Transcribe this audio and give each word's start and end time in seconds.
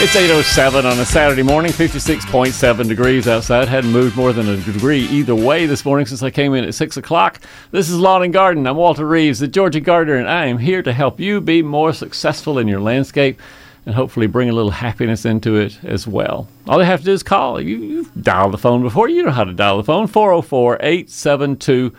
It's 0.00 0.16
8.07 0.16 0.90
on 0.90 0.98
a 0.98 1.04
Saturday 1.04 1.42
morning, 1.44 1.70
56.7 1.70 2.88
degrees 2.88 3.28
outside. 3.28 3.68
Hadn't 3.68 3.92
moved 3.92 4.16
more 4.16 4.32
than 4.32 4.48
a 4.48 4.56
degree 4.56 5.02
either 5.02 5.34
way 5.34 5.66
this 5.66 5.84
morning 5.84 6.06
since 6.06 6.24
I 6.24 6.30
came 6.30 6.54
in 6.54 6.64
at 6.64 6.74
6 6.74 6.96
o'clock. 6.96 7.40
This 7.70 7.88
is 7.88 8.00
Lawn 8.00 8.24
and 8.24 8.32
Garden. 8.32 8.66
I'm 8.66 8.76
Walter 8.76 9.06
Reeves, 9.06 9.38
the 9.38 9.46
Georgia 9.46 9.80
Gardener, 9.80 10.16
and 10.16 10.28
I 10.28 10.46
am 10.46 10.58
here 10.58 10.82
to 10.82 10.92
help 10.92 11.20
you 11.20 11.40
be 11.40 11.62
more 11.62 11.92
successful 11.92 12.58
in 12.58 12.66
your 12.66 12.80
landscape 12.80 13.40
and 13.86 13.94
hopefully 13.94 14.26
bring 14.26 14.48
a 14.48 14.52
little 14.52 14.72
happiness 14.72 15.24
into 15.24 15.54
it 15.56 15.78
as 15.84 16.04
well. 16.04 16.48
All 16.66 16.80
you 16.80 16.84
have 16.84 17.00
to 17.00 17.04
do 17.06 17.12
is 17.12 17.22
call. 17.22 17.60
You, 17.60 17.76
you've 17.76 18.22
dialed 18.22 18.54
the 18.54 18.58
phone 18.58 18.82
before. 18.82 19.08
You 19.08 19.22
know 19.22 19.30
how 19.30 19.44
to 19.44 19.52
dial 19.52 19.76
the 19.76 19.84
phone. 19.84 20.08
404 20.08 20.78
872 20.80 21.94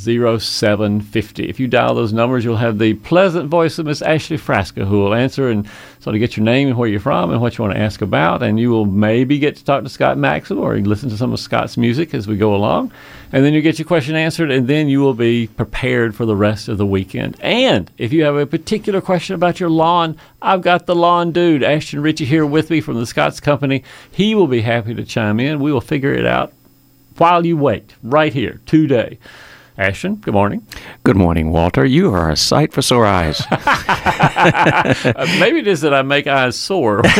0750. 0.00 1.48
If 1.48 1.60
you 1.60 1.68
dial 1.68 1.94
those 1.94 2.12
numbers, 2.12 2.44
you'll 2.44 2.56
have 2.56 2.78
the 2.78 2.94
pleasant 2.94 3.48
voice 3.48 3.78
of 3.78 3.86
Miss 3.86 4.00
Ashley 4.00 4.38
Frasca 4.38 4.86
who 4.86 5.00
will 5.00 5.14
answer 5.14 5.50
and 5.50 5.68
sort 6.00 6.16
of 6.16 6.20
get 6.20 6.36
your 6.36 6.44
name 6.44 6.68
and 6.68 6.76
where 6.78 6.88
you're 6.88 7.00
from 7.00 7.30
and 7.30 7.40
what 7.40 7.58
you 7.58 7.64
want 7.64 7.74
to 7.74 7.80
ask 7.80 8.00
about. 8.00 8.42
And 8.42 8.58
you 8.58 8.70
will 8.70 8.86
maybe 8.86 9.38
get 9.38 9.56
to 9.56 9.64
talk 9.64 9.84
to 9.84 9.90
Scott 9.90 10.16
Maxwell 10.16 10.60
or 10.60 10.78
listen 10.78 11.10
to 11.10 11.16
some 11.16 11.32
of 11.32 11.40
Scott's 11.40 11.76
music 11.76 12.14
as 12.14 12.26
we 12.26 12.36
go 12.36 12.54
along. 12.54 12.92
And 13.32 13.44
then 13.44 13.52
you 13.52 13.60
get 13.60 13.78
your 13.78 13.86
question 13.86 14.16
answered, 14.16 14.50
and 14.50 14.66
then 14.66 14.88
you 14.88 15.00
will 15.00 15.14
be 15.14 15.46
prepared 15.48 16.14
for 16.16 16.24
the 16.24 16.34
rest 16.34 16.68
of 16.68 16.78
the 16.78 16.86
weekend. 16.86 17.36
And 17.40 17.90
if 17.98 18.12
you 18.12 18.24
have 18.24 18.36
a 18.36 18.46
particular 18.46 19.00
question 19.00 19.34
about 19.34 19.60
your 19.60 19.70
lawn, 19.70 20.16
I've 20.40 20.62
got 20.62 20.86
the 20.86 20.96
lawn 20.96 21.30
dude, 21.30 21.62
Ashton 21.62 22.00
Ritchie, 22.00 22.24
here 22.24 22.46
with 22.46 22.70
me 22.70 22.80
from 22.80 22.96
the 22.96 23.06
Scott's 23.06 23.38
Company. 23.38 23.84
He 24.10 24.34
will 24.34 24.48
be 24.48 24.62
happy 24.62 24.94
to 24.94 25.04
chime 25.04 25.38
in. 25.38 25.60
We 25.60 25.72
will 25.72 25.80
figure 25.80 26.14
it 26.14 26.26
out 26.26 26.52
while 27.18 27.44
you 27.44 27.56
wait, 27.56 27.94
right 28.02 28.32
here, 28.32 28.60
today. 28.64 29.18
Ashton, 29.80 30.16
good 30.16 30.34
morning. 30.34 30.66
Good 31.04 31.16
morning, 31.16 31.52
Walter. 31.52 31.86
You 31.86 32.12
are 32.12 32.28
a 32.28 32.36
sight 32.36 32.74
for 32.74 32.82
sore 32.82 33.06
eyes. 33.06 33.40
uh, 33.50 35.26
maybe 35.40 35.60
it 35.60 35.66
is 35.66 35.80
that 35.80 35.94
I 35.94 36.02
make 36.02 36.26
eyes 36.26 36.54
sore. 36.54 37.00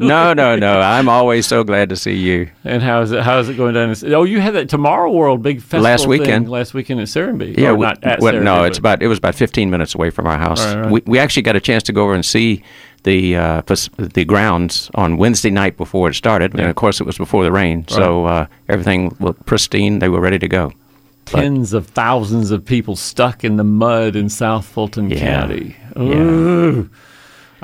no, 0.00 0.32
no, 0.32 0.56
no. 0.56 0.80
I'm 0.80 1.08
always 1.08 1.46
so 1.46 1.62
glad 1.62 1.90
to 1.90 1.96
see 1.96 2.16
you. 2.16 2.50
And 2.64 2.82
how 2.82 3.02
is 3.02 3.12
it? 3.12 3.22
How 3.22 3.38
is 3.38 3.48
it 3.48 3.56
going 3.56 3.74
down? 3.74 3.94
Oh, 4.12 4.24
you 4.24 4.40
had 4.40 4.54
that 4.54 4.68
Tomorrow 4.68 5.12
World 5.12 5.40
big 5.40 5.60
festival 5.60 5.84
last 5.84 6.08
weekend. 6.08 6.48
last 6.48 6.74
weekend 6.74 6.98
at 6.98 7.06
Serenbe. 7.06 7.56
Yeah, 7.56 7.70
we, 7.70 7.86
not 7.86 8.02
at 8.02 8.18
well, 8.18 8.40
no, 8.40 8.64
it's 8.64 8.78
about 8.78 9.00
it 9.00 9.06
was 9.06 9.18
about 9.18 9.36
15 9.36 9.70
minutes 9.70 9.94
away 9.94 10.10
from 10.10 10.26
our 10.26 10.36
house. 10.36 10.64
Right, 10.64 10.80
right. 10.80 10.90
We 10.90 11.02
we 11.06 11.18
actually 11.20 11.42
got 11.42 11.54
a 11.54 11.60
chance 11.60 11.84
to 11.84 11.92
go 11.92 12.02
over 12.02 12.14
and 12.14 12.24
see 12.24 12.64
the 13.04 13.36
uh, 13.36 13.62
the 13.98 14.24
grounds 14.24 14.90
on 14.96 15.16
Wednesday 15.16 15.50
night 15.50 15.76
before 15.76 16.08
it 16.08 16.14
started, 16.14 16.54
yeah. 16.54 16.62
and 16.62 16.70
of 16.70 16.74
course 16.74 17.00
it 17.00 17.04
was 17.04 17.18
before 17.18 17.44
the 17.44 17.52
rain, 17.52 17.82
right. 17.82 17.90
so 17.90 18.24
uh, 18.24 18.46
everything 18.68 19.14
looked 19.20 19.46
pristine. 19.46 20.00
They 20.00 20.08
were 20.08 20.20
ready 20.20 20.40
to 20.40 20.48
go 20.48 20.72
tens 21.24 21.72
but, 21.72 21.78
of 21.78 21.86
thousands 21.88 22.50
of 22.50 22.64
people 22.64 22.96
stuck 22.96 23.44
in 23.44 23.56
the 23.56 23.64
mud 23.64 24.16
in 24.16 24.28
South 24.28 24.66
Fulton 24.66 25.10
yeah, 25.10 25.18
County. 25.18 25.76
Yeah. 25.96 26.84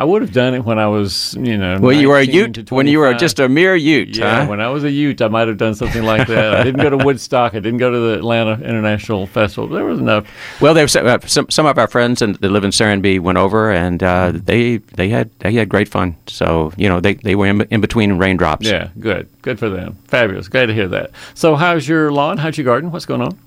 I 0.01 0.05
would 0.05 0.23
have 0.23 0.33
done 0.33 0.55
it 0.55 0.65
when 0.65 0.79
I 0.79 0.87
was, 0.87 1.35
you 1.39 1.59
know. 1.59 1.79
Well, 1.79 1.93
you 1.93 2.09
were 2.09 2.17
a 2.17 2.25
Ute 2.25 2.73
when 2.73 2.87
you 2.87 3.01
were 3.01 3.13
just 3.13 3.39
a 3.39 3.51
mere 3.51 3.77
Ute. 3.77 4.17
Yeah, 4.17 4.45
huh? 4.45 4.49
when 4.49 4.59
I 4.59 4.69
was 4.69 4.83
a 4.83 4.91
Ute, 4.91 5.21
I 5.21 5.29
might 5.29 5.47
have 5.47 5.59
done 5.59 5.75
something 5.75 6.05
like 6.05 6.27
that. 6.29 6.55
I 6.55 6.63
didn't 6.63 6.81
go 6.81 6.89
to 6.89 6.97
Woodstock. 7.05 7.53
I 7.53 7.59
didn't 7.59 7.81
go 7.81 7.91
to 7.91 7.99
the 7.99 8.15
Atlanta 8.15 8.53
International 8.65 9.27
Festival. 9.27 9.69
There 9.69 9.85
was 9.85 9.99
enough. 9.99 10.27
Well, 10.59 10.73
there 10.73 10.85
was 10.85 10.97
uh, 10.97 11.19
some 11.27 11.51
some 11.51 11.67
of 11.67 11.77
our 11.77 11.87
friends 11.87 12.23
and 12.23 12.35
that 12.37 12.49
live 12.49 12.65
in 12.65 12.71
Serenbe 12.71 13.21
went 13.21 13.37
over, 13.37 13.71
and 13.71 14.03
uh, 14.03 14.33
they 14.35 14.79
they 14.79 15.11
had 15.11 15.31
they 15.41 15.53
had 15.53 15.69
great 15.69 15.91
fun. 15.91 16.17
So 16.29 16.73
you 16.79 16.89
know 16.89 17.01
they, 17.01 17.15
they 17.15 17.35
were 17.35 17.49
in, 17.49 17.61
in 17.63 17.83
between 17.83 18.15
raindrops. 18.15 18.67
Yeah, 18.67 18.89
good, 18.99 19.29
good 19.43 19.59
for 19.59 19.69
them. 19.69 19.99
Fabulous. 20.07 20.49
Glad 20.49 20.67
to 20.67 20.75
hear 20.75 20.89
that. 20.89 21.11
So, 21.35 21.57
how's 21.57 21.87
your 21.87 22.11
lawn? 22.11 22.39
How's 22.39 22.57
your 22.57 22.65
garden? 22.65 22.91
What's 22.91 23.05
going 23.05 23.21
on? 23.21 23.39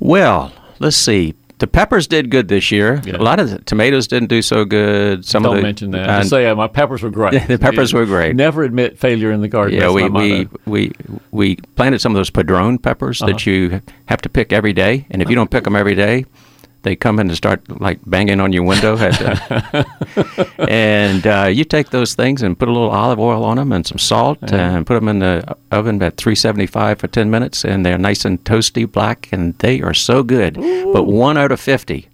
Well, 0.00 0.52
let's 0.78 0.96
see. 0.96 1.34
The 1.58 1.66
peppers 1.66 2.06
did 2.06 2.30
good 2.30 2.46
this 2.46 2.70
year. 2.70 3.02
Yeah. 3.04 3.16
A 3.16 3.18
lot 3.18 3.40
of 3.40 3.50
the 3.50 3.58
tomatoes 3.58 4.06
didn't 4.06 4.28
do 4.28 4.42
so 4.42 4.64
good. 4.64 5.24
Some 5.24 5.42
Don't 5.42 5.54
of 5.54 5.56
the, 5.56 5.62
mention 5.62 5.90
that. 5.90 6.08
Uh, 6.08 6.18
Just 6.20 6.30
say 6.30 6.46
uh, 6.46 6.54
my 6.54 6.68
peppers 6.68 7.02
were 7.02 7.10
great. 7.10 7.32
the 7.48 7.58
peppers 7.58 7.92
were 7.92 8.06
great. 8.06 8.36
Never 8.36 8.62
admit 8.62 8.96
failure 8.96 9.32
in 9.32 9.40
the 9.40 9.48
garden. 9.48 9.74
Yeah, 9.74 9.90
That's 9.90 9.94
we, 9.94 10.08
we, 10.08 10.48
we 10.66 10.92
we 11.32 11.56
planted 11.74 12.00
some 12.00 12.12
of 12.12 12.16
those 12.16 12.30
padron 12.30 12.78
peppers 12.78 13.20
Uh-huh. 13.20 13.32
that 13.32 13.44
you 13.44 13.82
have 14.06 14.20
to 14.22 14.28
pick 14.28 14.52
every 14.52 14.72
day, 14.72 15.06
and 15.10 15.20
if 15.20 15.28
you 15.28 15.34
don't 15.34 15.50
pick 15.50 15.64
them 15.64 15.74
every 15.74 15.96
day, 15.96 16.26
they 16.82 16.96
come 16.96 17.18
in 17.18 17.28
and 17.28 17.36
start 17.36 17.80
like 17.80 17.98
banging 18.06 18.40
on 18.40 18.52
your 18.52 18.62
window. 18.62 18.96
At, 18.96 19.20
and 20.68 21.26
uh, 21.26 21.48
you 21.50 21.64
take 21.64 21.90
those 21.90 22.14
things 22.14 22.42
and 22.42 22.58
put 22.58 22.68
a 22.68 22.72
little 22.72 22.90
olive 22.90 23.18
oil 23.18 23.44
on 23.44 23.56
them 23.56 23.72
and 23.72 23.86
some 23.86 23.98
salt, 23.98 24.38
and 24.52 24.86
put 24.86 24.94
them 24.94 25.08
in 25.08 25.18
the 25.18 25.56
oven 25.72 26.02
at 26.02 26.16
375 26.16 26.98
for 26.98 27.08
10 27.08 27.30
minutes, 27.30 27.64
and 27.64 27.84
they're 27.84 27.98
nice 27.98 28.24
and 28.24 28.42
toasty 28.44 28.90
black, 28.90 29.28
and 29.32 29.56
they 29.58 29.80
are 29.82 29.94
so 29.94 30.22
good. 30.22 30.54
But 30.54 31.04
one 31.04 31.36
out 31.36 31.52
of 31.52 31.60
50 31.60 32.08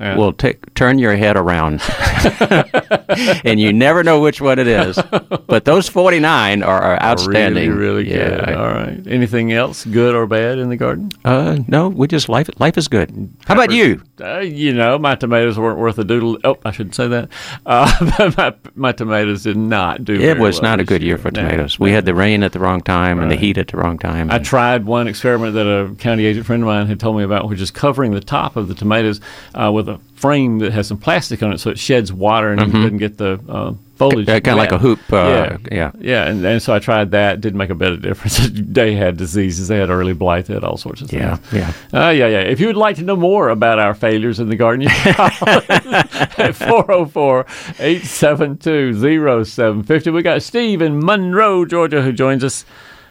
Yeah. 0.00 0.16
will 0.16 0.32
take 0.32 0.74
turn 0.74 0.98
your 0.98 1.14
head 1.14 1.36
around, 1.36 1.80
and 3.44 3.60
you 3.60 3.72
never 3.72 4.02
know 4.02 4.20
which 4.20 4.40
one 4.40 4.58
it 4.58 4.66
is. 4.66 4.98
But 5.46 5.64
those 5.64 5.88
49 5.88 6.62
are, 6.62 6.82
are 6.82 7.02
outstanding. 7.02 7.70
Really, 7.70 8.04
really 8.04 8.10
Yeah. 8.10 8.44
good. 8.46 8.54
All 8.56 8.66
right. 8.66 9.00
Anything 9.06 9.52
else, 9.52 9.84
good 9.84 10.14
or 10.14 10.26
bad, 10.26 10.58
in 10.58 10.68
the 10.68 10.76
garden? 10.76 11.10
Uh, 11.24 11.58
no, 11.68 11.88
we 11.88 12.08
just 12.08 12.28
life 12.28 12.48
life 12.58 12.76
is 12.76 12.88
good. 12.88 13.32
How 13.46 13.54
about 13.54 13.70
you? 13.70 14.02
Uh, 14.20 14.38
you 14.40 14.72
know, 14.72 14.98
my 14.98 15.14
tomatoes 15.14 15.58
weren't 15.58 15.78
worth 15.78 15.98
a 15.98 16.04
doodle. 16.04 16.38
Oh, 16.44 16.56
I 16.64 16.70
shouldn't 16.72 16.94
say 16.94 17.06
that. 17.08 17.28
Uh, 17.64 18.34
my, 18.36 18.54
my 18.74 18.92
tomatoes 18.92 19.44
did 19.44 19.56
not 19.56 20.04
do. 20.04 20.14
It 20.20 20.38
was 20.38 20.56
well 20.60 20.72
not 20.72 20.80
a 20.80 20.84
good 20.84 21.02
year 21.02 21.18
for 21.18 21.30
tomatoes. 21.30 21.78
no. 21.78 21.84
We 21.84 21.92
had 21.92 22.04
the 22.04 22.14
rain 22.14 22.42
at 22.42 22.52
the 22.52 22.58
wrong 22.58 22.80
time 22.80 23.20
and 23.20 23.30
the 23.30 23.36
heat 23.36 23.58
at 23.58 23.68
the 23.68 23.76
wrong 23.76 23.98
time. 23.98 24.30
I 24.30 24.38
tried 24.38 24.86
one 24.86 25.06
experiment 25.08 25.54
that 25.54 25.66
a 25.66 25.94
county 25.96 26.26
agent 26.26 26.46
friend 26.46 26.62
of 26.62 26.66
mine 26.66 26.86
had 26.88 26.98
told 27.00 27.16
me 27.16 27.22
about, 27.22 27.48
which 27.48 27.60
is 27.60 27.70
covering 27.70 28.12
the 28.12 28.20
top 28.20 28.56
of 28.56 28.68
the 28.68 28.74
tomatoes 28.74 29.20
uh, 29.54 29.70
with 29.72 29.88
a 29.94 30.00
frame 30.14 30.58
that 30.60 30.72
has 30.72 30.86
some 30.86 30.98
plastic 30.98 31.42
on 31.42 31.52
it, 31.52 31.58
so 31.58 31.70
it 31.70 31.78
sheds 31.78 32.12
water 32.12 32.50
and 32.50 32.72
doesn't 32.72 32.98
get 32.98 33.18
the 33.18 33.40
uh, 33.48 33.74
foliage. 33.96 34.26
kind 34.26 34.48
of 34.48 34.56
like 34.56 34.72
a 34.72 34.78
hoop. 34.78 35.00
Uh, 35.12 35.16
yeah, 35.16 35.56
yeah. 35.70 35.92
yeah, 35.98 36.26
and, 36.26 36.44
and 36.44 36.62
so 36.62 36.74
I 36.74 36.78
tried 36.78 37.10
that. 37.12 37.40
Didn't 37.40 37.58
make 37.58 37.70
a 37.70 37.74
bit 37.74 37.92
of 37.92 38.02
difference. 38.02 38.48
they 38.52 38.94
had 38.94 39.16
diseases. 39.16 39.68
They 39.68 39.78
had 39.78 39.90
early 39.90 40.12
blight. 40.12 40.46
They 40.46 40.54
had 40.54 40.64
all 40.64 40.76
sorts 40.76 41.00
of 41.00 41.10
things. 41.10 41.22
Yeah, 41.52 41.72
yeah. 41.92 42.06
Uh, 42.06 42.10
yeah, 42.10 42.26
yeah. 42.26 42.40
If 42.40 42.60
you 42.60 42.66
would 42.66 42.76
like 42.76 42.96
to 42.96 43.02
know 43.02 43.16
more 43.16 43.48
about 43.48 43.78
our 43.78 43.94
failures 43.94 44.40
in 44.40 44.48
the 44.48 44.56
garden, 44.56 44.82
you 44.82 44.88
can 44.88 45.14
call 45.14 45.58
us 45.58 45.64
at 46.38 46.56
404 46.56 47.40
872 47.78 49.44
0750. 49.44 50.10
We 50.10 50.22
got 50.22 50.42
Steve 50.42 50.82
in 50.82 51.04
Monroe, 51.04 51.64
Georgia, 51.64 52.02
who 52.02 52.12
joins 52.12 52.44
us. 52.44 52.64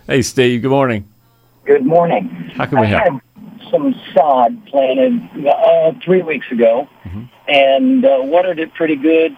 Hey, 0.08 0.22
Steve, 0.22 0.62
good 0.62 0.72
morning. 0.72 1.08
Good 1.66 1.86
morning. 1.86 2.52
How 2.56 2.66
can 2.66 2.80
we 2.80 2.88
I 2.88 2.90
help? 2.90 3.22
Some 3.72 3.94
sod 4.14 4.66
planted 4.68 5.22
uh, 5.48 5.92
three 6.04 6.22
weeks 6.22 6.46
ago 6.52 6.88
Mm-hmm. 7.06 7.24
and 7.48 8.06
uh, 8.06 8.18
watered 8.22 8.60
it 8.60 8.74
pretty 8.74 8.96
good. 8.96 9.36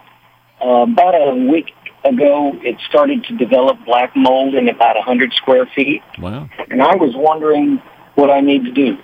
Uh, 0.64 0.84
about 0.84 1.16
a 1.16 1.34
week 1.50 1.72
ago, 2.06 2.52
it 2.62 2.78
started 2.88 3.24
to 3.26 3.36
develop 3.36 3.78
black 3.86 4.16
mold 4.16 4.54
in 4.54 4.70
about 4.70 4.96
100 4.96 5.34
square 5.34 5.66
feet, 5.76 6.02
Wow. 6.20 6.48
and 6.70 6.82
I 6.82 6.96
was 6.96 7.14
wondering 7.16 7.82
what 8.14 8.30
I 8.30 8.40
need 8.42 8.64
to 8.66 8.72
do. 8.72 8.98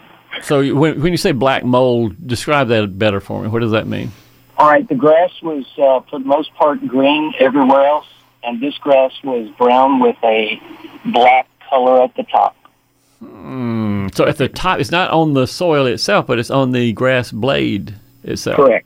So 0.44 0.74
when, 0.76 1.02
when 1.02 1.12
you 1.12 1.18
say 1.18 1.32
black 1.34 1.66
mold, 1.66 2.16
describe 2.26 2.68
that 2.70 2.98
better 2.98 3.20
for 3.20 3.42
me. 3.42 3.50
What 3.50 3.60
does 3.60 3.72
that 3.72 3.88
mean? 3.88 4.12
All 4.58 4.70
right, 4.70 4.88
the 4.88 4.96
grass 4.96 5.32
was 5.42 5.66
uh, 5.78 6.02
for 6.10 6.20
the 6.20 6.26
most 6.26 6.54
part 6.54 6.86
green 6.88 7.34
everywhere 7.40 7.86
else, 7.88 8.06
and 8.44 8.62
this 8.62 8.78
grass 8.78 9.12
was 9.24 9.50
brown 9.58 10.00
with 10.00 10.16
a 10.24 10.62
black 11.08 11.48
color 11.70 12.04
at 12.04 12.16
the 12.16 12.24
top. 12.24 12.56
So 13.22 14.26
at 14.28 14.38
the 14.38 14.50
top, 14.50 14.80
it's 14.80 14.92
not 14.92 15.12
on 15.12 15.34
the 15.34 15.46
soil 15.48 15.86
itself, 15.86 16.28
but 16.28 16.40
it's 16.40 16.50
on 16.52 16.72
the 16.72 16.92
grass 16.94 17.32
blade 17.32 17.96
itself. 18.24 18.58
Correct. 18.58 18.86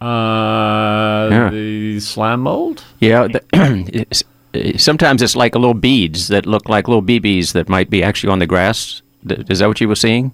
Uh, 0.00 1.28
Yeah. 1.30 1.50
The 1.50 2.00
slime 2.00 2.40
mold? 2.42 2.84
Yeah. 3.00 3.26
The, 3.28 3.42
it's, 3.92 4.22
uh, 4.54 4.78
sometimes 4.78 5.22
it's 5.22 5.34
like 5.36 5.54
little 5.54 5.74
beads 5.74 6.28
that 6.28 6.46
look 6.46 6.68
like 6.68 6.86
little 6.88 7.02
BBs 7.02 7.52
that 7.52 7.68
might 7.68 7.90
be 7.90 8.02
actually 8.02 8.30
on 8.30 8.38
the 8.38 8.46
grass. 8.46 9.02
Is 9.28 9.58
that 9.58 9.66
what 9.68 9.80
you 9.80 9.88
were 9.88 9.96
seeing? 9.96 10.32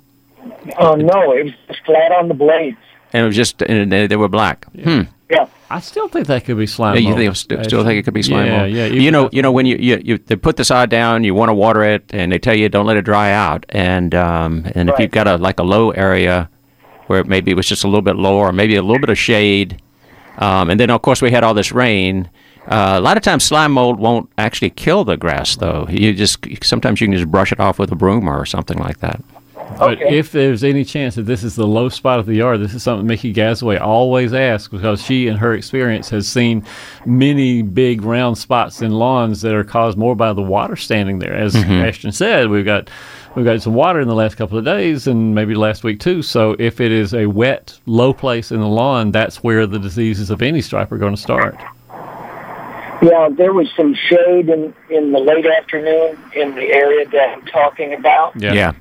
Oh 0.79 0.95
no, 0.95 1.33
it 1.33 1.45
was 1.45 1.55
just 1.69 1.81
flat 1.85 2.13
on 2.13 2.29
the 2.29 2.35
blades. 2.35 2.77
And 3.13 3.23
it 3.23 3.27
was 3.27 3.37
just, 3.37 3.63
and 3.63 3.91
they, 3.91 4.07
they 4.07 4.17
were 4.17 4.29
black. 4.29 4.67
Hmm. 4.83 5.03
Yeah. 5.31 5.47
I 5.75 5.81
still 5.81 6.07
think 6.09 6.29
that 6.29 6.45
could 6.45 6.57
be 6.57 6.67
slime 6.67 6.95
Yeah, 6.95 7.01
you 7.01 7.09
mold. 7.09 7.19
think, 7.19 7.37
still, 7.37 7.65
still 7.65 7.85
think 7.85 7.99
it 7.99 8.05
could 8.05 8.15
be 8.15 8.23
slime 8.23 8.47
yeah, 8.47 8.59
mold? 8.59 8.71
Yeah, 8.73 8.87
You 8.87 9.11
know, 9.11 9.29
you 9.33 9.43
know 9.43 9.51
when 9.51 9.67
you, 9.67 9.77
you, 9.77 10.01
you 10.05 10.19
they 10.19 10.37
put 10.37 10.57
the 10.57 10.65
sod 10.65 10.89
down, 10.89 11.25
you 11.25 11.35
want 11.35 11.49
to 11.49 11.55
water 11.55 11.83
it, 11.83 12.05
and 12.11 12.31
they 12.31 12.39
tell 12.39 12.55
you 12.55 12.69
don't 12.69 12.87
let 12.87 12.97
it 12.97 13.03
dry 13.03 13.33
out. 13.33 13.67
And 13.71 14.15
um, 14.15 14.71
and 14.77 14.89
if 14.89 14.99
you've 15.01 15.11
got 15.11 15.27
a 15.27 15.37
like 15.37 15.59
a 15.59 15.65
low 15.65 15.91
area 15.91 16.49
where 17.09 17.25
maybe 17.25 17.51
it 17.51 17.55
was 17.55 17.67
just 17.67 17.83
a 17.83 17.89
little 17.89 18.03
bit 18.03 18.15
lower, 18.15 18.49
or 18.49 18.53
maybe 18.53 18.77
a 18.77 18.83
little 18.83 19.01
bit 19.01 19.11
of 19.11 19.19
shade, 19.19 19.83
um, 20.39 20.71
and 20.71 20.79
then 20.79 20.91
of 20.91 21.03
course 21.03 21.21
we 21.21 21.33
had 21.33 21.43
all 21.43 21.55
this 21.55 21.73
rain. 21.73 22.31
Uh, 22.69 22.95
a 22.97 23.01
lot 23.01 23.17
of 23.17 23.25
times 23.25 23.43
slime 23.43 23.73
mold 23.73 23.99
won't 23.99 24.31
actually 24.39 24.71
kill 24.71 25.05
the 25.05 25.17
grass 25.17 25.57
though. 25.57 25.87
You 25.91 26.15
just 26.15 26.39
sometimes 26.63 27.01
you 27.01 27.09
can 27.09 27.17
just 27.17 27.31
brush 27.31 27.51
it 27.51 27.59
off 27.59 27.81
with 27.81 27.91
a 27.91 27.97
broom 27.97 28.29
or 28.29 28.47
something 28.47 28.79
like 28.79 29.01
that. 29.01 29.21
But 29.79 29.99
Okay. 30.01 30.17
if 30.17 30.31
there's 30.31 30.63
any 30.63 30.85
chance 30.85 31.17
that 31.17 31.23
this 31.23 31.43
is 31.43 31.57
the 31.57 31.67
low 31.67 31.89
spot 31.89 32.19
of 32.19 32.27
the 32.27 32.35
yard, 32.35 32.61
this 32.61 32.75
is 32.75 32.83
something 32.83 33.07
Mickey 33.07 33.33
Gasaway 33.33 33.81
always 33.81 34.33
asks 34.33 34.69
because 34.69 35.03
she, 35.03 35.27
in 35.27 35.37
her 35.37 35.53
experience, 35.53 36.11
has 36.11 36.29
seen 36.29 36.65
many 37.05 37.63
big 37.63 38.03
round 38.03 38.39
spots 38.39 38.83
in 38.83 38.93
lawns 38.93 39.43
that 39.43 39.55
are 39.55 39.65
caused 39.65 39.99
more 39.99 40.15
by 40.15 40.33
the 40.33 40.43
water 40.43 40.77
standing 40.77 41.19
there. 41.19 41.35
As 41.35 41.55
mm-hmm. 41.55 41.73
Ashton 41.73 42.13
said, 42.13 42.49
we've 42.49 42.65
got 42.65 42.89
we've 43.35 43.45
got 43.45 43.61
some 43.63 43.75
water 43.75 44.01
in 44.01 44.09
the 44.09 44.15
last 44.15 44.37
couple 44.37 44.57
of 44.59 44.65
days 44.65 45.07
and 45.07 45.35
maybe 45.35 45.55
last 45.55 45.83
week 45.83 45.99
too. 45.99 46.23
So 46.23 46.55
if 46.59 46.81
it 46.81 46.93
is 46.93 47.15
a 47.15 47.27
wet, 47.27 47.79
low 47.87 48.13
place 48.13 48.53
in 48.53 48.61
the 48.61 48.69
lawn, 48.69 49.11
that's 49.11 49.43
where 49.43 49.67
the 49.67 49.79
diseases 49.79 50.31
of 50.31 50.41
any 50.43 50.61
stripe 50.61 50.93
are 50.93 50.99
going 50.99 51.17
to 51.17 51.21
start. 51.21 51.57
Yeah, 53.03 53.29
there 53.31 53.53
was 53.53 53.69
some 53.77 53.95
shade 53.95 54.49
in, 54.49 54.73
in 54.89 55.13
the 55.13 55.19
late 55.19 55.45
afternoon 55.47 56.19
in 56.35 56.55
the 56.55 56.73
area 56.73 57.07
that 57.09 57.37
I'm 57.37 57.45
talking 57.47 57.93
about. 57.93 58.41
Yeah. 58.41 58.55
Yeah. 58.55 58.73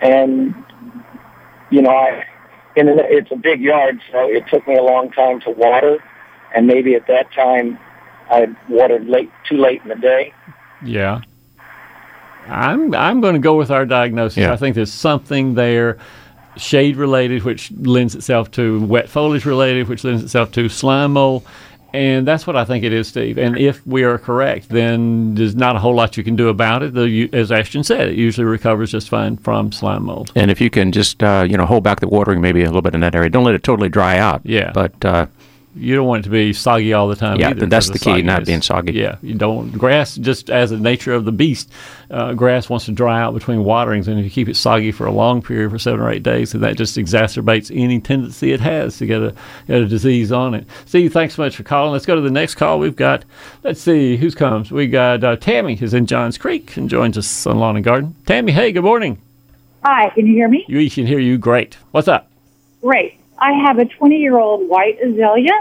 And 0.00 0.54
you 1.70 1.82
know, 1.82 1.90
I 1.90 2.24
in 2.76 2.88
an, 2.88 2.98
it's 3.00 3.30
a 3.32 3.36
big 3.36 3.60
yard, 3.60 4.00
so 4.12 4.28
it 4.28 4.44
took 4.48 4.66
me 4.68 4.76
a 4.76 4.82
long 4.82 5.10
time 5.10 5.40
to 5.40 5.50
water, 5.50 6.02
and 6.54 6.66
maybe 6.66 6.94
at 6.94 7.06
that 7.08 7.32
time 7.32 7.78
I 8.30 8.46
watered 8.68 9.08
late, 9.08 9.30
too 9.48 9.56
late 9.56 9.82
in 9.82 9.88
the 9.88 9.96
day. 9.96 10.32
Yeah. 10.84 11.22
I'm 12.46 12.94
I'm 12.94 13.20
going 13.20 13.34
to 13.34 13.40
go 13.40 13.56
with 13.56 13.70
our 13.70 13.84
diagnosis. 13.84 14.38
Yeah. 14.38 14.52
I 14.52 14.56
think 14.56 14.74
there's 14.74 14.92
something 14.92 15.54
there, 15.54 15.98
shade 16.56 16.96
related, 16.96 17.42
which 17.42 17.70
lends 17.72 18.14
itself 18.14 18.50
to 18.52 18.80
wet 18.86 19.08
foliage 19.08 19.44
related, 19.44 19.88
which 19.88 20.04
lends 20.04 20.22
itself 20.22 20.52
to 20.52 20.68
slime 20.68 21.12
mold, 21.14 21.46
and 21.92 22.26
that's 22.26 22.46
what 22.46 22.56
I 22.56 22.64
think 22.64 22.84
it 22.84 22.92
is, 22.92 23.08
Steve. 23.08 23.38
And 23.38 23.58
if 23.58 23.86
we 23.86 24.02
are 24.02 24.18
correct, 24.18 24.68
then 24.68 25.34
there's 25.34 25.54
not 25.54 25.76
a 25.76 25.78
whole 25.78 25.94
lot 25.94 26.16
you 26.16 26.24
can 26.24 26.36
do 26.36 26.48
about 26.48 26.82
it. 26.82 26.94
Though, 26.94 27.04
you, 27.04 27.28
as 27.32 27.50
Ashton 27.50 27.82
said, 27.82 28.08
it 28.08 28.16
usually 28.16 28.44
recovers 28.44 28.90
just 28.92 29.08
fine 29.08 29.36
from 29.38 29.72
slime 29.72 30.04
mold. 30.04 30.30
And 30.34 30.50
if 30.50 30.60
you 30.60 30.68
can 30.70 30.92
just 30.92 31.22
uh, 31.22 31.46
you 31.48 31.56
know 31.56 31.64
hold 31.64 31.84
back 31.84 32.00
the 32.00 32.08
watering 32.08 32.40
maybe 32.40 32.62
a 32.62 32.66
little 32.66 32.82
bit 32.82 32.94
in 32.94 33.00
that 33.00 33.14
area, 33.14 33.30
don't 33.30 33.44
let 33.44 33.54
it 33.54 33.62
totally 33.62 33.88
dry 33.88 34.18
out. 34.18 34.42
Yeah. 34.44 34.70
But 34.72 35.04
uh, 35.04 35.26
You 35.78 35.96
don't 35.96 36.06
want 36.06 36.20
it 36.20 36.24
to 36.24 36.30
be 36.30 36.52
soggy 36.52 36.92
all 36.92 37.08
the 37.08 37.16
time. 37.16 37.38
Yeah, 37.38 37.50
either 37.50 37.66
that's 37.66 37.86
for 37.86 37.92
the 37.92 37.98
key, 37.98 38.22
not 38.22 38.44
being 38.44 38.62
soggy. 38.62 38.92
Yeah, 38.92 39.16
you 39.22 39.34
don't 39.34 39.70
grass 39.70 40.16
just 40.16 40.50
as 40.50 40.72
a 40.72 40.78
nature 40.78 41.12
of 41.12 41.24
the 41.24 41.32
beast. 41.32 41.70
Uh, 42.10 42.32
grass 42.32 42.68
wants 42.68 42.86
to 42.86 42.92
dry 42.92 43.20
out 43.20 43.34
between 43.34 43.64
waterings, 43.64 44.08
and 44.08 44.18
if 44.18 44.24
you 44.24 44.30
keep 44.30 44.48
it 44.48 44.56
soggy 44.56 44.92
for 44.92 45.06
a 45.06 45.12
long 45.12 45.42
period, 45.42 45.70
for 45.70 45.78
seven 45.78 46.00
or 46.00 46.10
eight 46.10 46.22
days, 46.22 46.52
then 46.52 46.62
that 46.62 46.76
just 46.76 46.96
exacerbates 46.96 47.70
any 47.74 48.00
tendency 48.00 48.52
it 48.52 48.60
has 48.60 48.98
to 48.98 49.06
get 49.06 49.22
a 49.22 49.34
get 49.66 49.82
a 49.82 49.86
disease 49.86 50.32
on 50.32 50.54
it. 50.54 50.66
Steve, 50.86 51.12
thanks 51.12 51.34
so 51.34 51.42
much 51.42 51.56
for 51.56 51.62
calling. 51.62 51.92
Let's 51.92 52.06
go 52.06 52.14
to 52.14 52.20
the 52.20 52.30
next 52.30 52.54
call. 52.54 52.78
We've 52.78 52.96
got, 52.96 53.24
let's 53.62 53.80
see, 53.80 54.16
who's 54.16 54.34
comes. 54.34 54.70
We 54.70 54.86
got 54.86 55.22
uh, 55.22 55.36
Tammy, 55.36 55.76
who's 55.76 55.94
in 55.94 56.06
Johns 56.06 56.38
Creek 56.38 56.76
and 56.76 56.88
joins 56.88 57.18
us 57.18 57.46
on 57.46 57.58
Lawn 57.58 57.76
and 57.76 57.84
Garden. 57.84 58.16
Tammy, 58.26 58.52
hey, 58.52 58.72
good 58.72 58.84
morning. 58.84 59.20
Hi, 59.84 60.10
can 60.10 60.26
you 60.26 60.34
hear 60.34 60.48
me? 60.48 60.64
We 60.68 60.90
can 60.90 61.06
hear 61.06 61.18
you. 61.18 61.38
Great. 61.38 61.76
What's 61.90 62.08
up? 62.08 62.30
Great. 62.80 63.17
I 63.38 63.52
have 63.52 63.78
a 63.78 63.84
20 63.84 64.16
year 64.18 64.36
old 64.38 64.68
white 64.68 64.98
azalea 65.02 65.52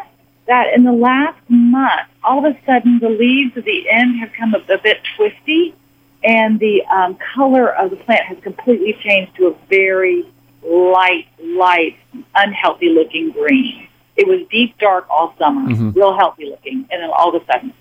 that 0.47 0.73
in 0.75 0.83
the 0.83 0.91
last 0.93 1.39
month, 1.49 2.07
all 2.23 2.45
of 2.45 2.55
a 2.55 2.57
sudden 2.65 2.99
the 2.99 3.09
leaves 3.09 3.55
at 3.57 3.65
the 3.65 3.89
end 3.89 4.19
have 4.19 4.31
come 4.33 4.53
a, 4.55 4.73
a 4.73 4.77
bit 4.77 4.97
twisty 5.15 5.75
and 6.23 6.59
the 6.59 6.83
um, 6.85 7.17
color 7.35 7.69
of 7.75 7.89
the 7.91 7.95
plant 7.97 8.25
has 8.25 8.37
completely 8.41 8.93
changed 9.03 9.35
to 9.35 9.47
a 9.47 9.55
very 9.69 10.25
light, 10.63 11.27
light, 11.41 11.95
unhealthy 12.35 12.89
looking 12.89 13.31
green. 13.31 13.87
It 14.15 14.27
was 14.27 14.41
deep 14.49 14.77
dark 14.79 15.05
all 15.09 15.35
summer, 15.37 15.71
real 15.91 16.17
healthy 16.17 16.45
looking, 16.45 16.87
and 16.91 17.03
then 17.03 17.11
all 17.15 17.35
of 17.35 17.41
a 17.41 17.45
sudden, 17.45 17.71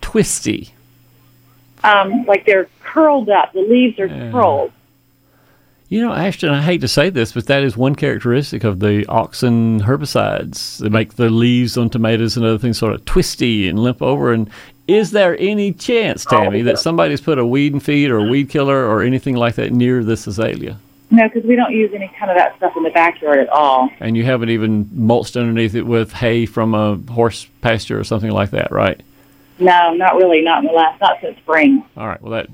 Twisty. 0.00 0.72
um, 1.84 2.24
like 2.24 2.46
they're 2.46 2.68
curled 2.82 3.28
up. 3.28 3.52
The 3.52 3.60
leaves 3.60 3.98
are 3.98 4.06
Yeah. 4.06 4.30
curled. 4.32 4.72
You 5.92 6.00
know, 6.00 6.14
Ashton, 6.14 6.48
I 6.48 6.62
hate 6.62 6.80
to 6.80 6.88
say 6.88 7.10
this, 7.10 7.32
but 7.32 7.48
that 7.48 7.62
is 7.62 7.76
one 7.76 7.94
characteristic 7.94 8.64
of 8.64 8.80
the 8.80 9.04
auxin 9.10 9.82
herbicides. 9.82 10.78
They 10.78 10.88
make 10.88 11.16
the 11.16 11.28
leaves 11.28 11.76
on 11.76 11.90
tomatoes 11.90 12.34
and 12.34 12.46
other 12.46 12.56
things 12.56 12.78
sort 12.78 12.94
of 12.94 13.04
twisty 13.04 13.68
and 13.68 13.78
limp 13.78 14.00
over. 14.00 14.32
And 14.32 14.48
is 14.88 15.10
there 15.10 15.36
any 15.38 15.70
chance, 15.70 16.24
Tammy, 16.24 16.62
that 16.62 16.78
somebody's 16.78 17.20
put 17.20 17.38
a 17.38 17.44
weed 17.44 17.74
and 17.74 17.82
feed 17.82 18.10
or 18.10 18.26
a 18.26 18.30
weed 18.30 18.48
killer 18.48 18.86
or 18.86 19.02
anything 19.02 19.36
like 19.36 19.56
that 19.56 19.72
near 19.72 20.02
this 20.02 20.26
azalea? 20.26 20.78
No, 21.10 21.28
because 21.28 21.44
we 21.44 21.56
don't 21.56 21.72
use 21.72 21.90
any 21.92 22.10
kind 22.18 22.30
of 22.30 22.38
that 22.38 22.56
stuff 22.56 22.74
in 22.74 22.84
the 22.84 22.90
backyard 22.90 23.40
at 23.40 23.50
all. 23.50 23.90
And 24.00 24.16
you 24.16 24.24
haven't 24.24 24.48
even 24.48 24.88
mulched 24.94 25.36
underneath 25.36 25.74
it 25.74 25.82
with 25.82 26.10
hay 26.14 26.46
from 26.46 26.74
a 26.74 26.96
horse 27.12 27.46
pasture 27.60 28.00
or 28.00 28.04
something 28.04 28.30
like 28.30 28.48
that, 28.52 28.72
right? 28.72 28.98
No, 29.58 29.92
not 29.92 30.16
really. 30.16 30.40
Not 30.40 30.60
in 30.60 30.68
the 30.68 30.72
last, 30.72 31.02
not 31.02 31.20
since 31.20 31.36
spring. 31.36 31.84
All 31.98 32.08
right. 32.08 32.22
Well, 32.22 32.32
that 32.32 32.48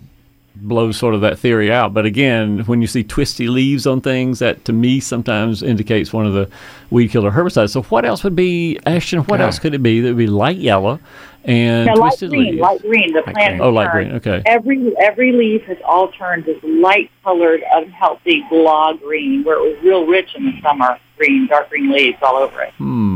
blows 0.60 0.96
sort 0.96 1.14
of 1.14 1.20
that 1.22 1.38
theory 1.38 1.70
out. 1.72 1.94
But 1.94 2.04
again, 2.06 2.60
when 2.66 2.80
you 2.80 2.86
see 2.86 3.02
twisty 3.04 3.48
leaves 3.48 3.86
on 3.86 4.00
things, 4.00 4.38
that 4.40 4.64
to 4.66 4.72
me 4.72 5.00
sometimes 5.00 5.62
indicates 5.62 6.12
one 6.12 6.26
of 6.26 6.32
the 6.34 6.48
weed 6.90 7.08
killer 7.08 7.30
herbicides. 7.30 7.70
So 7.70 7.82
what 7.82 8.04
else 8.04 8.24
would 8.24 8.36
be, 8.36 8.78
Ashton? 8.86 9.20
What 9.20 9.40
Yeah. 9.40 9.46
else 9.46 9.58
could 9.58 9.74
it 9.74 9.82
be? 9.82 10.00
That 10.00 10.08
would 10.08 10.18
be 10.18 10.26
light 10.26 10.56
yellow 10.58 11.00
and 11.44 11.86
No, 11.86 11.92
light 11.94 12.08
twisted 12.10 12.30
green, 12.30 12.44
leaves. 12.52 12.58
light 12.60 12.82
green. 12.82 13.12
The 13.12 13.22
plant. 13.22 13.60
Oh, 13.60 13.70
light 13.70 13.90
green. 13.92 14.12
Okay. 14.12 14.42
Every 14.46 14.92
every 15.00 15.32
leaf 15.32 15.62
has 15.64 15.78
all 15.84 16.08
turned 16.08 16.44
this 16.44 16.58
light 16.62 17.10
colored, 17.24 17.62
unhealthy 17.72 18.44
blah 18.50 18.94
green, 18.94 19.44
where 19.44 19.56
it 19.56 19.62
was 19.74 19.76
real 19.84 20.06
rich 20.06 20.30
in 20.36 20.44
the 20.46 20.52
summer. 20.62 20.98
Green, 21.16 21.48
dark 21.48 21.68
green 21.68 21.90
leaves 21.92 22.16
all 22.22 22.36
over 22.36 22.60
it. 22.62 22.72
Hmm. 22.78 23.07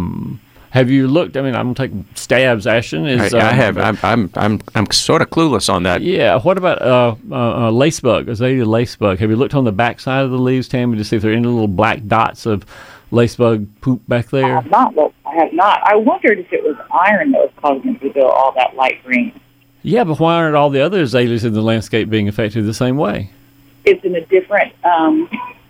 Have 0.73 0.91
you 0.91 1.07
looked? 1.07 1.37
I 1.37 1.43
mean, 1.43 1.55
I'm 1.55 1.75
gonna 1.75 1.89
take 1.89 2.17
stabs. 2.17 2.67
Ashton 2.67 3.07
is. 3.07 3.35
I, 3.35 3.41
I 3.41 3.51
um, 3.51 3.57
have. 3.57 3.79
I'm, 3.79 3.99
I'm 4.03 4.31
I'm 4.37 4.61
I'm 4.75 4.91
sort 4.91 5.21
of 5.21 5.29
clueless 5.29 5.71
on 5.71 5.83
that. 5.83 6.01
Yeah. 6.01 6.39
What 6.39 6.57
about 6.57 6.81
uh, 6.81 7.15
uh, 7.31 7.67
uh, 7.67 7.71
lace 7.71 8.01
bug? 8.01 8.31
Azalea 8.31 8.65
lace 8.65 8.97
bug. 8.97 9.19
Have 9.19 9.29
you 9.29 9.37
looked 9.37 9.55
on 9.55 9.65
the 9.65 9.73
back 9.73 10.01
side 10.01 10.25
of 10.25 10.31
the 10.31 10.39
leaves, 10.39 10.69
Tammy, 10.69 10.97
to 10.97 11.05
see 11.05 11.17
if 11.17 11.23
there 11.23 11.31
are 11.31 11.35
any 11.35 11.47
little 11.47 11.69
black 11.69 12.07
dots 12.07 12.47
of 12.47 12.65
lace 13.11 13.37
bug 13.37 13.67
poop 13.83 14.01
back 14.09 14.33
I 14.33 14.41
there? 14.41 14.55
have 14.55 14.71
not 14.71 14.95
Well, 14.95 15.13
I 15.27 15.35
have 15.35 15.53
not. 15.53 15.83
I 15.85 15.95
wondered 15.95 16.39
if 16.39 16.51
it 16.51 16.63
was 16.63 16.77
iron 16.91 17.33
that 17.33 17.43
was 17.43 17.51
causing 17.59 17.97
it 17.97 18.01
to 18.01 18.09
go 18.09 18.31
all 18.31 18.53
that 18.53 18.75
light 18.75 19.05
green. 19.05 19.39
Yeah, 19.83 20.05
but 20.05 20.19
why 20.21 20.37
aren't 20.37 20.57
all 20.57 20.71
the 20.71 20.81
other 20.81 21.03
azaleas 21.03 21.45
in 21.45 21.53
the 21.53 21.61
landscape 21.61 22.09
being 22.09 22.29
affected 22.29 22.65
the 22.65 22.73
same 22.73 22.97
way? 22.97 23.31
It's 23.85 24.03
in 24.07 24.15
a 24.15 24.25
different. 24.25 24.73
Um, 24.87 25.29
it's 25.31 25.59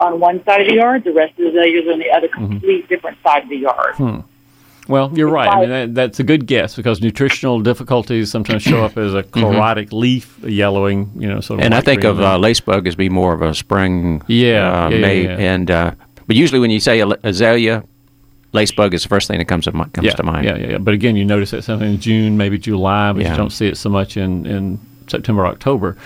on 0.00 0.20
one 0.20 0.42
side 0.44 0.62
of 0.62 0.66
the 0.68 0.74
yard. 0.74 1.04
The 1.04 1.12
rest 1.12 1.32
of 1.38 1.44
the 1.52 1.58
azaleas 1.60 1.86
are 1.86 1.92
on 1.92 1.98
the 1.98 2.10
other, 2.10 2.28
Mm-hmm. 2.28 2.46
complete 2.46 2.88
different 2.88 3.18
side 3.22 3.44
of 3.44 3.48
the 3.48 3.56
yard. 3.56 4.24
Well, 4.88 5.10
you're 5.16 5.28
right. 5.28 5.48
I 5.48 5.60
mean, 5.60 5.70
that, 5.70 5.94
that's 5.94 6.20
a 6.20 6.22
good 6.22 6.46
guess 6.46 6.76
because 6.76 7.00
nutritional 7.00 7.60
difficulties 7.60 8.30
sometimes 8.30 8.62
show 8.62 8.84
up 8.84 8.96
as 8.96 9.14
a 9.14 9.24
chlorotic 9.24 9.90
leaf 9.92 10.38
yellowing, 10.44 11.10
you 11.16 11.28
know, 11.28 11.40
sort 11.40 11.58
of. 11.58 11.64
And 11.66 11.74
I 11.74 11.80
think 11.80 12.04
of 12.04 12.20
uh, 12.20 12.38
lace 12.38 12.60
bug 12.60 12.86
as 12.86 12.94
being 12.94 13.12
more 13.12 13.32
of 13.34 13.42
a 13.42 13.52
spring. 13.52 14.22
Yeah, 14.28 14.84
uh, 14.84 14.88
yeah, 14.90 14.94
yeah, 14.96 15.00
May, 15.00 15.24
yeah. 15.24 15.36
and 15.38 15.70
uh, 15.72 15.90
but 16.28 16.36
usually 16.36 16.60
when 16.60 16.70
you 16.70 16.78
say 16.78 17.00
azalea, 17.00 17.82
lace 18.52 18.70
bug 18.70 18.94
is 18.94 19.02
the 19.02 19.08
first 19.08 19.26
thing 19.26 19.38
that 19.38 19.46
comes 19.46 19.64
to 19.64 19.72
mi- 19.72 19.86
comes 19.92 20.06
yeah, 20.06 20.12
to 20.14 20.22
mind. 20.22 20.44
Yeah, 20.44 20.56
yeah, 20.56 20.70
yeah. 20.72 20.78
But 20.78 20.94
again, 20.94 21.16
you 21.16 21.24
notice 21.24 21.50
that 21.50 21.62
something 21.62 21.94
in 21.94 22.00
June, 22.00 22.36
maybe 22.36 22.56
July, 22.56 23.12
but 23.12 23.22
you 23.22 23.36
don't 23.36 23.50
see 23.50 23.66
it 23.66 23.76
so 23.76 23.88
much 23.90 24.16
in, 24.16 24.46
in 24.46 24.78
September, 25.08 25.46
October. 25.46 25.96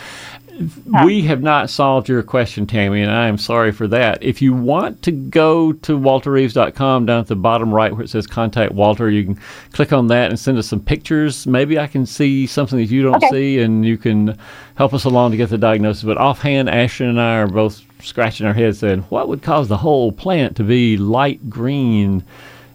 We 1.04 1.22
have 1.22 1.42
not 1.42 1.70
solved 1.70 2.08
your 2.08 2.22
question, 2.22 2.66
Tammy, 2.66 3.00
and 3.02 3.10
I 3.10 3.28
am 3.28 3.38
sorry 3.38 3.72
for 3.72 3.88
that. 3.88 4.22
If 4.22 4.42
you 4.42 4.52
want 4.52 5.02
to 5.02 5.10
go 5.10 5.72
to 5.72 5.98
walterreeves.com 5.98 7.06
down 7.06 7.20
at 7.20 7.26
the 7.28 7.36
bottom 7.36 7.72
right 7.72 7.92
where 7.92 8.02
it 8.02 8.10
says 8.10 8.26
contact 8.26 8.72
Walter, 8.72 9.08
you 9.10 9.24
can 9.24 9.38
click 9.72 9.92
on 9.92 10.08
that 10.08 10.30
and 10.30 10.38
send 10.38 10.58
us 10.58 10.66
some 10.68 10.80
pictures. 10.80 11.46
Maybe 11.46 11.78
I 11.78 11.86
can 11.86 12.04
see 12.04 12.46
something 12.46 12.78
that 12.78 12.90
you 12.90 13.02
don't 13.02 13.16
Okay. 13.16 13.28
see 13.30 13.58
and 13.60 13.84
you 13.86 13.96
can 13.96 14.36
help 14.74 14.92
us 14.92 15.04
along 15.04 15.30
to 15.30 15.36
get 15.36 15.48
the 15.50 15.58
diagnosis. 15.58 16.02
But 16.04 16.18
offhand, 16.18 16.68
Ashton 16.68 17.08
and 17.08 17.20
I 17.20 17.36
are 17.38 17.46
both 17.46 17.82
scratching 18.00 18.46
our 18.46 18.54
heads 18.54 18.78
saying, 18.80 19.00
what 19.08 19.28
would 19.28 19.42
cause 19.42 19.68
the 19.68 19.76
whole 19.78 20.12
plant 20.12 20.56
to 20.56 20.62
be 20.64 20.96
light 20.96 21.48
green? 21.48 22.24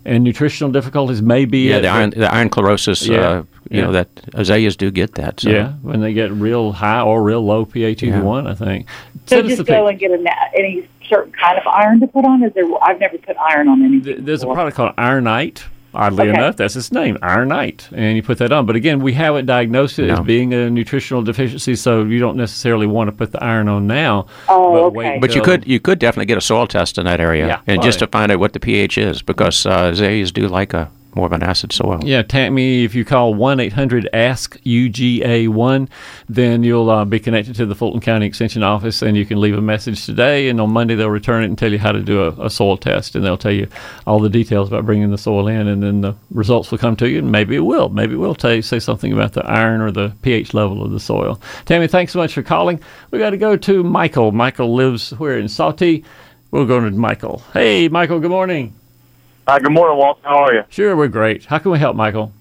And 0.07 0.23
nutritional 0.23 0.71
difficulties 0.71 1.21
may 1.23 1.45
be 1.45 1.69
Yeah, 1.69 1.77
it, 1.77 1.81
the 1.81 1.87
iron, 1.87 2.09
the 2.11 2.31
iron 2.33 2.49
chlorosis. 2.51 3.07
Yeah, 3.09 3.17
Uh, 3.19 3.43
you 3.69 3.79
yeah. 3.79 3.85
know 3.85 3.91
that 3.93 4.07
azaleas 4.33 4.75
do 4.75 4.91
get 4.91 5.15
that. 5.15 5.39
So. 5.39 5.49
Yeah, 5.49 5.73
when 5.81 6.01
they 6.01 6.13
get 6.13 6.31
real 6.31 6.71
high 6.71 7.01
or 7.01 7.23
real 7.23 7.43
low 7.45 7.65
pH 7.65 8.03
either 8.03 8.17
Yeah. 8.17 8.23
one, 8.23 8.47
I 8.47 8.53
think. 8.55 8.87
So 9.25 9.37
Send 9.37 9.47
just 9.49 9.65
go 9.65 9.85
pic- 9.85 9.91
and 9.91 9.99
get 9.99 10.11
a, 10.11 10.57
any 10.57 10.87
certain 11.09 11.31
kind 11.33 11.57
of 11.57 11.65
iron 11.67 11.99
to 12.01 12.07
put 12.07 12.25
on. 12.25 12.43
Is 12.43 12.53
there? 12.53 12.65
I've 12.83 12.99
never 12.99 13.17
put 13.17 13.35
iron 13.37 13.67
on 13.67 13.81
anything. 13.83 14.03
Th- 14.03 14.17
There's 14.19 14.43
a 14.43 14.47
product 14.47 14.75
called 14.77 14.93
Ironite. 14.97 15.65
Oddly 15.97 16.27
Okay. 16.27 16.37
enough, 16.37 16.57
that's 16.57 16.75
its 16.75 16.91
name, 16.91 17.17
Ironite, 17.21 17.87
and 17.93 18.17
you 18.17 18.21
put 18.21 18.37
that 18.39 18.51
on. 18.51 18.65
But 18.65 18.75
again, 18.75 18.99
we 18.99 19.13
haven't 19.13 19.45
diagnosed 19.45 19.97
it 19.97 20.09
as 20.09 20.19
being 20.19 20.53
a 20.53 20.69
nutritional 20.69 21.23
deficiency, 21.23 21.73
so 21.75 22.03
you 22.03 22.19
don't 22.19 22.35
necessarily 22.35 22.85
want 22.85 23.07
to 23.07 23.13
put 23.13 23.31
the 23.31 23.41
iron 23.41 23.69
on 23.69 23.87
now. 23.87 24.25
Oh, 24.49 24.73
but 24.73 24.79
okay. 24.87 24.97
wait 25.11 25.21
But 25.21 25.35
you 25.35 25.41
could 25.41 25.65
you 25.65 25.79
could 25.79 25.99
definitely 25.99 26.25
get 26.25 26.37
a 26.37 26.41
soil 26.41 26.67
test 26.67 26.97
in 26.97 27.05
that 27.05 27.21
area, 27.21 27.47
Yeah. 27.47 27.59
and 27.65 27.79
Oh, 27.79 27.81
just 27.81 28.01
yeah. 28.01 28.07
to 28.07 28.11
find 28.11 28.29
out 28.29 28.39
what 28.39 28.51
the 28.51 28.59
pH 28.59 28.97
is, 28.97 29.21
because 29.21 29.65
uh, 29.65 29.91
azaleas 29.93 30.33
do 30.33 30.49
like 30.49 30.73
a 30.73 30.89
more 31.15 31.25
of 31.25 31.31
an 31.31 31.43
acid 31.43 31.71
soil. 31.71 31.99
Yeah, 32.03 32.21
Tammy, 32.21 32.83
if 32.83 32.93
you 32.93 33.05
call 33.05 33.33
1 33.33 33.59
800 33.59 34.09
ASK 34.13 34.57
UGA 34.63 35.47
1, 35.47 35.89
then 36.27 36.63
you'll 36.63 36.89
uh, 36.89 37.05
be 37.05 37.19
connected 37.19 37.55
to 37.55 37.65
the 37.65 37.75
Fulton 37.75 38.01
County 38.01 38.25
Extension 38.25 38.63
Office 38.63 39.01
and 39.01 39.15
you 39.15 39.25
can 39.25 39.39
leave 39.39 39.57
a 39.57 39.61
message 39.61 40.05
today. 40.05 40.49
And 40.49 40.59
on 40.59 40.71
Monday, 40.71 40.95
they'll 40.95 41.09
return 41.09 41.43
it 41.43 41.47
and 41.47 41.57
tell 41.57 41.71
you 41.71 41.79
how 41.79 41.91
to 41.91 42.01
do 42.01 42.23
a, 42.23 42.45
a 42.45 42.49
soil 42.49 42.77
test. 42.77 43.15
And 43.15 43.23
they'll 43.23 43.37
tell 43.37 43.53
you 43.53 43.67
all 44.05 44.19
the 44.19 44.29
details 44.29 44.67
about 44.67 44.85
bringing 44.85 45.11
the 45.11 45.17
soil 45.17 45.47
in. 45.47 45.67
And 45.67 45.81
then 45.81 46.01
the 46.01 46.15
results 46.31 46.71
will 46.71 46.77
come 46.77 46.95
to 46.97 47.09
you. 47.09 47.19
And 47.19 47.31
maybe 47.31 47.55
it 47.55 47.61
will. 47.61 47.89
Maybe 47.89 48.13
it 48.13 48.17
will 48.17 48.35
tell 48.35 48.53
you, 48.53 48.61
say 48.61 48.79
something 48.79 49.13
about 49.13 49.33
the 49.33 49.45
iron 49.45 49.81
or 49.81 49.91
the 49.91 50.13
pH 50.21 50.53
level 50.53 50.83
of 50.83 50.91
the 50.91 50.99
soil. 50.99 51.39
Tammy, 51.65 51.87
thanks 51.87 52.13
so 52.13 52.19
much 52.19 52.33
for 52.33 52.43
calling. 52.43 52.79
we 53.11 53.19
got 53.19 53.31
to 53.31 53.37
go 53.37 53.55
to 53.55 53.83
Michael. 53.83 54.31
Michael 54.31 54.73
lives 54.75 55.11
where 55.11 55.39
in 55.39 55.47
Salty. 55.47 56.03
We'll 56.51 56.65
go 56.65 56.79
to 56.79 56.91
Michael. 56.91 57.43
Hey, 57.53 57.89
Michael, 57.89 58.19
good 58.19 58.31
morning. 58.31 58.73
Hi, 59.47 59.59
good 59.59 59.73
morning, 59.73 59.99
Walt. 59.99 60.17
How 60.23 60.37
are 60.37 60.55
you? 60.55 60.63
Sure, 60.69 60.95
we're 60.95 61.07
great. 61.07 61.45
How 61.45 61.59
can 61.59 61.69
we 61.69 61.77
help, 61.77 61.95
Michael? 61.95 62.33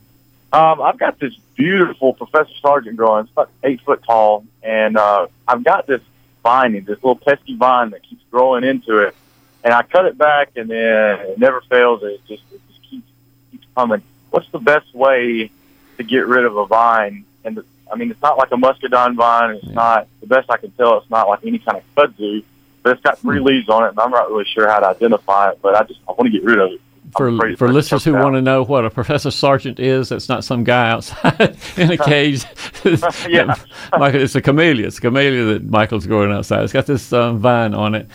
Um, 0.55 0.81
I've 0.81 0.99
got 0.99 1.19
this 1.19 1.35
beautiful 1.55 2.15
Professor 2.15 2.55
Sargent 2.63 2.97
growing. 2.97 3.25
It's 3.25 3.33
about 3.33 3.51
eight 3.63 3.83
foot 3.83 4.03
tall, 4.05 4.47
and 4.63 4.97
uh, 4.97 5.27
I've 5.47 5.63
got 5.63 5.87
this 5.87 6.01
vine, 6.43 6.73
this 6.73 6.87
little 6.87 7.17
pesky 7.17 7.57
vine 7.57 7.91
that 7.91 8.05
keeps 8.05 8.23
growing 8.31 8.65
into 8.65 9.01
it. 9.01 9.15
And 9.63 9.75
I 9.75 9.83
cut 9.83 10.07
it 10.07 10.17
back, 10.17 10.53
and 10.57 10.71
then 10.71 11.21
it 11.21 11.39
never 11.39 11.61
fails. 11.61 12.03
It 12.03 12.23
just 12.27 12.43
it 12.51 12.61
just 12.69 12.83
keeps 12.89 13.07
keeps 13.51 13.67
coming. 13.77 14.01
What's 14.31 14.49
the 14.49 14.59
best 14.59 14.95
way 14.95 15.51
to 15.99 16.03
get 16.03 16.27
rid 16.27 16.47
of 16.47 16.57
a 16.57 16.65
vine? 16.65 17.27
And 17.45 17.59
the, 17.59 17.67
I 17.93 17.97
mean, 17.97 18.11
it's 18.13 18.23
not 18.23 18.39
like 18.39 18.51
a 18.51 18.57
muscadine 18.57 19.15
vine. 19.15 19.57
It's 19.57 19.67
not 19.67 20.09
the 20.23 20.27
best 20.27 20.49
I 20.49 20.57
can 20.57 20.71
tell. 20.71 20.97
It's 20.97 21.11
not 21.11 21.29
like 21.29 21.45
any 21.45 21.59
kind 21.59 21.77
of 21.77 21.85
kudzu, 21.95 22.45
but 22.83 22.93
it's 22.93 23.03
got 23.03 23.19
three 23.19 23.41
leaves 23.41 23.69
on 23.69 23.85
it, 23.85 23.89
and 23.89 24.01
I'm 24.01 24.11
not 24.11 24.31
really 24.31 24.47
sure 24.47 24.67
how 24.67 24.81
to 24.81 24.87
identify 24.87 25.51
it. 25.51 25.59
But 25.61 25.75
I 25.75 25.83
just 25.83 26.01
I 26.09 26.13
want 26.13 26.33
to 26.33 26.39
get 26.39 26.43
rid 26.43 26.59
of 26.59 26.73
it. 26.73 26.81
For 27.17 27.57
for 27.57 27.73
listeners 27.73 28.03
who 28.05 28.15
want 28.15 28.35
to 28.35 28.43
know 28.43 28.65
what 28.65 28.85
a 28.85 28.91
professor 28.91 29.31
Sargent 29.31 29.79
is, 29.79 30.09
that's 30.09 30.29
not 30.29 30.43
some 30.43 30.65
guy 30.65 30.91
outside 30.91 31.57
in 31.77 31.91
a 31.93 31.97
cage. 31.99 32.45
Yeah. 33.29 33.55
Michael, 33.99 34.21
it's 34.21 34.35
a 34.35 34.43
camellia. 34.43 34.87
It's 34.87 34.99
a 34.99 35.01
camellia 35.01 35.45
that 35.45 35.65
Michael's 35.71 36.07
growing 36.07 36.33
outside. 36.33 36.65
It's 36.65 36.73
got 36.73 36.87
this 36.87 37.13
um, 37.13 37.39
vine 37.39 37.73
on 37.73 37.95
it, 37.95 38.09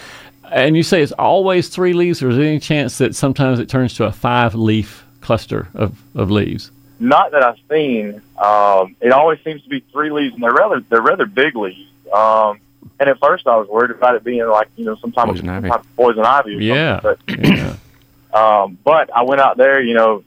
and 0.51 0.75
you 0.77 0.83
say 0.83 1.01
it's 1.01 1.11
always 1.13 1.69
three 1.69 1.93
leaves, 1.93 2.21
or 2.21 2.29
is 2.29 2.35
there 2.37 2.45
any 2.45 2.59
chance 2.59 2.97
that 2.99 3.15
sometimes 3.15 3.59
it 3.59 3.67
turns 3.69 3.93
to 3.95 4.05
a 4.05 4.11
five-leaf 4.11 5.05
cluster 5.21 5.67
of, 5.73 5.99
of 6.15 6.29
leaves? 6.29 6.69
Not 6.99 7.31
that 7.31 7.41
I've 7.43 7.57
seen. 7.69 8.21
Um, 8.37 8.95
it 9.01 9.11
always 9.11 9.39
seems 9.43 9.63
to 9.63 9.69
be 9.69 9.79
three 9.91 10.11
leaves, 10.11 10.33
and 10.35 10.43
they're 10.43 10.51
rather 10.51 10.81
they're 10.81 11.01
rather 11.01 11.25
big 11.25 11.55
leaves. 11.55 11.89
Um, 12.13 12.59
and 12.99 13.09
at 13.09 13.17
first, 13.19 13.47
I 13.47 13.55
was 13.55 13.67
worried 13.69 13.91
about 13.91 14.15
it 14.15 14.23
being 14.23 14.45
like 14.47 14.67
you 14.75 14.85
know 14.85 14.95
some 14.97 15.11
type, 15.13 15.23
of, 15.29 15.35
Poison 15.35 15.45
some 15.47 15.55
ivy. 15.55 15.69
type 15.69 15.79
of 15.79 15.95
poison 15.95 16.23
ivy. 16.25 16.55
Or 16.57 16.59
Yeah. 16.61 16.99
Something. 17.01 17.45
yeah. 17.45 17.75
But, 18.31 18.37
um, 18.63 18.77
but 18.83 19.09
I 19.15 19.23
went 19.23 19.41
out 19.41 19.57
there, 19.57 19.81
you 19.81 19.93
know, 19.93 20.23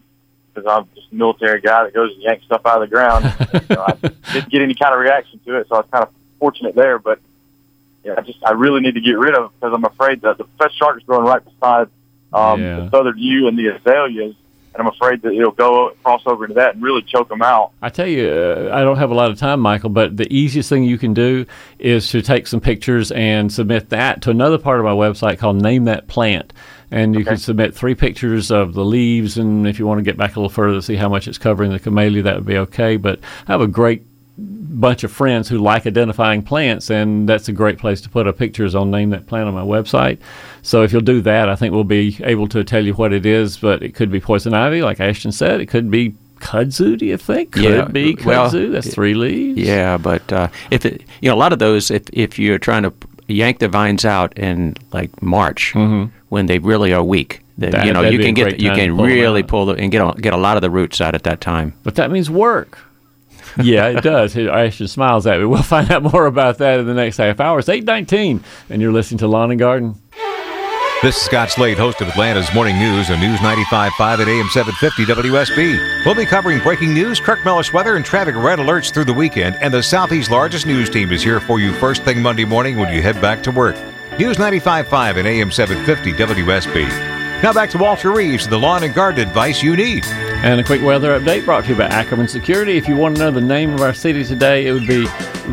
because 0.55 0.69
I'm 0.71 0.89
just 0.95 1.11
a 1.13 1.15
military 1.15 1.61
guy 1.61 1.85
that 1.85 1.95
goes 1.95 2.13
and 2.13 2.23
yanks 2.23 2.45
stuff 2.45 2.61
out 2.67 2.83
of 2.83 2.89
the 2.91 2.95
ground. 2.95 3.25
you 3.71 3.77
know, 3.77 3.85
I 3.87 3.93
didn't 4.33 4.51
get 4.51 4.63
any 4.63 4.75
kind 4.75 4.95
of 4.95 5.01
reaction 5.01 5.41
to 5.47 5.57
it, 5.57 5.69
so 5.69 5.77
I 5.77 5.79
was 5.79 5.89
kind 5.91 6.05
of 6.05 6.11
fortunate 6.39 6.75
there. 6.75 6.99
But 6.99 7.21
yeah, 8.05 8.15
I 8.19 8.21
just 8.23 8.39
I 8.45 8.51
really 8.53 8.81
need 8.81 8.95
to 8.95 9.01
get 9.01 9.13
rid 9.19 9.35
of 9.35 9.45
it 9.47 9.51
because 9.61 9.75
I'm 9.75 9.85
afraid 9.85 10.21
that 10.23 10.39
the 10.39 10.45
professor 10.45 10.75
shark 10.77 10.97
is 10.99 11.03
growing 11.05 11.25
right 11.27 11.43
beside 11.45 11.89
um, 12.33 12.61
Yeah. 12.61 12.81
the 12.81 12.91
southern 12.91 13.17
yew 13.19 13.47
and 13.49 13.57
the 13.59 13.69
azaleas, 13.69 14.35
and 14.75 14.81
I'm 14.81 14.89
afraid 14.89 15.23
that 15.23 15.33
it'll 15.33 15.53
go 15.53 15.91
cross 16.03 16.23
over 16.27 16.45
into 16.45 16.55
that 16.55 16.75
and 16.75 16.83
really 16.83 17.03
choke 17.03 17.29
them 17.29 17.43
out. 17.43 17.71
I 17.81 17.89
tell 17.91 18.07
you, 18.09 18.29
uh, 18.29 18.71
I 18.75 18.83
don't 18.83 18.97
have 18.97 19.11
a 19.11 19.15
lot 19.15 19.31
of 19.31 19.39
time, 19.39 19.61
Michael, 19.61 19.91
but 19.91 20.17
the 20.17 20.31
easiest 20.35 20.69
thing 20.69 20.83
you 20.85 20.99
can 20.99 21.15
do 21.15 21.47
is 21.79 22.09
to 22.11 22.21
take 22.23 22.47
some 22.47 22.61
pictures 22.61 23.13
and 23.13 23.53
submit 23.53 23.91
that 23.91 24.21
to 24.23 24.31
another 24.31 24.59
part 24.59 24.81
of 24.81 24.85
my 24.85 24.93
website 24.93 25.39
called 25.39 25.63
Name 25.63 25.85
That 25.85 26.09
Plant. 26.09 26.53
And 26.93 27.15
you 27.15 27.25
can 27.25 27.39
submit 27.39 27.75
three 27.75 27.95
pictures 27.95 28.51
of 28.51 28.75
the 28.75 28.85
leaves, 28.85 29.39
and 29.39 29.67
if 29.67 29.79
you 29.79 29.87
want 29.87 29.99
to 29.99 30.03
get 30.05 30.17
back 30.19 30.37
a 30.37 30.39
little 30.39 30.51
further 30.51 30.75
to 30.75 30.83
see 30.83 30.97
how 30.97 31.09
much 31.09 31.27
it's 31.27 31.39
covering 31.39 31.73
the 31.73 31.81
camellia, 31.81 32.23
that 32.23 32.35
would 32.37 32.47
be 32.47 32.59
okay. 32.59 32.97
But 32.99 33.19
I 33.49 33.53
have 33.53 33.63
a 33.63 33.67
great 33.67 34.03
bunch 34.39 35.05
of 35.05 35.13
friends 35.13 35.49
who 35.49 35.59
like 35.59 35.87
identifying 35.87 36.43
plants, 36.43 36.91
and 36.91 37.29
that's 37.29 37.49
a 37.49 37.53
great 37.53 37.79
place 37.79 38.01
to 38.03 38.11
put 38.11 38.27
up 38.27 38.37
pictures 38.39 38.75
on 38.75 38.91
Name 38.91 39.11
That 39.11 39.27
Plant 39.27 39.49
on 39.49 39.55
my 39.55 39.63
website. 39.63 40.19
So 40.63 40.83
if 40.83 40.93
you'll 40.93 41.01
do 41.01 41.21
that, 41.23 41.49
I 41.49 41.57
think 41.57 41.73
we'll 41.73 41.85
be 41.85 42.19
able 42.25 42.47
to 42.49 42.63
tell 42.63 42.85
you 42.85 42.95
what 42.95 43.13
it 43.13 43.25
is. 43.25 43.57
But 43.57 43.83
it 43.83 43.95
could 43.95 44.11
be 44.11 44.21
poison 44.21 44.53
ivy, 44.55 44.83
like 44.83 45.01
Ashton 45.01 45.33
said. 45.33 45.61
It 45.61 45.67
could 45.67 45.91
be 45.91 46.15
kudzu. 46.41 46.99
Do 46.99 47.07
you 47.07 47.17
think? 47.17 47.53
Could 47.53 47.63
Yeah, 47.65 47.85
be 47.87 48.17
well, 48.25 48.51
kudzu. 48.51 48.73
That's 48.73 48.93
three 48.93 49.15
leaves. 49.15 49.59
Yeah, 49.59 49.97
but 49.97 50.31
uh, 50.33 50.49
if 50.71 50.85
it, 50.85 51.05
you 51.21 51.31
know, 51.31 51.35
a 51.35 51.39
lot 51.39 51.53
of 51.53 51.59
those, 51.59 51.91
if 51.91 52.03
if 52.13 52.39
you're 52.39 52.59
trying 52.59 52.83
to 52.83 52.93
yank 53.33 53.59
the 53.59 53.69
vines 53.69 54.05
out 54.05 54.37
in 54.39 54.75
like 54.93 55.23
March 55.23 55.75
when 56.29 56.47
they 56.47 56.59
really 56.59 56.93
are 56.93 57.03
weak, 57.05 57.41
then 57.59 57.73
Mm-hmm. 57.73 57.79
That- 57.81 57.87
you 57.87 57.93
know 57.93 58.03
you 58.03 58.19
can 58.19 58.35
get 58.35 58.61
you 58.61 58.71
can 58.73 58.97
pull 58.97 59.05
'em 59.05 59.11
really 59.13 59.43
pull 59.43 59.67
the, 59.67 59.75
and 59.75 59.91
get 59.93 60.01
a, 60.03 60.13
get 60.21 60.33
a 60.33 60.37
lot 60.37 60.57
of 60.57 60.63
the 60.63 60.71
roots 60.71 61.01
out 61.01 61.15
at 61.15 61.23
that 61.25 61.41
time. 61.41 61.73
But 61.83 61.95
that 61.97 62.11
means 62.11 62.29
work. 62.31 62.79
yeah, 63.63 63.89
it 63.89 64.03
does. 64.03 64.35
Ashton 64.37 64.89
smiles 64.89 65.27
at 65.27 65.39
me. 65.39 65.45
We'll 65.45 65.63
find 65.63 65.91
out 65.91 66.03
more 66.03 66.25
about 66.27 66.59
that 66.59 66.81
in 66.81 66.87
the 66.87 66.95
next 66.95 67.19
half 67.19 67.39
hour. 67.41 67.59
It's 67.59 67.69
eight 67.69 67.85
nineteen, 67.85 68.43
and 68.71 68.81
you're 68.81 68.93
listening 68.93 69.19
to 69.19 69.29
Lawn 69.29 69.51
and 69.51 69.61
Garden. 69.61 69.97
This 71.03 71.17
is 71.17 71.23
Scott 71.23 71.51
Slade, 71.51 71.79
host 71.79 72.01
of 72.01 72.07
Atlanta's 72.07 72.55
Morning 72.55 72.79
News 72.79 73.11
on 73.11 73.19
News 73.19 73.41
95.5 73.41 74.21
at 74.21 74.29
AM 74.29 74.49
750 74.49 75.05
WSB. 75.05 76.05
We'll 76.07 76.15
be 76.15 76.25
covering 76.25 76.61
breaking 76.61 76.95
news, 76.95 77.19
Kirk 77.19 77.45
Mellish 77.45 77.73
weather, 77.73 77.97
and 77.97 78.05
traffic 78.05 78.37
red 78.37 78.61
alerts 78.61 78.95
through 78.95 79.07
the 79.07 79.13
weekend. 79.13 79.57
And 79.61 79.75
the 79.75 79.83
Southeast's 79.83 80.31
largest 80.31 80.65
news 80.65 80.89
team 80.89 81.11
is 81.11 81.21
here 81.21 81.41
for 81.41 81.59
you 81.59 81.73
first 81.73 82.05
thing 82.05 82.23
Monday 82.23 82.45
morning 82.45 82.79
when 82.79 82.95
you 82.95 83.03
head 83.03 83.21
back 83.21 83.43
to 83.43 83.51
work. 83.51 83.75
News 84.17 84.37
95.5 84.37 85.17
and 85.17 85.27
AM 85.27 85.51
750 85.51 86.13
WSB. 86.13 87.12
Now 87.43 87.53
back 87.53 87.71
to 87.71 87.79
Walter 87.79 88.13
Reeves, 88.13 88.47
the 88.47 88.57
lawn 88.57 88.85
and 88.85 88.95
garden 88.95 89.27
advice 89.27 89.65
you 89.65 89.75
need. 89.75 90.05
And 90.07 90.61
a 90.61 90.65
quick 90.65 90.81
weather 90.81 91.19
update 91.19 91.45
brought 91.45 91.65
to 91.65 91.71
you 91.71 91.77
by 91.77 91.87
Ackerman 91.87 92.29
Security. 92.29 92.77
If 92.77 92.87
you 92.87 92.95
want 92.95 93.17
to 93.17 93.21
know 93.21 93.31
the 93.33 93.41
name 93.41 93.75
of 93.75 93.81
our 93.81 93.93
city 93.93 94.23
today, 94.23 94.69
it 94.69 94.73
would 94.73 94.87
be 94.87 95.07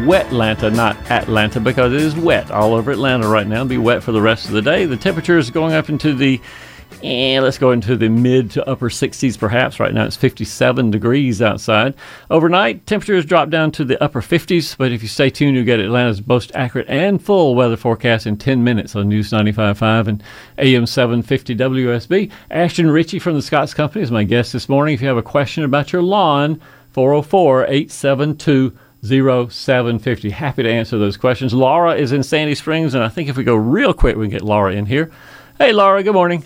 Wetlanta, 0.05 0.71
not 0.71 0.95
Atlanta, 1.09 1.59
because 1.59 1.91
it 1.91 1.99
is 1.99 2.15
wet 2.15 2.51
all 2.51 2.75
over 2.75 2.91
Atlanta 2.91 3.27
right 3.27 3.47
now. 3.47 3.55
It'll 3.55 3.69
be 3.69 3.79
wet 3.79 4.03
for 4.03 4.11
the 4.11 4.21
rest 4.21 4.45
of 4.45 4.51
the 4.51 4.61
day. 4.61 4.85
The 4.85 4.97
temperature 4.97 5.39
is 5.39 5.49
going 5.49 5.73
up 5.73 5.89
into 5.89 6.13
the, 6.13 6.39
eh, 7.03 7.39
let's 7.39 7.57
go 7.57 7.71
into 7.71 7.95
the 7.95 8.09
mid 8.09 8.51
to 8.51 8.67
upper 8.67 8.89
60s 8.89 9.37
perhaps. 9.37 9.79
Right 9.79 9.93
now 9.93 10.05
it's 10.05 10.15
57 10.15 10.91
degrees 10.91 11.41
outside. 11.41 11.93
Overnight, 12.29 12.85
temperatures 12.85 13.25
drop 13.25 13.49
down 13.49 13.71
to 13.73 13.85
the 13.85 14.01
upper 14.03 14.21
50s, 14.21 14.77
but 14.77 14.91
if 14.91 15.01
you 15.01 15.07
stay 15.07 15.29
tuned, 15.29 15.55
you'll 15.55 15.65
get 15.65 15.79
Atlanta's 15.79 16.25
most 16.25 16.51
accurate 16.55 16.89
and 16.89 17.21
full 17.21 17.55
weather 17.55 17.77
forecast 17.77 18.27
in 18.27 18.37
10 18.37 18.63
minutes 18.63 18.95
on 18.95 19.09
News 19.09 19.31
95.5 19.31 20.07
and 20.07 20.23
AM 20.57 20.85
750 20.85 21.55
WSB. 21.55 22.31
Ashton 22.51 22.91
Ritchie 22.91 23.19
from 23.19 23.35
the 23.35 23.41
Scott's 23.41 23.73
Company 23.73 24.03
is 24.03 24.11
my 24.11 24.23
guest 24.23 24.53
this 24.53 24.69
morning. 24.69 24.93
If 24.93 25.01
you 25.01 25.07
have 25.07 25.17
a 25.17 25.23
question 25.23 25.63
about 25.63 25.93
your 25.93 26.01
lawn, 26.01 26.61
404 26.93 27.65
872 27.65 28.77
0750. 29.01 30.29
Happy 30.29 30.63
to 30.63 30.69
answer 30.69 30.97
those 30.97 31.17
questions. 31.17 31.53
Laura 31.53 31.95
is 31.95 32.11
in 32.11 32.23
Sandy 32.23 32.55
Springs, 32.55 32.93
and 32.93 33.03
I 33.03 33.09
think 33.09 33.29
if 33.29 33.37
we 33.37 33.43
go 33.43 33.55
real 33.55 33.93
quick, 33.93 34.15
we 34.15 34.25
can 34.25 34.31
get 34.31 34.41
Laura 34.41 34.73
in 34.73 34.85
here. 34.85 35.11
Hey, 35.57 35.71
Laura, 35.71 36.03
good 36.03 36.13
morning. 36.13 36.43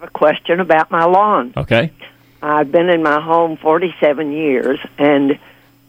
Have 0.00 0.08
a 0.08 0.12
question 0.12 0.60
about 0.60 0.90
my 0.90 1.04
lawn. 1.04 1.52
Okay. 1.54 1.90
I've 2.40 2.72
been 2.72 2.88
in 2.88 3.02
my 3.02 3.20
home 3.20 3.58
47 3.58 4.32
years, 4.32 4.78
and 4.96 5.38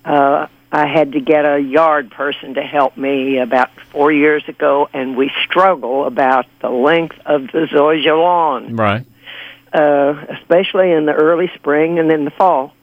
uh, 0.03 0.47
I 0.69 0.85
had 0.85 1.13
to 1.13 1.21
get 1.21 1.45
a 1.45 1.59
yard 1.59 2.11
person 2.11 2.55
to 2.55 2.61
help 2.61 2.97
me 2.97 3.37
about 3.37 3.69
four 3.93 4.11
years 4.11 4.43
ago, 4.49 4.89
and 4.93 5.15
we 5.15 5.31
struggle 5.45 6.05
about 6.05 6.45
the 6.59 6.69
length 6.69 7.17
of 7.25 7.43
the 7.53 7.67
zoysia 7.71 8.21
lawn, 8.21 8.75
Right. 8.75 9.05
uh, 9.71 10.25
especially 10.41 10.91
in 10.91 11.05
the 11.05 11.13
early 11.13 11.49
spring 11.55 11.97
and 11.97 12.11
in 12.11 12.25
the 12.25 12.31
fall. 12.31 12.73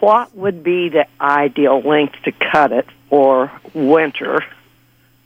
What 0.00 0.34
would 0.34 0.64
be 0.64 0.88
the 0.88 1.06
ideal 1.20 1.80
length 1.82 2.16
to 2.24 2.32
cut 2.32 2.72
it 2.72 2.86
for 3.10 3.52
winter? 3.74 4.44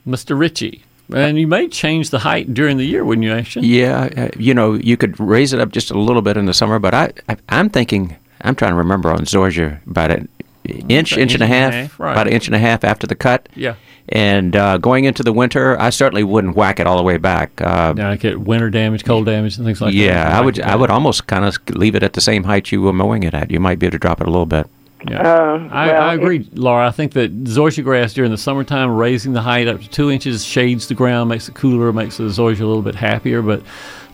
Mr. 0.07 0.37
Ritchie. 0.37 0.83
And 1.11 1.37
you 1.37 1.47
may 1.47 1.67
change 1.67 2.09
the 2.11 2.19
height 2.19 2.53
during 2.53 2.77
the 2.77 2.85
year, 2.85 3.03
wouldn't 3.03 3.25
you, 3.25 3.33
Ashton? 3.33 3.63
Yeah, 3.63 4.09
uh, 4.15 4.29
you 4.37 4.53
know, 4.53 4.73
you 4.73 4.95
could 4.97 5.19
raise 5.19 5.53
it 5.53 5.59
up 5.59 5.71
just 5.71 5.91
a 5.91 5.97
little 5.99 6.21
bit 6.21 6.37
in 6.37 6.45
the 6.45 6.53
summer, 6.53 6.79
but 6.79 6.93
I, 6.93 7.11
I 7.27 7.37
I'm 7.49 7.69
thinking 7.69 8.15
I'm 8.41 8.55
trying 8.55 8.71
to 8.71 8.77
remember 8.77 9.11
on 9.11 9.19
Zoysia 9.19 9.85
about 9.87 10.11
an 10.11 10.29
inch, 10.65 11.17
inch 11.17 11.33
and 11.33 11.43
a 11.43 11.47
half, 11.47 11.99
right. 11.99 12.11
about 12.11 12.27
an 12.27 12.33
inch 12.33 12.47
and 12.47 12.55
a 12.55 12.59
half 12.59 12.83
after 12.83 13.05
the 13.07 13.15
cut. 13.15 13.49
Yeah. 13.55 13.75
And 14.09 14.55
uh, 14.55 14.77
going 14.79 15.05
into 15.05 15.23
the 15.23 15.31
winter, 15.31 15.79
I 15.79 15.89
certainly 15.89 16.23
wouldn't 16.23 16.57
whack 16.57 16.79
it 16.79 16.87
all 16.87 16.97
the 16.97 17.03
way 17.03 17.17
back. 17.17 17.61
Uh, 17.61 17.93
Now 17.93 18.11
I 18.11 18.17
get 18.17 18.39
winter 18.41 18.69
damage, 18.69 19.05
cold 19.05 19.25
damage, 19.25 19.57
and 19.57 19.65
things 19.65 19.79
like 19.79 19.93
that. 19.93 19.97
yeah, 19.97 20.37
I 20.37 20.41
would 20.41 20.59
I 20.59 20.75
would 20.75 20.89
almost 20.89 21.27
kind 21.27 21.45
of 21.45 21.57
leave 21.69 21.95
it 21.95 22.03
at 22.03 22.13
the 22.13 22.21
same 22.21 22.43
height 22.43 22.71
you 22.71 22.81
were 22.81 22.93
mowing 22.93 23.23
it 23.23 23.33
at. 23.33 23.49
You 23.49 23.59
might 23.61 23.79
be 23.79 23.85
able 23.85 23.93
to 23.93 23.99
drop 23.99 24.19
it 24.19 24.27
a 24.27 24.31
little 24.31 24.45
bit. 24.45 24.67
Yeah. 25.09 25.21
Uh, 25.21 25.69
I, 25.71 25.87
well, 25.87 26.01
I 26.01 26.13
agree, 26.13 26.47
Laura. 26.53 26.87
I 26.87 26.91
think 26.91 27.13
that 27.13 27.43
zoysia 27.43 27.83
grass 27.83 28.13
during 28.13 28.31
the 28.31 28.37
summertime, 28.37 28.89
raising 28.95 29.33
the 29.33 29.41
height 29.41 29.67
up 29.67 29.81
to 29.81 29.89
two 29.89 30.09
inches, 30.11 30.45
shades 30.45 30.87
the 30.87 30.93
ground, 30.93 31.29
makes 31.29 31.47
it 31.49 31.55
cooler, 31.55 31.91
makes 31.91 32.17
the 32.17 32.23
zoysia 32.23 32.61
a 32.61 32.65
little 32.65 32.81
bit 32.81 32.95
happier. 32.95 33.41
But 33.41 33.63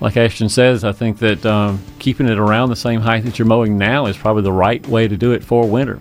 like 0.01 0.17
Ashton 0.17 0.49
says, 0.49 0.83
I 0.83 0.91
think 0.91 1.19
that 1.19 1.45
um, 1.45 1.79
keeping 1.99 2.27
it 2.27 2.39
around 2.39 2.69
the 2.69 2.75
same 2.75 3.01
height 3.01 3.23
that 3.25 3.37
you're 3.37 3.47
mowing 3.47 3.77
now 3.77 4.05
is 4.07 4.17
probably 4.17 4.43
the 4.43 4.51
right 4.53 4.85
way 4.87 5.07
to 5.07 5.15
do 5.17 5.31
it 5.33 5.43
for 5.43 5.67
winter. 5.67 5.99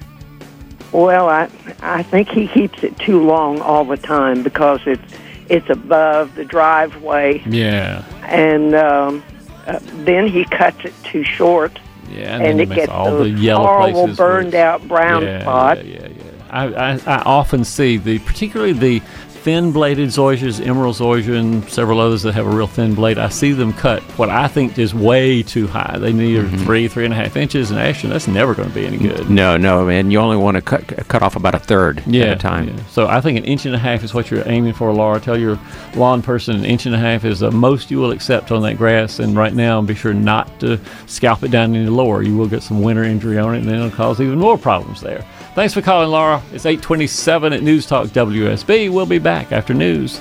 Well, 0.92 1.28
I 1.28 1.50
I 1.82 2.02
think 2.02 2.28
he 2.30 2.48
keeps 2.48 2.82
it 2.82 2.98
too 2.98 3.22
long 3.22 3.60
all 3.60 3.84
the 3.84 3.98
time 3.98 4.42
because 4.42 4.80
it's 4.86 5.02
it's 5.50 5.68
above 5.68 6.34
the 6.34 6.44
driveway 6.44 7.42
Yeah. 7.46 8.04
and 8.24 8.74
um, 8.74 9.22
uh, 9.66 9.78
then 10.04 10.28
he 10.28 10.44
cuts 10.46 10.78
it 10.84 10.94
too 11.04 11.24
short, 11.24 11.78
Yeah, 12.10 12.36
and, 12.36 12.44
and 12.44 12.58
then 12.58 12.60
it 12.60 12.72
it 12.72 12.74
gets 12.74 12.90
all 12.90 13.10
those 13.10 13.32
the 13.32 13.40
yellow 13.40 13.66
horrible 13.66 14.00
places 14.00 14.16
burned 14.16 14.54
out 14.54 14.86
brown 14.88 15.22
yeah, 15.22 15.40
spots. 15.42 15.82
Yeah, 15.82 16.00
yeah, 16.00 16.08
yeah. 16.08 16.24
I, 16.50 16.64
I, 16.64 17.00
I 17.06 17.22
often 17.22 17.64
see 17.64 17.98
the, 17.98 18.18
particularly 18.20 18.72
the 18.72 19.02
thin-bladed 19.48 20.10
zoysias, 20.10 20.60
emerald 20.66 20.94
zoysia, 20.94 21.38
and 21.40 21.66
several 21.70 22.00
others 22.00 22.22
that 22.22 22.34
have 22.34 22.46
a 22.46 22.50
real 22.50 22.66
thin 22.66 22.94
blade. 22.94 23.16
I 23.16 23.30
see 23.30 23.52
them 23.52 23.72
cut 23.72 24.02
what 24.18 24.28
I 24.28 24.46
think 24.46 24.78
is 24.78 24.94
way 24.94 25.42
too 25.42 25.66
high. 25.66 25.96
They 25.98 26.12
need 26.12 26.28
Mm-hmm. 26.28 26.58
three, 26.64 26.86
three 26.88 27.06
and 27.06 27.14
a 27.14 27.16
half 27.16 27.34
inches, 27.38 27.70
and 27.70 27.80
actually 27.80 28.12
that's 28.12 28.28
never 28.28 28.54
going 28.54 28.68
to 28.68 28.74
be 28.74 28.84
any 28.86 28.98
good. 28.98 29.30
No, 29.30 29.56
no, 29.56 29.88
and 29.88 30.12
you 30.12 30.18
only 30.18 30.36
want 30.36 30.56
to 30.56 30.60
cut 30.60 30.86
cut 31.08 31.22
off 31.22 31.34
about 31.36 31.54
a 31.54 31.58
third 31.58 32.02
Yeah, 32.06 32.24
at 32.26 32.32
a 32.36 32.36
time. 32.36 32.68
yeah. 32.68 32.84
So 32.90 33.06
I 33.06 33.22
think 33.22 33.38
an 33.38 33.44
inch 33.44 33.64
and 33.64 33.74
a 33.74 33.78
half 33.78 34.04
is 34.04 34.12
what 34.12 34.30
you're 34.30 34.46
aiming 34.46 34.74
for, 34.74 34.92
Laura. 34.92 35.18
Tell 35.18 35.38
your 35.38 35.58
lawn 35.96 36.20
person 36.20 36.54
an 36.56 36.66
inch 36.66 36.84
and 36.84 36.94
a 36.94 36.98
half 36.98 37.24
is 37.24 37.40
the 37.40 37.50
most 37.50 37.90
you 37.90 37.98
will 37.98 38.10
accept 38.10 38.52
on 38.52 38.60
that 38.62 38.76
grass. 38.76 39.18
And 39.18 39.34
right 39.34 39.54
now, 39.54 39.80
be 39.80 39.94
sure 39.94 40.12
not 40.12 40.60
to 40.60 40.78
scalp 41.06 41.42
it 41.42 41.50
down 41.50 41.74
any 41.74 41.86
lower. 41.88 42.22
You 42.22 42.36
will 42.36 42.48
get 42.48 42.62
some 42.62 42.82
winter 42.82 43.04
injury 43.04 43.38
on 43.38 43.54
it, 43.54 43.60
and 43.60 43.68
then 43.68 43.76
it'll 43.76 43.90
cause 43.90 44.20
even 44.20 44.38
more 44.38 44.58
problems 44.58 45.00
there. 45.00 45.24
Thanks 45.58 45.74
for 45.74 45.82
calling, 45.82 46.10
Laura. 46.10 46.40
It's 46.52 46.66
827 46.66 47.52
at 47.52 47.64
News 47.64 47.84
Talk 47.84 48.06
WSB. 48.10 48.92
We'll 48.92 49.06
be 49.06 49.18
back 49.18 49.50
after 49.50 49.74
news. 49.74 50.20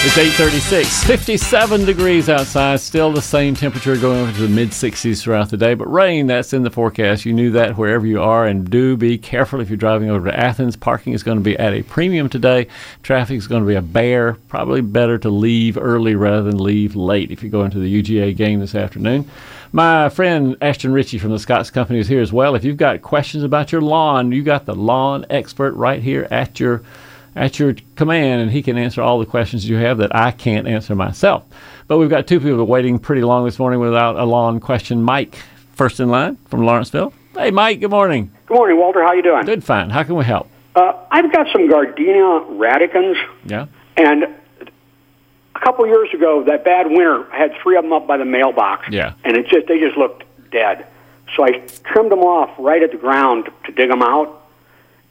It's 0.00 0.16
836, 0.16 1.02
57 1.02 1.84
degrees 1.84 2.28
outside, 2.28 2.78
still 2.78 3.10
the 3.10 3.20
same 3.20 3.56
temperature 3.56 3.96
going 3.96 4.20
over 4.20 4.32
to 4.32 4.42
the 4.42 4.48
mid 4.48 4.68
60s 4.68 5.20
throughout 5.20 5.50
the 5.50 5.56
day, 5.56 5.74
but 5.74 5.92
rain, 5.92 6.28
that's 6.28 6.52
in 6.52 6.62
the 6.62 6.70
forecast. 6.70 7.26
You 7.26 7.32
knew 7.32 7.50
that 7.50 7.76
wherever 7.76 8.06
you 8.06 8.22
are, 8.22 8.46
and 8.46 8.70
do 8.70 8.96
be 8.96 9.18
careful 9.18 9.60
if 9.60 9.68
you're 9.68 9.76
driving 9.76 10.08
over 10.08 10.30
to 10.30 10.38
Athens. 10.38 10.76
Parking 10.76 11.14
is 11.14 11.24
going 11.24 11.38
to 11.38 11.42
be 11.42 11.58
at 11.58 11.74
a 11.74 11.82
premium 11.82 12.28
today. 12.28 12.68
Traffic 13.02 13.38
is 13.38 13.48
going 13.48 13.62
to 13.62 13.66
be 13.66 13.74
a 13.74 13.82
bear. 13.82 14.34
Probably 14.46 14.82
better 14.82 15.18
to 15.18 15.30
leave 15.30 15.76
early 15.76 16.14
rather 16.14 16.44
than 16.44 16.62
leave 16.62 16.94
late 16.94 17.32
if 17.32 17.42
you 17.42 17.50
go 17.50 17.64
into 17.64 17.80
the 17.80 18.02
UGA 18.02 18.36
game 18.36 18.60
this 18.60 18.76
afternoon. 18.76 19.28
My 19.72 20.10
friend 20.10 20.56
Ashton 20.62 20.92
Ritchie 20.92 21.18
from 21.18 21.32
the 21.32 21.40
Scott's 21.40 21.72
Company 21.72 21.98
is 21.98 22.06
here 22.06 22.22
as 22.22 22.32
well. 22.32 22.54
If 22.54 22.62
you've 22.62 22.76
got 22.76 23.02
questions 23.02 23.42
about 23.42 23.72
your 23.72 23.82
lawn, 23.82 24.30
you 24.30 24.44
got 24.44 24.64
the 24.64 24.76
lawn 24.76 25.26
expert 25.28 25.72
right 25.72 26.00
here 26.00 26.28
at 26.30 26.60
your 26.60 26.82
at 27.38 27.58
your 27.58 27.74
command, 27.96 28.42
and 28.42 28.50
he 28.50 28.62
can 28.62 28.76
answer 28.76 29.00
all 29.00 29.18
the 29.18 29.26
questions 29.26 29.68
you 29.68 29.76
have 29.76 29.98
that 29.98 30.14
I 30.14 30.30
can't 30.32 30.66
answer 30.66 30.94
myself. 30.94 31.44
But 31.86 31.98
we've 31.98 32.10
got 32.10 32.26
two 32.26 32.40
people 32.40 32.64
waiting 32.64 32.98
pretty 32.98 33.22
long 33.22 33.44
this 33.44 33.58
morning 33.58 33.80
without 33.80 34.16
a 34.16 34.24
long 34.24 34.60
question. 34.60 35.02
Mike, 35.02 35.36
first 35.72 36.00
in 36.00 36.08
line 36.08 36.36
from 36.50 36.62
Lawrenceville. 36.64 37.12
Hey, 37.34 37.50
Mike. 37.50 37.80
Good 37.80 37.90
morning. 37.90 38.30
Good 38.46 38.54
morning, 38.54 38.76
Walter. 38.78 39.02
How 39.02 39.12
you 39.12 39.22
doing? 39.22 39.44
Good, 39.44 39.62
fine. 39.64 39.90
How 39.90 40.02
can 40.02 40.16
we 40.16 40.24
help? 40.24 40.48
Uh, 40.74 40.92
I've 41.10 41.32
got 41.32 41.46
some 41.52 41.68
gardenia 41.68 42.22
radicans, 42.50 43.16
Yeah. 43.44 43.66
and 43.96 44.24
a 44.24 45.60
couple 45.60 45.86
years 45.86 46.08
ago, 46.14 46.44
that 46.44 46.64
bad 46.64 46.86
winter, 46.88 47.30
I 47.32 47.36
had 47.38 47.52
three 47.62 47.76
of 47.76 47.82
them 47.84 47.92
up 47.92 48.06
by 48.06 48.16
the 48.16 48.24
mailbox. 48.24 48.88
Yeah. 48.90 49.14
And 49.24 49.36
it 49.36 49.46
just 49.48 49.66
they 49.66 49.78
just 49.78 49.96
looked 49.96 50.24
dead. 50.50 50.86
So 51.36 51.44
I 51.44 51.60
trimmed 51.84 52.10
them 52.12 52.20
off 52.20 52.50
right 52.58 52.82
at 52.82 52.90
the 52.92 52.96
ground 52.96 53.46
to, 53.46 53.52
to 53.66 53.72
dig 53.72 53.90
them 53.90 54.02
out. 54.02 54.37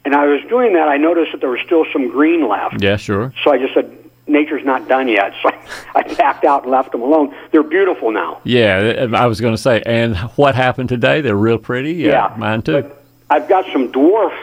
And 0.04 0.14
I 0.14 0.26
was 0.26 0.40
doing 0.48 0.72
that. 0.74 0.88
I 0.88 0.96
noticed 0.96 1.32
that 1.32 1.40
there 1.40 1.50
was 1.50 1.60
still 1.64 1.84
some 1.92 2.08
green 2.08 2.48
left. 2.48 2.80
Yeah, 2.82 2.96
sure. 2.96 3.32
So 3.44 3.52
I 3.52 3.58
just 3.58 3.74
said, 3.74 3.92
"Nature's 4.26 4.64
not 4.64 4.88
done 4.88 5.08
yet." 5.08 5.34
So 5.42 5.50
I, 5.94 6.02
backed 6.14 6.44
out 6.44 6.62
and 6.62 6.72
left 6.72 6.92
them 6.92 7.02
alone. 7.02 7.34
They're 7.50 7.62
beautiful 7.62 8.10
now. 8.10 8.40
Yeah, 8.44 9.06
I 9.14 9.26
was 9.26 9.40
going 9.40 9.54
to 9.54 9.60
say. 9.60 9.82
And 9.84 10.16
what 10.36 10.54
happened 10.54 10.88
today? 10.88 11.20
They're 11.20 11.36
real 11.36 11.58
pretty. 11.58 11.92
Yeah, 11.92 12.34
mine 12.36 12.62
too. 12.62 12.90
I've 13.30 13.48
got 13.48 13.66
some 13.72 13.92
dwarf 13.92 14.34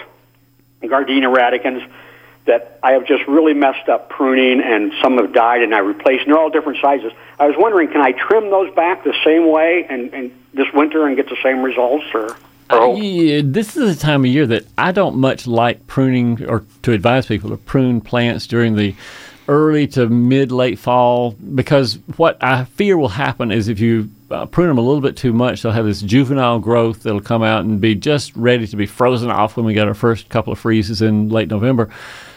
gardenia 0.88 1.30
radicans 1.30 1.88
that 2.46 2.80
I 2.84 2.92
have 2.92 3.08
just 3.08 3.26
really 3.28 3.54
messed 3.54 3.90
up 3.90 4.10
pruning, 4.10 4.62
and 4.62 4.94
some 5.02 5.18
have 5.18 5.34
died, 5.34 5.64
and 5.64 5.74
I 5.74 5.80
replaced. 5.80 6.26
And 6.26 6.32
they're 6.34 6.40
all 6.40 6.52
different 6.52 6.80
sizes. 6.80 7.12
I 7.40 7.48
was 7.48 7.56
wondering, 7.58 7.90
can 7.90 8.02
I 8.02 8.12
trim 8.12 8.52
those 8.52 8.74
back 8.76 9.04
the 9.04 9.16
same 9.24 9.50
way 9.50 9.86
and, 9.90 10.14
and 10.14 10.32
this 10.54 10.68
winter 10.74 11.08
and 11.08 11.16
get 11.16 11.28
the 11.28 11.38
same 11.42 11.64
results, 11.64 12.06
or? 12.14 12.36
Yeah, 12.70 13.42
this 13.44 13.78
is 13.78 13.96
a 13.96 14.00
time 14.00 14.26
of 14.26 14.32
year 14.32 14.48
that 14.48 14.66
I 14.78 14.92
don't 14.92 15.18
much 15.18 15.48
like 15.48 15.86
pruning 15.88 16.44
or 16.46 16.66
to 16.84 16.92
advise 16.94 17.26
people 17.26 17.50
to 17.52 17.58
prune 17.58 18.02
plants 18.02 18.48
during 18.48 18.76
the 18.76 18.96
early 19.48 19.88
to 19.88 20.10
mid 20.10 20.52
late 20.52 20.80
fall 20.80 21.32
because 21.32 22.00
what 22.18 22.42
I 22.44 22.66
fear 22.66 22.98
will 22.98 23.10
happen 23.10 23.52
is 23.52 23.68
if 23.68 23.80
you 23.80 24.10
uh, 24.32 24.46
prune 24.48 24.70
them 24.70 24.78
a 24.78 24.82
little 24.82 25.02
bit 25.02 25.16
too 25.16 25.34
much, 25.34 25.62
they'll 25.62 25.72
have 25.72 25.86
this 25.86 26.02
juvenile 26.02 26.60
growth 26.60 27.04
that'll 27.04 27.22
come 27.22 27.44
out 27.44 27.64
and 27.64 27.80
be 27.80 27.94
just 27.94 28.36
ready 28.36 28.66
to 28.66 28.76
be 28.76 28.88
frozen 28.88 29.30
off 29.30 29.56
when 29.56 29.66
we 29.66 29.74
get 29.74 29.88
our 29.88 29.94
first 29.94 30.30
couple 30.30 30.52
of 30.52 30.60
freezes 30.60 31.02
in 31.02 31.30
late 31.30 31.50
November. 31.50 31.90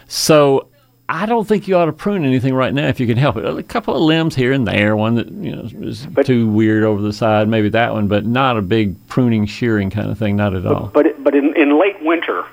So 0.07 0.69
I 1.11 1.25
don't 1.25 1.49
think 1.49 1.67
you 1.67 1.77
ought 1.77 1.87
to 1.87 1.93
prune 1.93 2.25
anything 2.25 2.53
right 2.55 2.73
now 2.75 2.87
if 2.89 3.01
you 3.01 3.07
can 3.07 3.17
help 3.17 3.37
it. 3.39 3.45
A 3.47 3.63
couple 3.63 3.95
of 3.95 4.03
limbs 4.03 4.35
here 4.35 4.53
and 4.53 4.69
there, 4.69 4.95
one 4.95 5.15
that 5.15 5.31
you 5.31 5.57
know 5.57 5.63
is 5.89 6.07
too 6.25 6.49
weird 6.49 6.85
over 6.85 7.01
the 7.01 7.15
side, 7.15 7.49
maybe 7.49 7.71
that 7.71 7.95
one, 7.95 8.09
but 8.09 8.27
not 8.27 8.59
a 8.59 8.63
big 8.63 8.95
pruning, 9.09 9.47
shearing 9.47 9.89
kind 9.89 10.11
of 10.11 10.19
thing, 10.19 10.37
not 10.37 10.55
at 10.55 10.67
all. 10.67 10.91
But 10.93 11.23
but 11.25 11.35
in, 11.35 11.57
in 11.57 11.79
late 11.79 12.03
winter, 12.03 12.45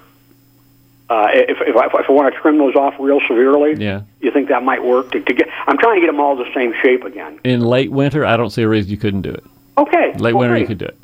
uh, 1.09 1.27
if, 1.33 1.57
if, 1.61 1.75
I, 1.75 1.85
if 1.87 2.09
I 2.09 2.11
want 2.13 2.33
to 2.33 2.39
trim 2.39 2.57
those 2.57 2.75
off 2.75 2.95
real 2.97 3.19
severely, 3.27 3.75
Yeah. 3.75 4.01
you 4.21 4.31
think 4.31 4.47
that 4.47 4.63
might 4.63 4.83
work 4.83 5.11
to, 5.11 5.19
to 5.19 5.33
get? 5.33 5.49
I'm 5.67 5.77
trying 5.77 5.95
to 5.95 6.01
get 6.01 6.07
them 6.07 6.21
all 6.21 6.35
the 6.37 6.51
same 6.53 6.73
shape 6.81 7.03
again. 7.03 7.39
In 7.43 7.59
late 7.61 7.91
winter, 7.91 8.25
I 8.25 8.37
don't 8.37 8.49
see 8.51 8.63
a 8.63 8.67
reason 8.69 8.89
you 8.89 8.97
couldn't 8.97 9.21
do 9.21 9.31
it. 9.31 9.43
Okay. 9.77 10.13
Late 10.13 10.33
well, 10.33 10.39
winter, 10.47 10.57
you 10.57 10.65
could 10.65 10.77
do 10.77 10.85
it. 10.85 10.97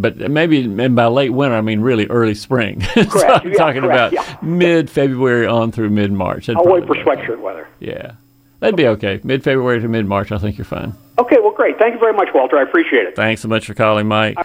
But 0.00 0.16
maybe 0.30 0.64
and 0.64 0.94
by 0.96 1.06
late 1.06 1.30
winter, 1.30 1.56
I 1.56 1.60
mean 1.60 1.80
really 1.80 2.06
early 2.06 2.34
spring. 2.34 2.80
so 2.94 3.04
Correct. 3.04 3.44
I'm 3.46 3.50
Yeah, 3.52 3.56
talking 3.58 3.82
correct. 3.82 4.12
about 4.12 4.12
Yeah. 4.12 4.36
mid 4.42 4.88
February 4.90 5.46
on 5.46 5.72
through 5.72 5.90
mid 5.90 6.12
March. 6.12 6.48
I'll 6.48 6.64
wait 6.64 6.86
for 6.86 6.94
sweatshirt 6.96 7.40
weather. 7.40 7.66
Yeah. 7.80 8.12
That'd 8.60 8.76
be 8.76 8.86
okay. 8.88 9.20
Mid 9.22 9.44
February 9.44 9.80
to 9.80 9.88
mid 9.88 10.06
March, 10.06 10.32
I 10.32 10.38
think 10.38 10.58
you're 10.58 10.64
fine. 10.64 10.92
Okay. 11.18 11.36
Well, 11.40 11.52
great. 11.52 11.78
Thank 11.78 11.94
you 11.94 12.00
very 12.00 12.12
much, 12.12 12.28
Walter. 12.34 12.58
I 12.58 12.62
appreciate 12.62 13.06
it. 13.06 13.16
Thanks 13.16 13.40
so 13.42 13.48
much 13.48 13.66
for 13.66 13.74
calling, 13.74 14.06
Mike. 14.08 14.36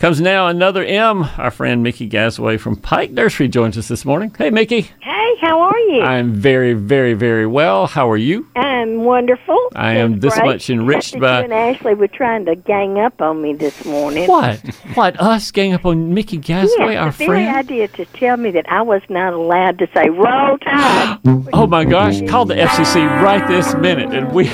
Comes 0.00 0.18
now 0.18 0.46
another 0.48 0.82
M. 0.82 1.24
Our 1.36 1.50
friend 1.50 1.82
Mickey 1.82 2.08
Gasaway 2.08 2.58
from 2.58 2.74
Pike 2.76 3.10
Nursery 3.10 3.48
joins 3.48 3.76
us 3.76 3.88
this 3.88 4.06
morning. 4.06 4.34
Hey, 4.38 4.48
Mickey. 4.48 4.80
Hey, 5.02 5.34
how 5.42 5.60
are 5.60 5.78
you? 5.78 6.00
I'm 6.00 6.32
very, 6.32 6.72
very, 6.72 7.12
very 7.12 7.46
well. 7.46 7.86
How 7.86 8.08
are 8.10 8.16
you? 8.16 8.46
I'm 8.56 9.04
wonderful. 9.04 9.58
I 9.76 9.96
am 9.96 10.12
That's 10.12 10.22
this 10.22 10.34
great. 10.40 10.46
much 10.46 10.70
enriched 10.70 11.20
by- 11.20 11.40
You 11.40 11.44
and 11.44 11.52
Ashley 11.52 11.92
were 11.92 12.08
trying 12.08 12.46
to 12.46 12.56
gang 12.56 12.98
up 12.98 13.20
on 13.20 13.42
me 13.42 13.52
this 13.52 13.84
morning. 13.84 14.26
What? 14.26 14.60
what? 14.94 15.20
Us 15.20 15.50
gang 15.50 15.74
up 15.74 15.84
on 15.84 16.14
Mickey 16.14 16.38
Gasaway, 16.38 16.94
Yes, 16.94 16.96
our 16.98 17.10
the 17.12 17.26
friend? 17.26 17.56
idea 17.56 17.88
to 17.88 18.06
tell 18.06 18.38
me 18.38 18.50
that 18.52 18.72
I 18.72 18.80
was 18.80 19.02
not 19.10 19.34
allowed 19.34 19.78
to 19.80 19.88
say 19.94 20.08
roll 20.08 20.56
tide. 20.58 21.18
Oh 21.52 21.66
my 21.66 21.84
gosh, 21.84 22.22
call 22.26 22.46
the 22.46 22.54
FCC 22.54 23.04
right 23.22 23.46
this 23.46 23.74
minute 23.74 24.14
and 24.14 24.32
we. 24.32 24.50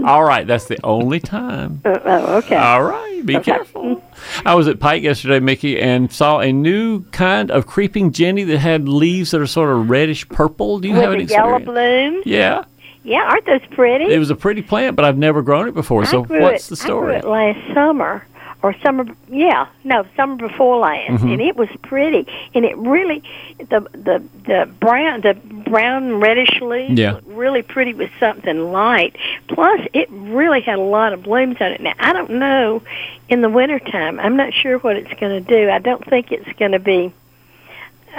All 0.04 0.24
right, 0.24 0.46
that's 0.46 0.64
the 0.66 0.78
only 0.84 1.20
time. 1.20 1.82
Uh, 1.84 1.98
oh, 2.04 2.36
okay. 2.38 2.56
All 2.56 2.82
right, 2.84 3.07
be 3.28 3.40
careful. 3.40 4.02
I 4.44 4.54
was 4.54 4.66
at 4.68 4.80
Pike 4.80 5.02
yesterday, 5.02 5.40
Mickey, 5.40 5.80
and 5.80 6.12
saw 6.12 6.40
a 6.40 6.52
new 6.52 7.04
kind 7.10 7.50
of 7.50 7.66
creeping 7.66 8.12
Jenny 8.12 8.44
that 8.44 8.58
had 8.58 8.88
leaves 8.88 9.30
that 9.30 9.40
are 9.40 9.46
sort 9.46 9.70
of 9.70 9.88
reddish 9.90 10.28
purple. 10.28 10.78
Do 10.80 10.88
you 10.88 10.94
With 10.94 11.02
have 11.04 11.12
any 11.12 11.22
an 11.24 11.28
yellow 11.28 11.58
blooms. 11.58 12.24
Yeah, 12.26 12.64
Yeah, 13.04 13.22
aren't 13.22 13.46
those 13.46 13.64
pretty? 13.70 14.12
it 14.12 14.18
was 14.18 14.30
a 14.30 14.36
pretty 14.36 14.62
plant, 14.62 14.96
but 14.96 15.04
I've 15.04 15.18
never 15.18 15.42
grown 15.42 15.68
it 15.68 15.74
before. 15.74 16.04
So 16.06 16.24
I 16.24 16.26
grew 16.26 16.40
what's 16.42 16.66
it, 16.66 16.70
the 16.70 16.76
story? 16.76 17.16
I 17.16 17.20
grew 17.20 17.30
it 17.30 17.32
last 17.32 17.74
summer 17.74 18.24
or 18.62 18.74
summer. 18.82 19.04
Yeah, 19.28 19.66
no, 19.84 20.04
summer 20.16 20.36
before 20.36 20.78
last, 20.78 21.22
Mhm. 21.22 21.32
and 21.34 21.40
it 21.42 21.56
was 21.56 21.68
pretty. 21.82 22.26
And 22.54 22.64
it 22.64 22.76
really, 22.76 23.22
the 23.58 23.80
the 23.92 24.22
the 24.44 24.68
brown 24.80 25.20
the 25.20 25.34
brown 25.34 26.18
reddish 26.20 26.60
leaves 26.60 26.98
Yeah. 26.98 27.12
looked 27.12 27.28
really 27.28 27.62
pretty 27.62 27.94
with 27.94 28.10
something 28.18 28.72
light. 28.72 29.16
Plus, 29.48 29.80
it 29.92 30.08
really 30.10 30.60
had 30.60 30.78
a 30.78 30.82
lot 30.82 31.12
of 31.12 31.22
blooms 31.22 31.56
on 31.60 31.72
it. 31.72 31.80
Now 31.80 31.92
I 32.00 32.12
don't 32.12 32.30
know 32.30 32.82
in 33.28 33.42
the 33.42 33.48
wintertime. 33.50 34.18
I'm 34.20 34.36
not 34.36 34.52
sure 34.54 34.78
what 34.78 34.96
it's 34.96 35.12
going 35.20 35.32
to 35.32 35.40
do. 35.40 35.70
I 35.70 35.78
don't 35.78 36.04
think 36.04 36.32
it's 36.32 36.50
going 36.58 36.72
to 36.72 36.78
be. 36.78 37.12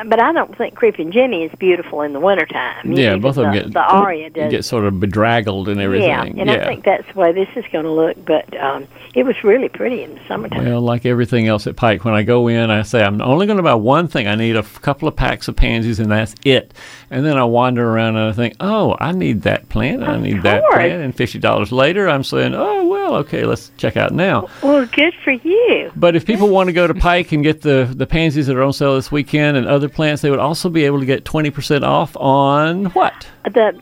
But 0.05 0.21
I 0.21 0.31
don't 0.31 0.55
think 0.57 0.75
Creeping 0.75 1.11
Jenny 1.11 1.43
is 1.43 1.51
beautiful 1.59 2.01
in 2.01 2.13
the 2.13 2.19
wintertime. 2.19 2.93
Yeah, 2.93 3.17
both 3.17 3.37
of 3.37 3.43
them 3.43 3.53
the, 3.53 3.61
get 3.61 3.73
the 3.73 3.81
aria 3.81 4.29
does. 4.29 4.51
get 4.51 4.65
sort 4.65 4.85
of 4.85 4.99
bedraggled 4.99 5.69
and 5.69 5.79
everything. 5.79 6.09
Yeah, 6.09 6.23
and 6.23 6.49
I 6.49 6.65
think 6.65 6.85
that's 6.85 7.07
the 7.13 7.19
way 7.19 7.31
this 7.31 7.49
is 7.55 7.65
going 7.71 7.85
to 7.85 7.91
look. 7.91 8.23
But 8.25 8.55
um, 8.61 8.87
it 9.15 9.23
was 9.23 9.35
really 9.43 9.69
pretty 9.69 10.03
in 10.03 10.15
the 10.15 10.21
summertime. 10.27 10.65
Well, 10.65 10.81
like 10.81 11.05
everything 11.05 11.47
else 11.47 11.67
at 11.67 11.75
Pike, 11.75 12.05
when 12.05 12.13
I 12.13 12.23
go 12.23 12.47
in, 12.47 12.69
I 12.69 12.83
say 12.83 13.03
I'm 13.03 13.21
only 13.21 13.45
going 13.45 13.57
to 13.57 13.63
buy 13.63 13.75
one 13.75 14.07
thing. 14.07 14.27
I 14.27 14.35
need 14.35 14.55
a 14.55 14.59
f- 14.59 14.81
couple 14.81 15.07
of 15.07 15.15
packs 15.15 15.47
of 15.47 15.55
pansies, 15.55 15.99
and 15.99 16.11
that's 16.11 16.35
it. 16.43 16.73
And 17.11 17.25
then 17.25 17.37
I 17.37 17.43
wander 17.43 17.89
around 17.89 18.17
and 18.17 18.29
I 18.29 18.33
think, 18.33 18.55
oh, 18.59 18.95
I 18.99 19.11
need 19.11 19.41
that 19.43 19.67
plant. 19.69 20.03
I 20.03 20.17
need 20.19 20.43
that 20.43 20.63
plant. 20.71 21.01
And 21.01 21.15
fifty 21.15 21.39
dollars 21.39 21.71
later, 21.71 22.07
I'm 22.07 22.23
saying, 22.23 22.53
oh 22.53 22.85
well, 22.87 23.15
okay, 23.15 23.45
let's 23.45 23.71
check 23.77 23.97
out 23.97 24.11
now. 24.13 24.47
Well, 24.61 24.85
good 24.85 25.13
for 25.23 25.31
you. 25.31 25.91
But 25.95 26.15
if 26.15 26.25
people 26.25 26.49
want 26.49 26.67
to 26.67 26.73
go 26.73 26.85
to 26.85 26.93
Pike 26.93 27.31
and 27.31 27.41
get 27.43 27.61
the, 27.61 27.91
the 27.91 28.05
pansies 28.05 28.45
that 28.47 28.55
are 28.55 28.61
on 28.63 28.73
sale 28.73 28.95
this 28.95 29.11
weekend 29.11 29.57
and 29.57 29.65
other 29.67 29.89
plants, 29.89 30.21
they 30.21 30.29
would 30.29 30.39
also 30.39 30.69
be 30.69 30.85
able 30.85 30.99
to 30.99 31.05
get 31.05 31.23
20% 31.23 31.81
off 31.83 32.15
on 32.17 32.85
what? 32.87 33.27
The 33.43 33.79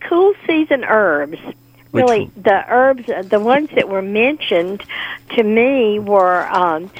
cool 0.00 0.32
season 0.46 0.84
herbs. 0.84 1.38
Which 1.90 2.04
really, 2.04 2.20
one? 2.26 2.32
the 2.44 2.64
herbs, 2.68 3.04
the 3.28 3.40
ones 3.40 3.68
that 3.74 3.88
were 3.88 4.00
mentioned 4.02 4.84
to 5.36 5.42
me 5.42 5.98
were 5.98 6.46
um, 6.48 6.90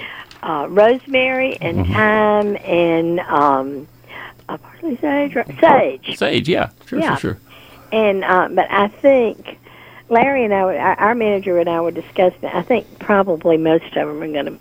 uh, 0.42 0.66
rosemary 0.68 1.56
and 1.60 1.78
Mm-hmm. 1.86 1.92
thyme 1.92 2.56
and 2.64 3.20
um, 3.20 3.88
uh, 4.50 4.56
parsley 4.58 4.96
sage, 5.00 5.34
right? 5.34 5.60
sage. 5.60 6.16
Sage, 6.18 6.48
yeah, 6.48 6.70
sure, 6.86 6.98
Yeah. 6.98 7.16
sure, 7.16 7.34
sure. 7.34 7.40
And 7.92 8.24
uh, 8.24 8.48
but 8.52 8.70
I 8.70 8.88
think 8.88 9.58
Larry 10.08 10.44
and 10.44 10.54
I, 10.54 10.58
our, 10.60 10.76
our 11.00 11.14
manager 11.14 11.58
and 11.58 11.68
I 11.68 11.80
were 11.80 11.90
discussing. 11.90 12.38
it. 12.42 12.54
I 12.54 12.62
think 12.62 12.98
probably 12.98 13.56
most 13.56 13.84
of 13.84 13.94
them 13.94 14.22
are 14.22 14.28
going 14.32 14.46
to 14.46 14.58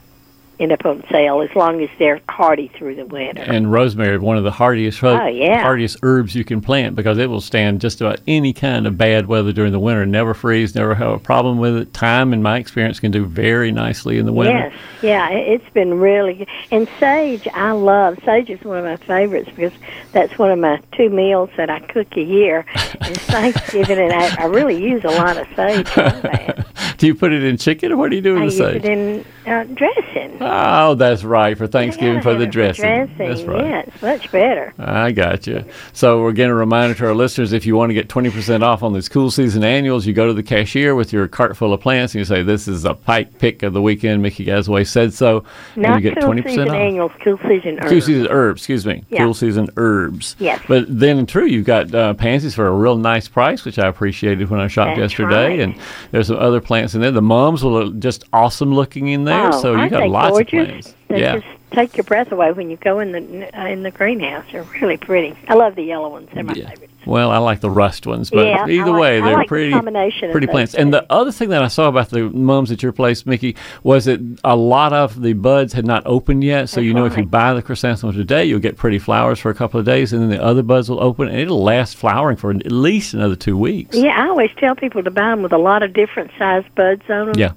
end 0.60 0.72
up 0.74 0.86
on 0.86 1.04
sale 1.10 1.42
as 1.42 1.50
long 1.56 1.82
as 1.82 1.90
they're 2.00 2.20
hardy 2.28 2.68
through 2.78 2.96
the 2.96 3.06
winter. 3.06 3.42
And 3.42 3.72
rosemary, 3.72 4.18
one 4.18 4.38
of 4.38 4.44
the 4.44 4.52
hardiest, 4.52 5.02
Oh, 5.04 5.26
yeah. 5.28 5.62
hardiest 5.62 5.98
herbs 6.04 6.36
you 6.36 6.44
can 6.44 6.60
plant 6.60 6.96
because 6.96 7.18
it 7.18 7.30
will 7.30 7.40
stand 7.42 7.80
just 7.80 8.02
about 8.02 8.20
any 8.28 8.52
kind 8.52 8.86
of 8.86 8.98
bad 8.98 9.28
weather 9.28 9.54
during 9.54 9.72
the 9.72 9.80
winter. 9.80 10.06
Never 10.06 10.34
freeze, 10.34 10.76
never 10.76 10.94
have 10.96 11.12
a 11.12 11.20
problem 11.20 11.60
with 11.60 11.76
it. 11.78 11.94
Thyme, 11.94 12.34
in 12.34 12.42
my 12.44 12.58
experience, 12.58 13.00
can 13.00 13.12
do 13.12 13.26
very 13.26 13.72
nicely 13.72 14.18
in 14.18 14.26
the 14.26 14.34
winter. 14.34 14.54
Yes, 14.54 14.74
yeah, 15.02 15.30
it- 15.30 15.48
it's 15.62 15.74
been 15.74 16.00
really 16.00 16.34
good. 16.34 16.48
And 16.72 16.88
sage, 17.00 17.48
I 17.54 17.72
love 17.72 18.18
sage 18.26 18.50
is 18.50 18.62
one 18.62 18.80
of 18.80 18.86
my 18.86 18.98
favorites 18.98 19.50
because 19.56 19.74
that's 20.12 20.38
one 20.38 20.52
of 20.52 20.60
my 20.60 20.82
two 20.92 21.10
meals 21.10 21.50
that 21.58 21.70
I 21.70 21.80
cook 21.80 22.08
a 22.18 22.22
year. 22.22 22.66
Is 23.08 23.18
Thanksgiving, 23.30 23.98
and 24.00 24.12
I, 24.14 24.44
I 24.44 24.46
really 24.46 24.76
use 24.82 25.04
a 25.04 25.10
lot 25.10 25.38
of 25.38 25.48
sage. 25.56 25.88
do 26.98 27.08
you 27.08 27.16
put 27.16 27.32
it 27.32 27.44
in 27.44 27.56
chicken 27.58 27.92
or 27.94 27.98
what 27.98 28.10
do 28.10 28.16
you 28.18 28.22
do 28.22 28.34
with 28.34 28.44
I 28.44 28.46
the 28.48 28.52
sage? 28.52 29.26
Uh, 29.46 29.64
dressing. 29.64 30.38
Oh, 30.42 30.96
that's 30.96 31.24
right, 31.24 31.58
for 31.58 31.68
Thanksgiving 31.68 32.16
Yeah, 32.16 32.22
for 32.22 32.34
the 32.36 32.46
dressing. 32.48 32.84
dressing. 32.86 33.18
That's 33.18 33.44
right. 33.44 33.64
Yeah, 33.66 33.84
it's 33.88 34.02
much 34.02 34.32
better. 34.32 34.74
I 34.78 35.12
got 35.12 35.48
you. 35.48 35.66
So 35.94 36.20
a 36.20 36.24
reminder 36.24 36.54
to 36.54 36.56
remind 36.56 37.02
our 37.02 37.14
listeners: 37.16 37.54
if 37.54 37.66
you 37.66 37.76
want 37.76 37.90
to 37.90 37.94
get 37.94 38.10
twenty 38.10 38.30
percent 38.30 38.64
off 38.64 38.84
on 38.84 38.94
these 38.94 39.10
cool 39.10 39.32
season 39.32 39.64
annuals, 39.64 40.06
you 40.06 40.14
go 40.14 40.28
to 40.28 40.34
the 40.34 40.44
cashier 40.44 40.96
with 40.96 41.12
your 41.14 41.28
cart 41.28 41.56
full 41.58 41.74
of 41.74 41.82
plants 41.82 42.14
and 42.14 42.20
you 42.20 42.26
say, 42.26 42.44
"This 42.44 42.68
is 42.68 42.86
a 42.86 42.94
Pike 42.94 43.38
pick 43.40 43.64
of 43.64 43.74
the 43.74 43.82
weekend." 43.82 44.22
Mickey 44.22 44.46
Gasaway 44.46 44.86
said 44.88 45.14
so, 45.14 45.44
and 45.76 45.84
Not 45.84 45.96
you 45.96 46.10
get 46.10 46.16
cool 46.20 46.28
twenty 46.28 46.42
season 46.44 46.66
percent 46.66 46.70
off. 46.70 46.76
annuals, 46.76 47.12
cool 47.24 47.38
season 47.48 47.80
herbs. 47.80 47.90
Cool 47.92 48.02
season 48.02 48.28
herbs, 48.30 48.62
excuse 48.62 48.86
me. 48.86 49.04
Yeah. 49.10 49.24
Cool 49.24 49.34
season 49.34 49.70
herbs. 49.78 50.36
Yes. 50.40 50.62
But 50.68 50.86
then, 50.88 51.26
true, 51.26 51.46
you've 51.46 51.66
got 51.66 51.94
uh, 51.94 52.14
pansies 52.14 52.56
for 52.56 52.68
a 52.68 52.72
real 52.74 52.98
nice 52.98 53.28
price, 53.28 53.66
which 53.66 53.80
I 53.80 53.88
appreciated 53.88 54.50
when 54.50 54.60
I 54.60 54.68
shopped 54.68 54.98
That's 54.98 55.12
yesterday. 55.14 55.50
right. 55.50 55.60
And 55.60 55.76
there's 56.12 56.28
some 56.28 56.38
other 56.38 56.62
plants 56.62 56.96
in 56.96 57.02
there. 57.02 57.12
The 57.12 57.22
mums 57.22 57.64
will 57.64 57.72
look 57.86 58.00
just 58.00 58.24
awesome 58.34 58.74
looking 58.74 59.08
in 59.08 59.24
there. 59.26 59.29
Oh, 59.32 59.62
so 59.62 59.76
you 59.82 59.90
got 59.90 60.10
lots 60.10 60.32
gorgeous? 60.32 60.46
of 60.46 60.68
plants. 60.68 60.96
They 61.08 61.22
yeah. 61.22 61.36
just 61.40 61.48
take 61.72 61.98
your 61.98 62.04
breath 62.04 62.32
away 62.32 62.52
when 62.52 62.70
you 62.70 62.78
go 62.78 63.00
in 63.00 63.12
the 63.12 63.60
uh, 63.60 63.66
in 63.68 63.84
the 63.84 63.92
greenhouse. 63.92 64.46
They're 64.52 64.64
really 64.82 64.98
pretty. 64.98 65.36
I 65.48 65.56
love 65.56 65.76
the 65.76 65.84
yellow 65.84 66.10
ones. 66.10 66.30
They're 66.34 66.44
my 66.44 66.54
Yeah. 66.54 66.70
favorite. 66.70 66.90
Well, 67.06 67.32
I 67.32 67.38
like 67.38 67.62
the 67.62 67.70
rust 67.72 68.06
ones, 68.06 68.30
but 68.30 68.46
Yeah, 68.46 68.68
either 68.68 68.92
like- 68.92 69.02
way, 69.02 69.22
they're 69.22 69.34
like 69.38 69.46
the 69.46 69.48
pretty, 69.48 69.72
combination 69.72 70.32
pretty 70.32 70.48
plants. 70.48 70.76
And 70.76 70.94
the 70.94 71.06
other 71.10 71.32
thing 71.32 71.50
that 71.50 71.64
I 71.64 71.68
saw 71.70 71.88
about 71.88 72.10
the 72.10 72.24
mums 72.30 72.72
at 72.72 72.84
your 72.84 72.92
place, 72.92 73.26
Mickey, 73.26 73.56
was 73.84 74.06
that 74.06 74.20
a 74.44 74.56
lot 74.56 74.92
of 74.92 75.20
the 75.22 75.32
buds 75.34 75.72
had 75.74 75.88
not 75.88 76.04
opened 76.06 76.44
yet. 76.44 76.68
So 76.70 76.82
you 76.82 76.94
know, 76.94 77.06
if 77.06 77.18
you 77.18 77.26
buy 77.26 77.54
the 77.54 77.62
chrysanthemum 77.62 78.16
today, 78.16 78.46
you'll 78.46 78.60
get 78.60 78.76
pretty 78.78 79.00
flowers 79.00 79.40
for 79.40 79.50
a 79.50 79.56
couple 79.56 79.80
of 79.80 79.86
days, 79.86 80.12
and 80.14 80.22
then 80.22 80.30
the 80.30 80.44
other 80.44 80.62
buds 80.62 80.90
will 80.90 81.02
open, 81.02 81.30
and 81.30 81.40
it'll 81.40 81.64
last 81.64 81.96
flowering 81.98 82.36
for 82.38 82.52
at 82.52 82.72
least 82.72 83.14
another 83.14 83.36
two 83.36 83.58
weeks. 83.58 83.96
Yeah, 83.96 84.22
I 84.22 84.28
always 84.28 84.52
tell 84.58 84.76
people 84.76 85.02
to 85.02 85.10
buy 85.10 85.30
them 85.30 85.42
with 85.42 85.54
a 85.54 85.58
lot 85.58 85.82
of 85.84 85.94
different 85.94 86.32
size 86.38 86.66
buds 86.76 87.04
on 87.10 87.28
them. 87.28 87.36
Yeah. 87.38 87.52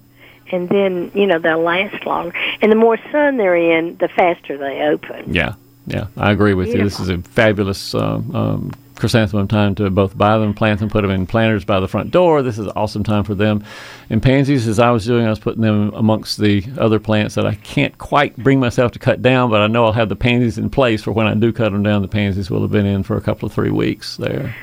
And 0.52 0.68
then 0.68 1.10
you 1.14 1.26
know 1.26 1.38
they'll 1.38 1.62
last 1.62 2.06
longer. 2.06 2.36
And 2.60 2.70
the 2.70 2.76
more 2.76 2.98
sun 3.10 3.38
they're 3.38 3.56
in, 3.56 3.96
the 3.96 4.08
faster 4.08 4.56
they 4.56 4.82
open. 4.82 5.32
Yeah, 5.32 5.54
yeah, 5.86 6.06
I 6.16 6.30
agree 6.30 6.54
with 6.54 6.68
you. 6.68 6.82
This 6.82 7.00
is 7.00 7.08
a 7.08 7.18
fabulous 7.18 7.94
um, 7.94 8.34
um, 8.34 8.72
chrysanthemum 8.96 9.48
time 9.48 9.74
to 9.74 9.90
both 9.90 10.16
buy 10.16 10.38
them, 10.38 10.54
plant 10.54 10.78
them, 10.78 10.88
put 10.88 11.02
them 11.02 11.10
in 11.10 11.26
planters 11.26 11.64
by 11.64 11.80
the 11.80 11.88
front 11.88 12.12
door. 12.12 12.40
This 12.40 12.56
is 12.56 12.66
an 12.66 12.72
awesome 12.76 13.02
time 13.02 13.24
for 13.24 13.34
them. 13.34 13.64
And 14.08 14.22
pansies, 14.22 14.68
as 14.68 14.78
I 14.78 14.92
was 14.92 15.04
doing, 15.04 15.26
I 15.26 15.30
was 15.30 15.40
putting 15.40 15.62
them 15.62 15.92
amongst 15.94 16.38
the 16.38 16.64
other 16.78 17.00
plants 17.00 17.34
that 17.34 17.44
I 17.44 17.56
can't 17.56 17.98
quite 17.98 18.36
bring 18.36 18.60
myself 18.60 18.92
to 18.92 19.00
cut 19.00 19.20
down, 19.20 19.50
but 19.50 19.60
I 19.60 19.66
know 19.66 19.86
I'll 19.86 19.92
have 19.92 20.08
the 20.08 20.16
pansies 20.16 20.56
in 20.56 20.70
place 20.70 21.02
for 21.02 21.10
when 21.10 21.26
I 21.26 21.34
do 21.34 21.52
cut 21.52 21.72
them 21.72 21.82
down. 21.82 22.02
The 22.02 22.08
pansies 22.08 22.48
will 22.48 22.62
have 22.62 22.70
been 22.70 22.86
in 22.86 23.02
for 23.02 23.16
a 23.16 23.20
couple 23.20 23.46
of 23.46 23.52
three 23.52 23.70
weeks 23.70 24.16
there. 24.18 24.54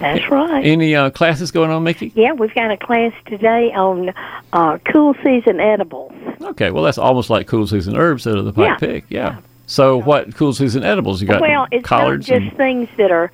That's 0.00 0.28
right. 0.30 0.64
Any 0.64 0.94
uh, 0.96 1.10
classes 1.10 1.50
going 1.50 1.70
on, 1.70 1.84
Mickey? 1.84 2.10
Yeah, 2.14 2.32
we've 2.32 2.54
got 2.54 2.70
a 2.70 2.76
class 2.76 3.12
today 3.26 3.72
on 3.72 4.12
uh, 4.52 4.78
cool 4.92 5.14
season 5.22 5.60
edibles. 5.60 6.12
Okay, 6.40 6.70
well 6.70 6.82
that's 6.82 6.98
almost 6.98 7.30
like 7.30 7.46
cool 7.46 7.66
season 7.66 7.96
herbs 7.96 8.26
out 8.26 8.38
of 8.38 8.44
the 8.46 8.60
Yeah. 8.60 8.70
Pike 8.70 8.80
pick. 8.80 9.04
Yeah. 9.08 9.40
So 9.66 9.98
what 9.98 10.34
cool 10.34 10.52
season 10.52 10.82
edibles 10.82 11.20
you 11.22 11.28
got? 11.28 11.40
well, 11.40 11.68
it's 11.70 11.86
collards 11.86 12.28
not 12.28 12.38
just 12.40 12.48
and- 12.48 12.56
things 12.56 12.88
that 12.96 13.10
are, 13.12 13.30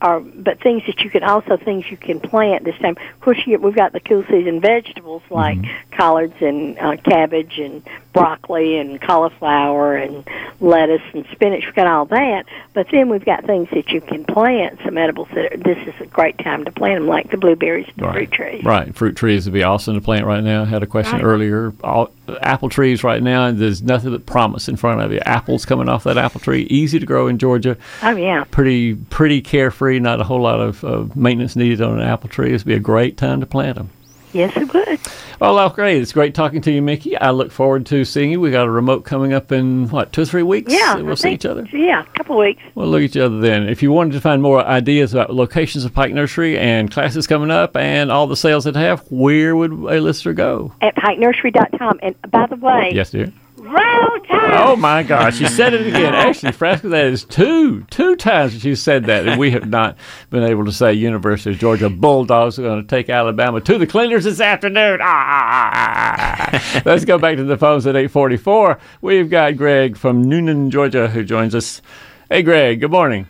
are, 0.00 0.20
but 0.20 0.60
things 0.60 0.82
that 0.86 1.00
you 1.00 1.10
can 1.10 1.22
also 1.24 1.56
things 1.56 1.90
you 1.90 1.96
can 1.96 2.20
plant 2.20 2.64
this 2.64 2.76
time. 2.78 2.96
Of 3.14 3.20
course, 3.20 3.38
you, 3.46 3.58
we've 3.58 3.74
got 3.74 3.92
the 3.92 4.00
cool 4.00 4.22
season 4.30 4.60
vegetables 4.60 5.22
like 5.30 5.58
Mm-hmm. 5.58 5.96
collards 5.96 6.34
and 6.40 6.78
uh, 6.78 6.96
cabbage 6.98 7.58
and 7.58 7.82
broccoli 8.12 8.78
and 8.78 9.00
cauliflower 9.00 9.96
and 9.96 10.26
lettuce 10.60 11.02
and 11.14 11.26
spinach. 11.32 11.64
We've 11.64 11.74
got 11.74 11.86
all 11.86 12.04
that, 12.06 12.44
but 12.74 12.86
then 12.92 13.08
we've 13.08 13.24
got 13.24 13.44
things 13.44 13.68
that 13.72 13.90
you 13.90 14.00
can 14.00 14.24
plant. 14.24 14.78
Some 14.84 14.98
edibles 14.98 15.28
that 15.34 15.52
are, 15.52 15.56
this 15.56 15.78
is 15.86 15.94
a 16.00 16.06
great 16.06 16.38
time 16.38 16.64
to 16.64 16.72
plant 16.72 17.00
them, 17.00 17.08
like 17.08 17.30
the 17.30 17.36
blueberries 17.36 17.86
and 17.88 17.96
the 17.96 18.04
Right. 18.06 18.14
fruit 18.14 18.32
trees. 18.32 18.64
Right, 18.64 18.94
fruit 18.94 19.16
trees 19.16 19.46
would 19.46 19.54
be 19.54 19.62
awesome 19.62 19.94
to 19.94 20.00
plant 20.00 20.26
right 20.26 20.42
now. 20.44 20.62
I 20.62 20.66
had 20.66 20.82
a 20.82 20.86
question 20.86 21.16
Right. 21.18 21.24
earlier. 21.24 21.72
All, 21.82 22.10
apple 22.42 22.68
trees 22.68 23.02
right 23.02 23.22
now, 23.22 23.46
and 23.46 23.58
there's 23.58 23.82
nothing 23.82 24.10
but 24.12 24.24
promise 24.26 24.68
in 24.68 24.76
front 24.76 25.00
of 25.00 25.12
you. 25.12 25.20
Apples 25.26 25.66
coming 25.66 25.88
off 25.88 26.04
that 26.04 26.16
apple 26.18 26.40
tree, 26.40 26.62
easy 26.70 26.98
to 26.98 27.06
grow 27.06 27.26
in 27.26 27.38
Georgia. 27.38 27.76
Oh 28.02 28.16
yeah. 28.16 28.44
Pretty, 28.50 28.94
pretty 28.94 29.40
carefree. 29.40 29.98
Not 29.98 30.20
a 30.20 30.24
whole 30.24 30.40
lot 30.40 30.60
of 30.60 30.84
uh, 30.84 31.04
maintenance 31.14 31.56
needed 31.56 31.80
on 31.82 31.98
an 32.00 32.06
apple 32.06 32.28
tree. 32.28 32.50
This 32.52 32.64
would 32.64 32.68
be 32.70 32.74
a 32.74 32.80
great 32.80 33.16
time 33.16 33.40
to 33.40 33.46
plant 33.46 33.76
them. 33.76 33.90
Yes, 34.32 34.56
it 34.56 34.72
would. 34.72 35.00
Well, 35.40 35.54
well, 35.54 35.70
great. 35.70 36.00
It's 36.00 36.12
great 36.12 36.34
talking 36.34 36.60
to 36.62 36.70
you, 36.72 36.80
Mickey. 36.80 37.16
I 37.18 37.30
look 37.30 37.50
forward 37.50 37.84
to 37.86 38.04
seeing 38.04 38.30
you. 38.30 38.40
We 38.40 38.50
got 38.50 38.66
a 38.66 38.70
remote 38.70 39.04
coming 39.04 39.32
up 39.32 39.50
in 39.52 39.88
what 39.88 40.12
two 40.12 40.22
or 40.22 40.24
three 40.24 40.42
weeks. 40.42 40.72
Yeah, 40.72 40.96
we'll 40.96 41.16
see 41.16 41.32
each 41.32 41.44
other. 41.44 41.66
Yeah, 41.72 42.02
a 42.02 42.16
couple 42.16 42.36
of 42.36 42.46
weeks. 42.46 42.62
We'll 42.74 42.88
look 42.88 43.00
at 43.00 43.04
each 43.04 43.16
other 43.16 43.40
then. 43.40 43.68
If 43.68 43.82
you 43.82 43.92
wanted 43.92 44.12
to 44.12 44.20
find 44.20 44.40
more 44.40 44.64
ideas 44.64 45.12
about 45.12 45.34
locations 45.34 45.84
of 45.84 45.92
Pike 45.92 46.12
Nursery 46.12 46.58
and 46.58 46.90
classes 46.90 47.26
coming 47.26 47.50
up 47.50 47.76
and 47.76 48.10
all 48.12 48.26
the 48.26 48.36
sales 48.36 48.64
that 48.64 48.76
have, 48.76 49.00
where 49.10 49.54
would 49.56 49.72
a 49.72 50.00
listener 50.00 50.32
go? 50.32 50.72
At 50.80 50.94
pikenursery.com. 50.96 51.98
And 52.02 52.14
by 52.30 52.46
the 52.46 52.56
way, 52.56 52.90
Yes, 52.94 53.10
dear. 53.10 53.32
Roll 53.62 54.18
tide. 54.26 54.60
Oh 54.60 54.74
my 54.74 55.04
gosh, 55.04 55.38
she 55.38 55.46
said 55.46 55.72
it 55.72 55.86
again. 55.86 56.12
Ashley, 56.14 56.50
Frasca, 56.50 56.90
that 56.90 57.06
is 57.06 57.24
two, 57.24 57.82
two 57.84 58.16
times 58.16 58.54
that 58.54 58.64
you 58.64 58.74
said 58.74 59.04
that, 59.04 59.28
and 59.28 59.38
we 59.38 59.52
have 59.52 59.68
not 59.68 59.96
been 60.30 60.42
able 60.42 60.64
to 60.64 60.72
say 60.72 60.92
University 60.92 61.50
of 61.50 61.60
Georgia 61.60 61.88
Bulldogs 61.88 62.58
are 62.58 62.62
going 62.62 62.82
to 62.82 62.88
take 62.88 63.08
Alabama 63.08 63.60
to 63.60 63.78
the 63.78 63.86
cleaners 63.86 64.24
this 64.24 64.40
afternoon. 64.40 64.98
Ah, 65.00 65.04
ah, 65.06 65.70
ah, 65.74 66.50
ah. 66.52 66.82
Let's 66.84 67.04
go 67.04 67.18
back 67.18 67.36
to 67.36 67.44
the 67.44 67.56
phones 67.56 67.86
at 67.86 67.94
844. 67.94 68.78
We've 69.00 69.30
got 69.30 69.56
Greg 69.56 69.96
from 69.96 70.24
Newnan, 70.24 70.70
Georgia, 70.70 71.06
who 71.06 71.22
joins 71.22 71.54
us. 71.54 71.80
Hey, 72.28 72.42
Greg, 72.42 72.80
good 72.80 72.90
morning. 72.90 73.28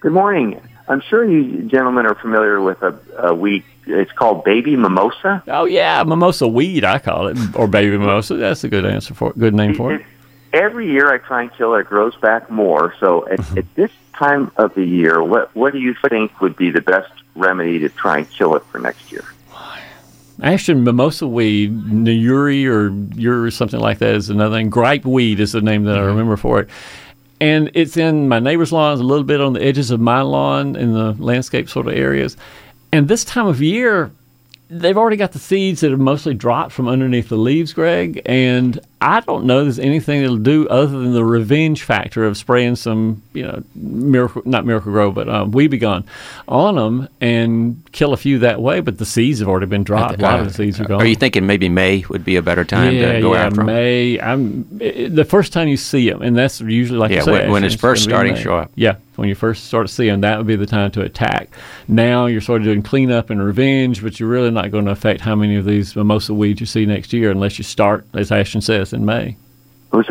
Good 0.00 0.12
morning. 0.12 0.62
I'm 0.88 1.02
sure 1.10 1.28
you 1.28 1.68
gentlemen 1.68 2.06
are 2.06 2.14
familiar 2.14 2.62
with 2.62 2.80
a, 2.80 2.98
a 3.18 3.34
weed. 3.34 3.64
It's 3.86 4.12
called 4.12 4.44
baby 4.44 4.76
mimosa. 4.76 5.42
Oh, 5.48 5.64
yeah, 5.66 6.02
mimosa 6.04 6.48
weed, 6.48 6.84
I 6.84 6.98
call 6.98 7.26
it, 7.28 7.36
or 7.54 7.66
baby 7.68 7.96
mimosa. 7.98 8.34
That's 8.36 8.64
a 8.64 8.68
good 8.68 8.86
answer 8.86 9.14
for 9.14 9.30
it, 9.30 9.38
good 9.38 9.54
name 9.54 9.74
for 9.74 9.92
it. 9.94 10.04
Every 10.52 10.90
year 10.90 11.12
I 11.12 11.18
try 11.18 11.42
and 11.42 11.52
kill 11.54 11.74
it. 11.74 11.80
It 11.80 11.86
grows 11.86 12.14
back 12.16 12.50
more. 12.50 12.94
So 13.00 13.26
at, 13.28 13.40
Mm-hmm. 13.40 13.58
at 13.58 13.74
this 13.74 13.90
time 14.16 14.52
of 14.56 14.72
the 14.74 14.84
year, 14.84 15.20
what 15.22 15.54
what 15.56 15.72
do 15.72 15.80
you 15.80 15.94
think 16.08 16.40
would 16.40 16.54
be 16.56 16.70
the 16.70 16.80
best 16.80 17.12
remedy 17.34 17.80
to 17.80 17.88
try 17.88 18.18
and 18.18 18.30
kill 18.30 18.54
it 18.54 18.62
for 18.66 18.78
next 18.78 19.10
year? 19.10 19.24
Actually, 20.42 20.80
mimosa 20.80 21.26
weed, 21.28 21.72
Nuri 21.84 22.66
or 22.66 22.90
Ur 23.20 23.44
or 23.46 23.50
something 23.50 23.80
like 23.80 23.98
that 23.98 24.14
is 24.14 24.30
another 24.30 24.56
thing. 24.56 24.68
Gripe 24.70 25.04
weed 25.04 25.38
is 25.40 25.52
the 25.52 25.60
name 25.60 25.84
that 25.84 25.96
I 25.96 26.02
remember 26.02 26.36
for 26.36 26.60
it. 26.60 26.68
And 27.40 27.70
it's 27.74 27.96
in 27.96 28.28
my 28.28 28.38
neighbor's 28.40 28.72
lawns, 28.72 29.00
a 29.00 29.04
little 29.04 29.24
bit 29.24 29.40
on 29.40 29.52
the 29.52 29.62
edges 29.62 29.90
of 29.90 30.00
my 30.00 30.22
lawn 30.22 30.76
in 30.76 30.92
the 30.92 31.12
landscape 31.18 31.68
sort 31.68 31.86
of 31.88 31.94
areas. 31.94 32.36
And 32.94 33.08
this 33.08 33.24
time 33.24 33.48
of 33.48 33.60
year, 33.60 34.12
they've 34.70 34.96
already 34.96 35.16
got 35.16 35.32
the 35.32 35.40
seeds 35.40 35.80
that 35.80 35.90
have 35.90 35.98
mostly 35.98 36.32
dropped 36.32 36.70
from 36.70 36.86
underneath 36.86 37.28
the 37.28 37.36
leaves, 37.36 37.72
Greg. 37.72 38.22
And 38.24 38.78
I 39.04 39.20
don't 39.20 39.44
know 39.44 39.62
there's 39.64 39.78
anything 39.78 40.22
that'll 40.22 40.38
do 40.38 40.66
other 40.68 40.86
than 40.98 41.12
the 41.12 41.24
revenge 41.24 41.82
factor 41.82 42.24
of 42.24 42.38
spraying 42.38 42.76
some, 42.76 43.22
you 43.34 43.42
know, 43.42 43.62
miracle 43.74 44.40
not 44.46 44.64
Miracle-Gro, 44.64 45.12
but 45.12 45.28
um, 45.28 45.50
Weed 45.50 45.68
B 45.68 45.76
Gon 45.76 46.04
on 46.48 46.76
them 46.76 47.08
and 47.20 47.82
kill 47.92 48.14
a 48.14 48.16
few 48.16 48.38
that 48.38 48.62
way. 48.62 48.80
But 48.80 48.96
the 48.96 49.04
seeds 49.04 49.40
have 49.40 49.48
already 49.48 49.66
been 49.66 49.84
dropped. 49.84 50.18
a 50.18 50.22
lot 50.22 50.40
of 50.40 50.46
the 50.46 50.54
seeds 50.54 50.80
are 50.80 50.84
gone. 50.84 51.02
Are 51.02 51.06
you 51.06 51.16
thinking 51.16 51.46
maybe 51.46 51.68
May 51.68 52.04
would 52.08 52.24
be 52.24 52.36
a 52.36 52.42
better 52.42 52.64
time 52.64 52.94
yeah, 52.94 53.12
to 53.12 53.20
go 53.20 53.34
after? 53.34 53.40
yeah, 53.40 53.46
after 53.46 53.60
'em? 53.60 53.66
May. 53.66 54.20
I'm 54.20 54.78
it, 54.80 55.14
the 55.14 55.24
first 55.26 55.52
time 55.52 55.68
you 55.68 55.76
see 55.76 56.08
them, 56.08 56.22
and 56.22 56.34
that's 56.34 56.62
usually 56.62 56.98
like 56.98 57.10
Yeah, 57.10 57.20
say, 57.22 57.32
when- 57.32 57.50
when 57.50 57.64
Ashton, 57.64 57.74
it's 57.74 57.80
first 57.80 58.04
starting 58.04 58.34
to 58.34 58.40
show 58.40 58.56
up. 58.56 58.72
Yeah, 58.74 58.96
when 59.16 59.28
you 59.28 59.34
first 59.34 59.66
start 59.66 59.86
to 59.86 59.92
see 59.92 60.08
them, 60.08 60.22
that 60.22 60.38
would 60.38 60.46
be 60.46 60.56
the 60.56 60.66
time 60.66 60.90
to 60.92 61.02
attack. 61.02 61.50
Now 61.88 62.24
you're 62.26 62.40
sort 62.40 62.62
of 62.62 62.64
doing 62.64 62.82
cleanup 62.82 63.28
and 63.30 63.44
revenge, 63.44 64.02
but 64.02 64.18
you're 64.18 64.28
really 64.30 64.50
not 64.50 64.70
going 64.70 64.86
to 64.86 64.90
affect 64.90 65.20
how 65.20 65.34
many 65.36 65.56
of 65.56 65.66
these 65.66 65.94
mimosa 65.94 66.32
weeds 66.32 66.60
you 66.60 66.66
see 66.66 66.86
next 66.86 67.12
year 67.12 67.30
unless 67.30 67.58
you 67.58 67.64
start, 67.64 68.06
as 68.14 68.32
Ashton 68.32 68.62
says, 68.62 68.92
in 68.94 69.04
May. 69.04 69.36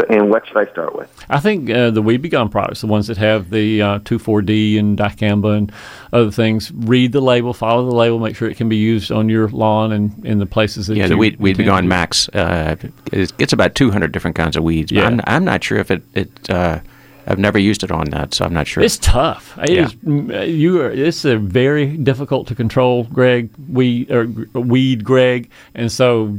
And 0.08 0.30
what 0.30 0.48
should 0.48 0.56
I 0.56 0.66
start 0.72 0.96
with? 0.96 1.14
I 1.30 1.42
think 1.42 1.70
uh, 1.70 1.92
the 1.92 2.02
Weed 2.02 2.22
B 2.22 2.30
Gon 2.30 2.48
products, 2.48 2.80
the 2.80 2.88
ones 2.88 3.08
that 3.08 3.18
have 3.18 3.50
the 3.50 3.82
uh, 3.82 4.00
2,4-D 4.00 4.78
and 4.78 4.98
dicamba 4.98 5.58
and 5.58 5.74
other 6.14 6.32
things, 6.32 6.72
read 6.72 7.12
the 7.12 7.20
label, 7.20 7.54
follow 7.54 7.84
the 7.90 7.94
label, 7.94 8.18
make 8.18 8.34
sure 8.38 8.50
it 8.50 8.56
can 8.56 8.70
be 8.70 8.78
used 8.78 9.12
on 9.12 9.28
your 9.28 9.50
lawn 9.50 9.92
and 9.92 10.26
in 10.26 10.40
the 10.40 10.46
places 10.46 10.88
that 10.88 10.96
Yeah, 10.96 11.04
you 11.04 11.10
the 11.10 11.18
weed, 11.18 11.38
weed 11.38 11.50
intend 11.52 11.66
begone 11.66 11.88
max. 11.90 12.30
Uh, 12.30 12.78
it 13.12 13.36
gets 13.38 13.52
about 13.52 13.76
200 13.76 14.14
different 14.14 14.38
kinds 14.38 14.56
of 14.56 14.64
weeds. 14.64 14.90
but 14.90 15.00
Yeah. 15.00 15.08
I'm, 15.08 15.20
I'm 15.28 15.44
not 15.44 15.62
sure 15.66 15.80
if 15.80 15.92
it. 15.92 16.02
it 16.14 16.50
uh, 16.50 16.80
I've 17.28 17.40
never 17.40 17.58
used 17.60 17.84
it 17.84 17.92
on 17.92 18.06
that, 18.12 18.34
so 18.34 18.44
I'm 18.46 18.54
not 18.54 18.68
sure. 18.68 18.84
It's 18.84 18.98
tough. 18.98 19.58
It 19.64 19.70
Yeah. 19.70 19.86
is- 19.88 20.50
You 20.56 20.82
are. 20.82 20.92
It's 20.92 21.24
a 21.26 21.38
very 21.38 21.98
difficult 21.98 22.48
to 22.48 22.56
control, 22.56 23.04
Greg. 23.06 23.50
Weed 23.70 24.12
or 24.12 24.28
weed, 24.54 25.04
Greg, 25.04 25.50
and 25.76 25.90
so 25.92 26.38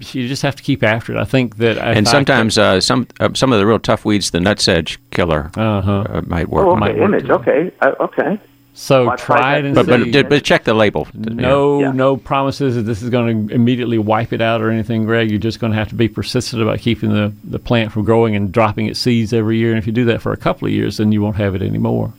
you 0.00 0.28
just 0.28 0.42
have 0.42 0.56
to 0.56 0.62
keep 0.62 0.82
after 0.82 1.14
it. 1.16 1.20
I 1.20 1.24
think 1.24 1.56
that. 1.58 1.76
if 1.76 1.82
and 1.82 2.08
I 2.08 2.10
sometimes 2.10 2.58
uh, 2.58 2.80
some 2.80 3.06
uh, 3.20 3.30
some 3.34 3.52
of 3.52 3.58
the 3.58 3.66
real 3.66 3.78
tough 3.78 4.04
weeds, 4.04 4.30
the 4.30 4.38
nutsedge 4.38 4.98
killer, 5.10 5.50
uh 5.56 6.22
might 6.26 6.48
work. 6.48 6.66
Oh, 6.66 6.76
might 6.76 6.92
okay, 6.92 7.00
work 7.00 7.08
image. 7.08 7.30
Okay, 7.30 7.70
uh, 7.80 7.92
okay. 8.00 8.40
So 8.72 9.08
Well, 9.08 9.16
try 9.18 9.58
it 9.58 9.64
and 9.64 9.74
But, 9.74 9.86
see. 9.86 10.10
but 10.12 10.28
but 10.28 10.44
check 10.44 10.64
the 10.64 10.74
label. 10.74 11.06
no, 11.12 11.90
no 11.92 12.16
promises 12.16 12.76
that 12.76 12.82
this 12.82 13.02
is 13.02 13.10
going 13.10 13.48
to 13.48 13.54
immediately 13.54 13.98
wipe 13.98 14.32
it 14.32 14.40
out 14.40 14.62
or 14.62 14.70
anything, 14.70 15.04
Greg. 15.04 15.28
You're 15.28 15.40
just 15.40 15.58
going 15.60 15.72
to 15.72 15.78
have 15.78 15.88
to 15.88 15.94
be 15.96 16.08
persistent 16.08 16.62
about 16.62 16.78
keeping 16.78 17.12
the, 17.12 17.32
the 17.44 17.58
plant 17.58 17.92
from 17.92 18.04
growing 18.04 18.36
and 18.36 18.52
dropping 18.52 18.86
its 18.86 19.00
seeds 19.00 19.32
every 19.32 19.58
year. 19.58 19.70
And 19.70 19.78
if 19.78 19.86
you 19.86 19.92
do 19.92 20.04
that 20.06 20.22
for 20.22 20.32
a 20.32 20.36
couple 20.36 20.66
of 20.68 20.72
years, 20.72 20.96
then 20.98 21.10
you 21.12 21.20
won't 21.20 21.36
have 21.36 21.54
it 21.54 21.62
anymore. 21.62 22.12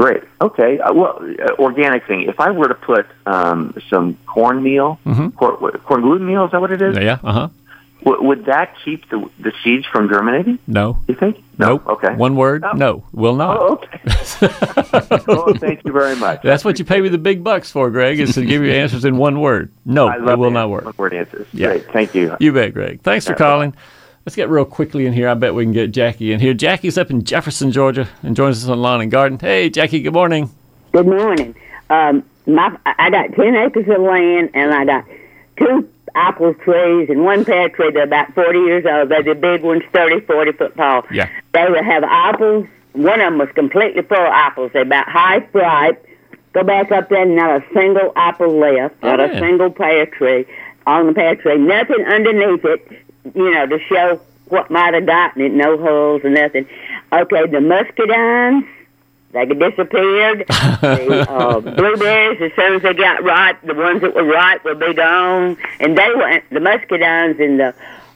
Great. 0.00 0.22
Okay. 0.40 0.78
Uh, 0.78 0.92
well, 0.92 1.18
uh, 1.42 1.54
organic 1.58 2.06
thing. 2.06 2.22
If 2.22 2.38
I 2.38 2.52
were 2.52 2.68
to 2.68 2.74
put 2.74 3.04
um, 3.26 3.74
some 3.90 4.16
cornmeal, 4.26 4.98
Mhm. 5.04 5.34
corn, 5.34 5.56
corn 5.86 6.02
gluten 6.02 6.24
meal, 6.24 6.44
is 6.44 6.52
that 6.52 6.60
what 6.60 6.70
it 6.70 6.80
is? 6.80 6.96
Yeah. 6.96 7.18
Uh 7.24 7.32
huh. 7.32 7.48
W- 8.04 8.22
would 8.28 8.44
that 8.44 8.74
keep 8.84 9.08
the 9.10 9.28
the 9.40 9.52
seeds 9.64 9.86
from 9.86 10.08
germinating? 10.08 10.60
No. 10.68 10.98
You 11.08 11.16
think? 11.16 11.42
Nope. 11.58 11.84
Okay. 11.88 12.14
One 12.14 12.36
word. 12.36 12.64
No. 12.76 13.02
Will 13.12 13.34
not. 13.34 13.58
Oh, 13.58 13.72
okay. 13.72 14.00
oh, 15.28 15.52
thank 15.54 15.84
you 15.84 15.90
very 15.92 16.14
much. 16.14 16.42
That's 16.42 16.64
what 16.64 16.78
you 16.78 16.84
pay 16.84 17.00
me 17.00 17.08
the 17.08 17.18
big 17.18 17.42
bucks 17.42 17.68
for, 17.72 17.90
Greg, 17.90 18.20
is 18.20 18.34
to 18.34 18.44
give 18.44 18.62
you 18.62 18.70
answers 18.70 19.04
in 19.04 19.16
one 19.16 19.40
word. 19.40 19.72
No, 19.84 20.06
I 20.06 20.32
it 20.32 20.38
will 20.38 20.52
not 20.52 20.70
work. 20.70 20.84
One 20.84 20.94
word 20.96 21.14
answers. 21.14 21.48
Yeah. 21.52 21.70
Great. 21.70 21.92
Thank 21.92 22.14
you. 22.14 22.36
You 22.38 22.52
bet, 22.52 22.72
Greg. 22.72 23.00
Thanks 23.02 23.26
for 23.26 23.34
calling. 23.34 23.74
Let's 24.28 24.36
get 24.36 24.50
real 24.50 24.66
quickly 24.66 25.06
in 25.06 25.14
here. 25.14 25.26
I 25.26 25.32
bet 25.32 25.54
we 25.54 25.64
can 25.64 25.72
get 25.72 25.90
Jackie 25.90 26.34
in 26.34 26.38
here. 26.38 26.52
Jackie's 26.52 26.98
up 26.98 27.10
in 27.10 27.24
Jefferson, 27.24 27.72
Georgia, 27.72 28.06
and 28.22 28.36
joins 28.36 28.62
us 28.62 28.68
on 28.68 28.78
Lawn 28.82 29.00
and 29.00 29.10
Garden. 29.10 29.38
Hey, 29.38 29.70
Jackie, 29.70 30.02
good 30.02 30.12
morning. 30.12 30.50
Good 30.92 31.06
morning. 31.06 31.54
Um, 31.88 32.22
my 32.46 32.76
I 32.84 33.08
got 33.08 33.32
ten 33.32 33.56
acres 33.56 33.88
of 33.88 34.02
land, 34.02 34.50
and 34.52 34.74
I 34.74 34.84
got 34.84 35.06
two 35.56 35.88
apple 36.14 36.52
trees 36.52 37.08
and 37.08 37.24
one 37.24 37.46
pear 37.46 37.70
tree. 37.70 37.90
They're 37.90 38.02
about 38.02 38.34
forty 38.34 38.58
years 38.58 38.84
old. 38.84 39.08
They're 39.08 39.22
the 39.22 39.34
big 39.34 39.62
ones, 39.62 39.82
thirty, 39.94 40.20
forty 40.20 40.52
foot 40.52 40.76
tall. 40.76 41.06
Yeah. 41.10 41.30
They 41.54 41.64
would 41.66 41.82
have 41.82 42.04
apples. 42.04 42.66
One 42.92 43.22
of 43.22 43.30
them 43.32 43.38
was 43.38 43.48
completely 43.54 44.02
full 44.02 44.18
of 44.18 44.30
apples. 44.30 44.72
They're 44.74 44.82
about 44.82 45.08
half 45.08 45.42
ripe. 45.54 46.04
Go 46.52 46.64
back 46.64 46.92
up 46.92 47.08
there, 47.08 47.22
and 47.22 47.34
not 47.34 47.62
a 47.62 47.64
single 47.72 48.12
apple 48.14 48.58
left. 48.60 48.94
Oh, 49.02 49.08
Not 49.08 49.20
a 49.20 49.38
single 49.38 49.70
pear 49.70 50.04
tree 50.04 50.44
on 50.86 51.06
the 51.06 51.14
pear 51.14 51.34
tree. 51.34 51.56
Nothing 51.56 52.04
underneath 52.04 52.64
it, 52.66 53.07
you 53.34 53.50
know, 53.50 53.66
to 53.66 53.78
show 53.88 54.20
what 54.46 54.70
might 54.70 54.94
have 54.94 55.06
gotten 55.06 55.42
it. 55.42 55.52
No 55.52 55.76
holes 55.78 56.22
or 56.24 56.30
nothing. 56.30 56.66
Okay, 57.12 57.46
the 57.46 57.58
muscadines. 57.58 58.66
They 59.32 59.44
disappeared. 59.44 60.46
the 60.48 61.26
uh, 61.30 61.60
blueberries, 61.60 62.40
as 62.40 62.50
soon 62.56 62.74
as 62.76 62.82
they 62.82 62.94
got 62.94 63.22
ripe, 63.22 63.60
the 63.62 63.74
ones 63.74 64.00
that 64.00 64.14
were 64.14 64.24
ripe 64.24 64.64
would 64.64 64.80
be 64.80 64.94
gone. 64.94 65.56
And 65.80 65.98
they 65.98 66.08
were 66.16 66.42
the 66.50 66.60
muscadines 66.60 67.38
and 67.38 67.60
the 67.60 67.74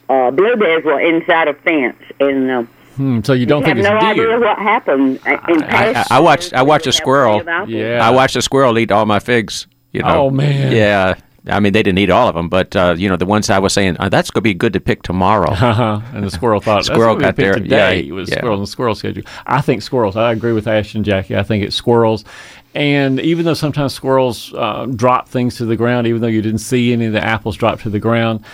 uh, 0.09 0.31
blueberries 0.31 0.85
were 0.87 0.99
inside 1.01 1.49
a 1.49 1.55
fence. 1.55 1.97
And 2.19 2.51
uh, 2.51 2.63
Hmm, 2.97 3.21
so 3.23 3.33
you 3.35 3.47
don't 3.47 3.63
have 3.65 3.77
think 3.77 3.87
no 3.89 3.97
it's 3.97 4.05
idea 4.05 4.25
deer? 4.25 4.41
what 4.41 4.59
happened. 4.59 5.19
uh, 5.27 5.39
In 5.49 5.63
I, 5.63 5.67
past 5.95 6.13
I, 6.13 6.17
I 6.17 6.21
watched 6.21 6.53
I 6.55 6.63
watched 6.63 6.87
a 6.87 6.93
squirrel. 6.93 7.41
plenty 7.41 7.43
of 7.43 7.49
apples. 7.49 7.71
Yeah. 7.71 8.07
I 8.07 8.11
watched 8.11 8.37
a 8.37 8.43
squirrel 8.43 8.79
eat 8.79 8.91
all 8.93 9.07
my 9.07 9.19
figs. 9.19 9.67
You 9.93 10.03
know. 10.03 10.27
Oh, 10.27 10.31
man. 10.31 10.73
Yeah. 10.73 11.15
I 11.49 11.59
mean, 11.59 11.73
they 11.73 11.83
didn't 11.83 11.99
eat 11.99 12.11
all 12.11 12.29
of 12.29 12.35
them, 12.35 12.49
but 12.49 12.75
uh, 12.77 12.95
you 12.97 13.09
know, 13.09 13.17
the 13.17 13.27
ones 13.27 13.51
I 13.51 13.59
was 13.59 13.73
saying, 13.73 13.97
oh, 13.99 14.09
that's 14.09 14.31
going 14.31 14.41
to 14.41 14.43
be 14.43 14.55
good 14.55 14.73
to 14.75 14.81
pick 14.81 15.03
tomorrow. 15.03 15.53
Uh-huh. 15.73 16.01
And 16.13 16.25
the 16.25 16.31
squirrel 16.31 16.61
thought 16.61 16.85
Squirrel 16.85 17.15
that's 17.15 17.15
what 17.15 17.19
we 17.19 17.23
got 17.23 17.37
there. 17.37 17.55
today 17.55 18.03
Yeah, 18.03 18.13
was 18.13 18.29
yeah. 18.29 18.39
squirrel 18.39 18.55
and 18.55 18.63
the 18.63 18.67
squirrel 18.71 18.95
schedule. 18.95 19.23
I 19.47 19.63
think 19.63 19.81
squirrels. 19.81 20.17
I 20.17 20.33
agree 20.33 20.53
with 20.53 20.67
Ashton 20.67 20.99
and 20.99 21.05
Jackie. 21.07 21.35
I 21.37 21.43
think 21.43 21.65
it's 21.65 21.75
squirrels. 21.75 22.25
And 22.75 23.19
even 23.21 23.47
though 23.47 23.55
sometimes 23.55 23.95
squirrels 23.95 24.53
uh, 24.55 24.87
drop 24.87 25.29
things 25.29 25.57
to 25.57 25.65
the 25.65 25.77
ground, 25.77 26.07
even 26.07 26.21
though 26.21 26.27
you 26.27 26.43
didn't 26.43 26.59
see 26.59 26.93
any 26.93 27.07
of 27.07 27.13
the 27.15 27.25
apples 27.25 27.57
drop 27.57 27.81
to 27.83 27.91
the 27.91 27.99
ground, 27.99 28.45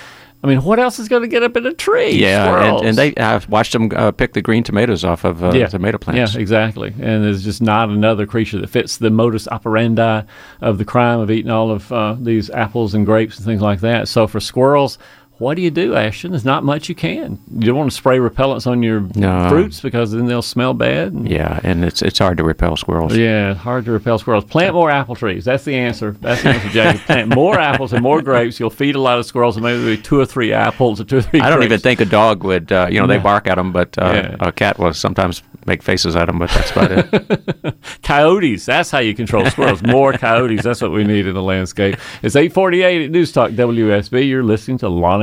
I 0.42 0.46
mean, 0.46 0.62
what 0.62 0.78
else 0.78 1.00
is 1.00 1.08
going 1.08 1.22
to 1.22 1.28
get 1.28 1.42
up 1.42 1.56
in 1.56 1.66
a 1.66 1.74
tree? 1.74 2.12
yeah, 2.12 2.76
and, 2.76 2.86
and 2.86 2.98
they 2.98 3.14
I've 3.16 3.48
watched 3.48 3.72
them 3.72 3.90
uh, 3.94 4.12
pick 4.12 4.34
the 4.34 4.42
green 4.42 4.62
tomatoes 4.62 5.04
off 5.04 5.24
of 5.24 5.42
uh, 5.42 5.68
tomato 5.68 5.98
plants. 5.98 6.34
Yeah, 6.34 6.40
exactly. 6.40 6.90
And 6.90 7.24
there's 7.24 7.42
just 7.42 7.60
not 7.60 7.88
another 7.88 8.24
creature 8.24 8.60
that 8.60 8.70
fits 8.70 8.98
the 8.98 9.10
modus 9.10 9.48
operandi 9.48 10.22
of 10.60 10.78
the 10.78 10.84
crime 10.84 11.18
of 11.18 11.30
eating 11.30 11.50
all 11.50 11.72
of 11.72 11.90
uh, 11.90 12.16
these 12.20 12.50
apples 12.50 12.94
and 12.94 13.04
grapes 13.04 13.36
and 13.36 13.46
things 13.46 13.62
like 13.62 13.80
that. 13.80 14.06
So 14.06 14.28
for 14.28 14.38
squirrels, 14.38 14.96
what 15.38 15.54
do 15.54 15.62
you 15.62 15.70
do, 15.70 15.94
Ashton? 15.94 16.32
There's 16.32 16.44
not 16.44 16.64
much 16.64 16.88
you 16.88 16.94
can. 16.94 17.38
You 17.54 17.66
don't 17.66 17.76
want 17.76 17.90
to 17.90 17.96
spray 17.96 18.18
repellents 18.18 18.66
on 18.66 18.82
your 18.82 19.04
No. 19.14 19.48
fruits 19.48 19.80
because 19.80 20.12
then 20.12 20.26
they'll 20.26 20.42
smell 20.42 20.74
bad. 20.74 21.12
and- 21.12 21.28
Yeah, 21.28 21.60
and 21.62 21.84
it's 21.84 22.02
it's 22.02 22.18
hard 22.18 22.36
to 22.38 22.44
repel 22.44 22.76
squirrels. 22.76 23.16
yeah, 23.16 23.54
hard 23.54 23.84
to 23.84 23.92
repel 23.92 24.18
squirrels. 24.18 24.44
Plant 24.44 24.74
more 24.74 24.90
apple 24.90 25.14
trees. 25.14 25.44
That's 25.44 25.64
the 25.64 25.74
answer. 25.76 26.16
That's 26.20 26.42
the 26.42 26.48
answer, 26.50 26.68
Jackie. 26.70 26.98
Plant 26.98 27.34
more 27.34 27.58
apples 27.70 27.92
and 27.92 28.02
more 28.02 28.20
grapes. 28.22 28.58
You'll 28.58 28.70
feed 28.70 28.94
a 28.96 29.00
lot 29.00 29.18
of 29.18 29.26
squirrels, 29.26 29.56
and 29.56 29.64
maybe 29.64 29.96
two 30.00 30.18
or 30.18 30.26
three 30.26 30.52
apples 30.52 31.00
or 31.00 31.04
two 31.04 31.18
or 31.18 31.22
three. 31.22 31.40
I 31.40 31.50
don't 31.50 31.62
even 31.62 31.80
think 31.80 32.00
a 32.00 32.04
dog 32.04 32.42
would. 32.44 32.72
Uh, 32.72 32.88
you 32.90 33.00
know, 33.00 33.06
they 33.06 33.18
bark 33.18 33.46
at 33.46 33.54
them, 33.56 33.72
but 33.72 33.96
uh, 33.98 34.12
Yeah. 34.14 34.36
a 34.40 34.52
cat 34.52 34.78
will 34.78 34.92
sometimes 34.92 35.42
make 35.66 35.82
faces 35.82 36.16
at 36.16 36.26
them. 36.26 36.38
But 36.38 36.50
that's 36.50 36.70
about 36.70 36.90
it. 36.92 37.76
Coyotes. 38.02 38.66
That's 38.66 38.90
how 38.90 38.98
you 38.98 39.14
control 39.14 39.44
squirrels. 39.46 39.82
More 39.82 40.12
coyotes. 40.14 40.62
That's 40.64 40.80
what 40.82 40.92
we 40.92 41.04
need 41.04 41.26
in 41.26 41.34
the 41.34 41.42
landscape. 41.42 41.96
It's 42.22 42.34
848 42.36 43.04
at 43.04 43.10
News 43.10 43.32
Talk 43.32 43.50
WSB. 43.52 44.26
You're 44.28 44.42
listening 44.42 44.78
to 44.78 44.88
Lawn 44.88 45.22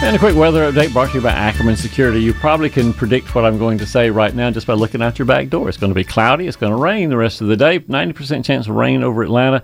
And 0.00 0.14
a 0.14 0.18
quick 0.18 0.36
weather 0.36 0.70
update 0.70 0.92
brought 0.92 1.08
to 1.10 1.16
you 1.16 1.20
by 1.20 1.32
Ackerman 1.32 1.76
Security. 1.76 2.22
You 2.22 2.32
probably 2.32 2.70
can 2.70 2.94
predict 2.94 3.34
what 3.34 3.44
I'm 3.44 3.58
going 3.58 3.78
to 3.78 3.84
say 3.84 4.10
right 4.10 4.32
now 4.32 4.48
just 4.48 4.66
by 4.66 4.74
looking 4.74 5.02
out 5.02 5.18
your 5.18 5.26
back 5.26 5.48
door. 5.48 5.68
It's 5.68 5.76
going 5.76 5.90
to 5.90 5.94
be 5.94 6.04
cloudy. 6.04 6.46
It's 6.46 6.56
going 6.56 6.72
to 6.72 6.78
rain 6.78 7.10
the 7.10 7.16
rest 7.16 7.40
of 7.40 7.48
the 7.48 7.56
day. 7.56 7.80
90% 7.80 8.44
chance 8.44 8.68
of 8.68 8.76
rain 8.76 9.02
over 9.02 9.24
Atlanta. 9.24 9.60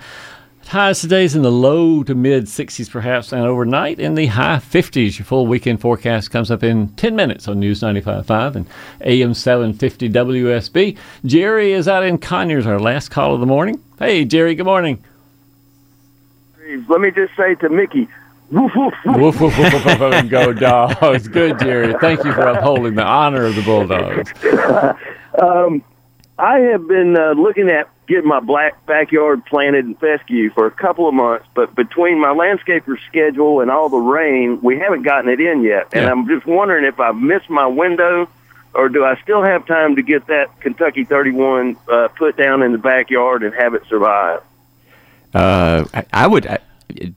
Highs 0.67 1.01
today 1.01 1.25
is 1.25 1.37
in 1.37 1.43
the 1.43 1.53
low 1.53 2.03
to 2.03 2.17
mid 2.17 2.45
60s, 2.47 2.91
perhaps, 2.91 3.33
and 3.33 3.43
overnight 3.43 4.01
in 4.01 4.17
the 4.17 4.27
high 4.27 4.57
50s. 4.57 5.19
Your 5.19 5.25
full 5.25 5.47
weekend 5.47 5.81
forecast 5.81 6.33
comes 6.33 6.51
up 6.51 6.65
in 6.65 6.89
10 6.97 7.15
minutes 7.15 7.47
on 7.47 7.61
News 7.61 7.81
95.5 7.81 8.57
and 8.57 8.67
AM 9.03 9.35
750 9.35 10.11
WSB. 10.11 10.99
Jerry 11.25 11.73
is 11.73 11.87
out 11.87 12.03
in 12.03 12.19
Conyers, 12.19 12.67
our 12.67 12.81
last 12.81 13.11
call 13.11 13.35
of 13.35 13.41
the 13.41 13.47
morning. 13.47 13.81
Hey, 14.01 14.25
Jerry, 14.25 14.57
good 14.57 14.67
morning. 14.67 15.03
Let 16.89 17.01
me 17.01 17.13
just 17.13 17.37
say 17.37 17.55
to 17.57 17.69
Mickey, 17.69 18.09
woof, 18.55 18.73
woof, 18.75 18.95
woof. 19.05 19.17
Woof, 19.17 19.41
woof, 19.41 19.59
woof, 19.59 19.73
woof, 19.73 19.85
woof, 19.85 20.01
and 20.15 20.31
go 20.31 20.53
dogs. 20.53 21.29
Good, 21.29 21.59
Jerry. 21.59 21.95
Thank 22.01 22.25
you 22.25 22.33
for 22.33 22.47
upholding 22.47 22.95
the 22.95 23.05
honor 23.05 23.45
of 23.47 23.55
the 23.55 23.63
Bulldogs. 23.63 24.33
um, 25.43 25.83
I 26.39 26.59
have 26.61 26.87
been 26.89 27.17
uh, 27.17 27.33
looking 27.33 27.69
at 27.69 27.89
getting 28.07 28.29
my 28.29 28.41
black 28.41 28.85
backyard 28.87 29.45
planted 29.47 29.87
in 29.87 29.95
fescue 29.95 30.51
for 30.51 30.67
a 30.67 30.71
couple 30.71 31.09
of 31.09 31.15
months, 31.15 31.47
but 31.55 31.75
between 31.75 32.21
my 32.21 32.29
landscaper 32.29 32.97
schedule 33.09 33.61
and 33.61 33.71
all 33.71 33.89
the 33.89 33.97
rain, 33.97 34.61
we 34.61 34.79
haven't 34.79 35.03
gotten 35.03 35.31
it 35.31 35.41
in 35.41 35.63
yet. 35.63 35.89
And 35.93 36.03
Yeah. 36.05 36.11
I'm 36.11 36.27
just 36.27 36.45
wondering 36.47 36.85
if 36.85 37.01
I've 37.01 37.17
missed 37.17 37.49
my 37.49 37.67
window 37.67 38.29
or 38.75 38.89
do 38.89 39.05
I 39.05 39.19
still 39.23 39.43
have 39.43 39.67
time 39.67 39.97
to 39.97 40.03
get 40.03 40.27
that 40.27 40.61
Kentucky 40.61 41.05
31 41.05 41.77
uh, 41.89 42.09
put 42.09 42.37
down 42.37 42.63
in 42.63 42.73
the 42.73 42.79
backyard 42.79 43.43
and 43.43 43.55
have 43.55 43.75
it 43.75 43.87
survive? 43.89 44.43
Uh, 45.33 45.85
I, 45.95 46.05
I 46.13 46.27
would 46.27 46.47
I, 46.47 46.59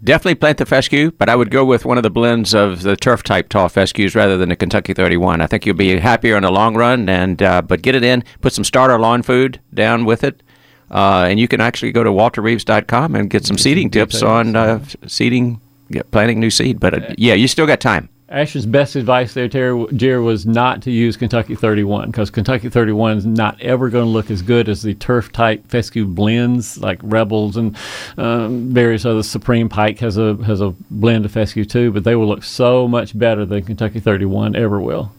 definitely 0.03 0.35
plant 0.35 0.57
the 0.57 0.65
fescue, 0.65 1.11
but 1.11 1.29
I 1.29 1.35
would 1.35 1.51
go 1.51 1.63
with 1.65 1.85
one 1.85 1.97
of 1.97 2.03
the 2.03 2.09
blends 2.09 2.53
of 2.53 2.81
the 2.81 2.95
turf 2.95 3.23
type 3.23 3.49
tall 3.49 3.69
fescues 3.69 4.15
rather 4.15 4.37
than 4.37 4.49
the 4.49 4.55
Kentucky 4.55 4.93
31. 4.93 5.41
I 5.41 5.47
think 5.47 5.65
you'll 5.65 5.75
be 5.75 5.99
happier 5.99 6.35
in 6.37 6.43
the 6.43 6.51
long 6.51 6.75
run. 6.75 7.09
And 7.09 7.41
uh, 7.41 7.61
but 7.61 7.81
get 7.81 7.95
it 7.95 8.03
in, 8.03 8.23
put 8.41 8.53
some 8.53 8.63
starter 8.63 8.97
lawn 8.99 9.23
food 9.23 9.59
down 9.73 10.05
with 10.05 10.23
it. 10.23 10.41
Uh, 10.89 11.27
and 11.29 11.39
you 11.39 11.47
can 11.47 11.59
actually 11.59 11.91
go 11.91 12.03
to 12.03 12.09
walterreeves.com 12.09 13.15
and 13.15 13.29
get 13.29 13.45
some 13.45 13.57
seeding 13.57 13.89
tips 13.89 14.21
on 14.21 14.55
uh, 14.55 14.83
seeding, 15.05 15.59
get, 15.91 16.09
planting 16.11 16.39
new 16.39 16.49
seed. 16.49 16.79
But 16.79 16.93
uh, 16.93 17.13
yeah, 17.17 17.33
you 17.33 17.47
still 17.47 17.67
got 17.67 17.81
time. 17.81 18.09
Ash's 18.29 18.65
best 18.65 18.97
advice 18.97 19.33
there, 19.33 19.47
Terry, 19.47 19.85
Jerry, 19.95 20.21
was 20.21 20.45
not 20.45 20.81
to 20.81 20.91
use 20.91 21.15
Kentucky 21.15 21.55
31 21.55 22.11
because 22.11 22.29
Kentucky 22.29 22.67
31 22.67 23.17
is 23.19 23.25
not 23.25 23.59
ever 23.61 23.89
going 23.89 24.03
to 24.03 24.09
look 24.11 24.29
as 24.29 24.41
good 24.41 24.67
as 24.67 24.81
the 24.81 24.95
turf 24.95 25.31
type 25.31 25.65
fescue 25.69 26.05
blends 26.05 26.77
like 26.77 26.99
Rebels 27.03 27.55
and 27.55 27.77
um, 28.17 28.69
various 28.73 29.05
other. 29.05 29.23
Supreme 29.23 29.69
Pike 29.69 29.99
has 29.99 30.17
a 30.17 30.35
has 30.45 30.59
a 30.59 30.71
blend 30.91 31.23
of 31.23 31.31
fescue 31.31 31.63
too, 31.63 31.91
but 31.91 32.03
they 32.03 32.15
will 32.15 32.27
look 32.27 32.43
so 32.43 32.85
much 32.85 33.17
better 33.17 33.45
than 33.45 33.63
Kentucky 33.63 34.01
31 34.01 34.57
ever 34.57 34.81
will. 34.81 35.11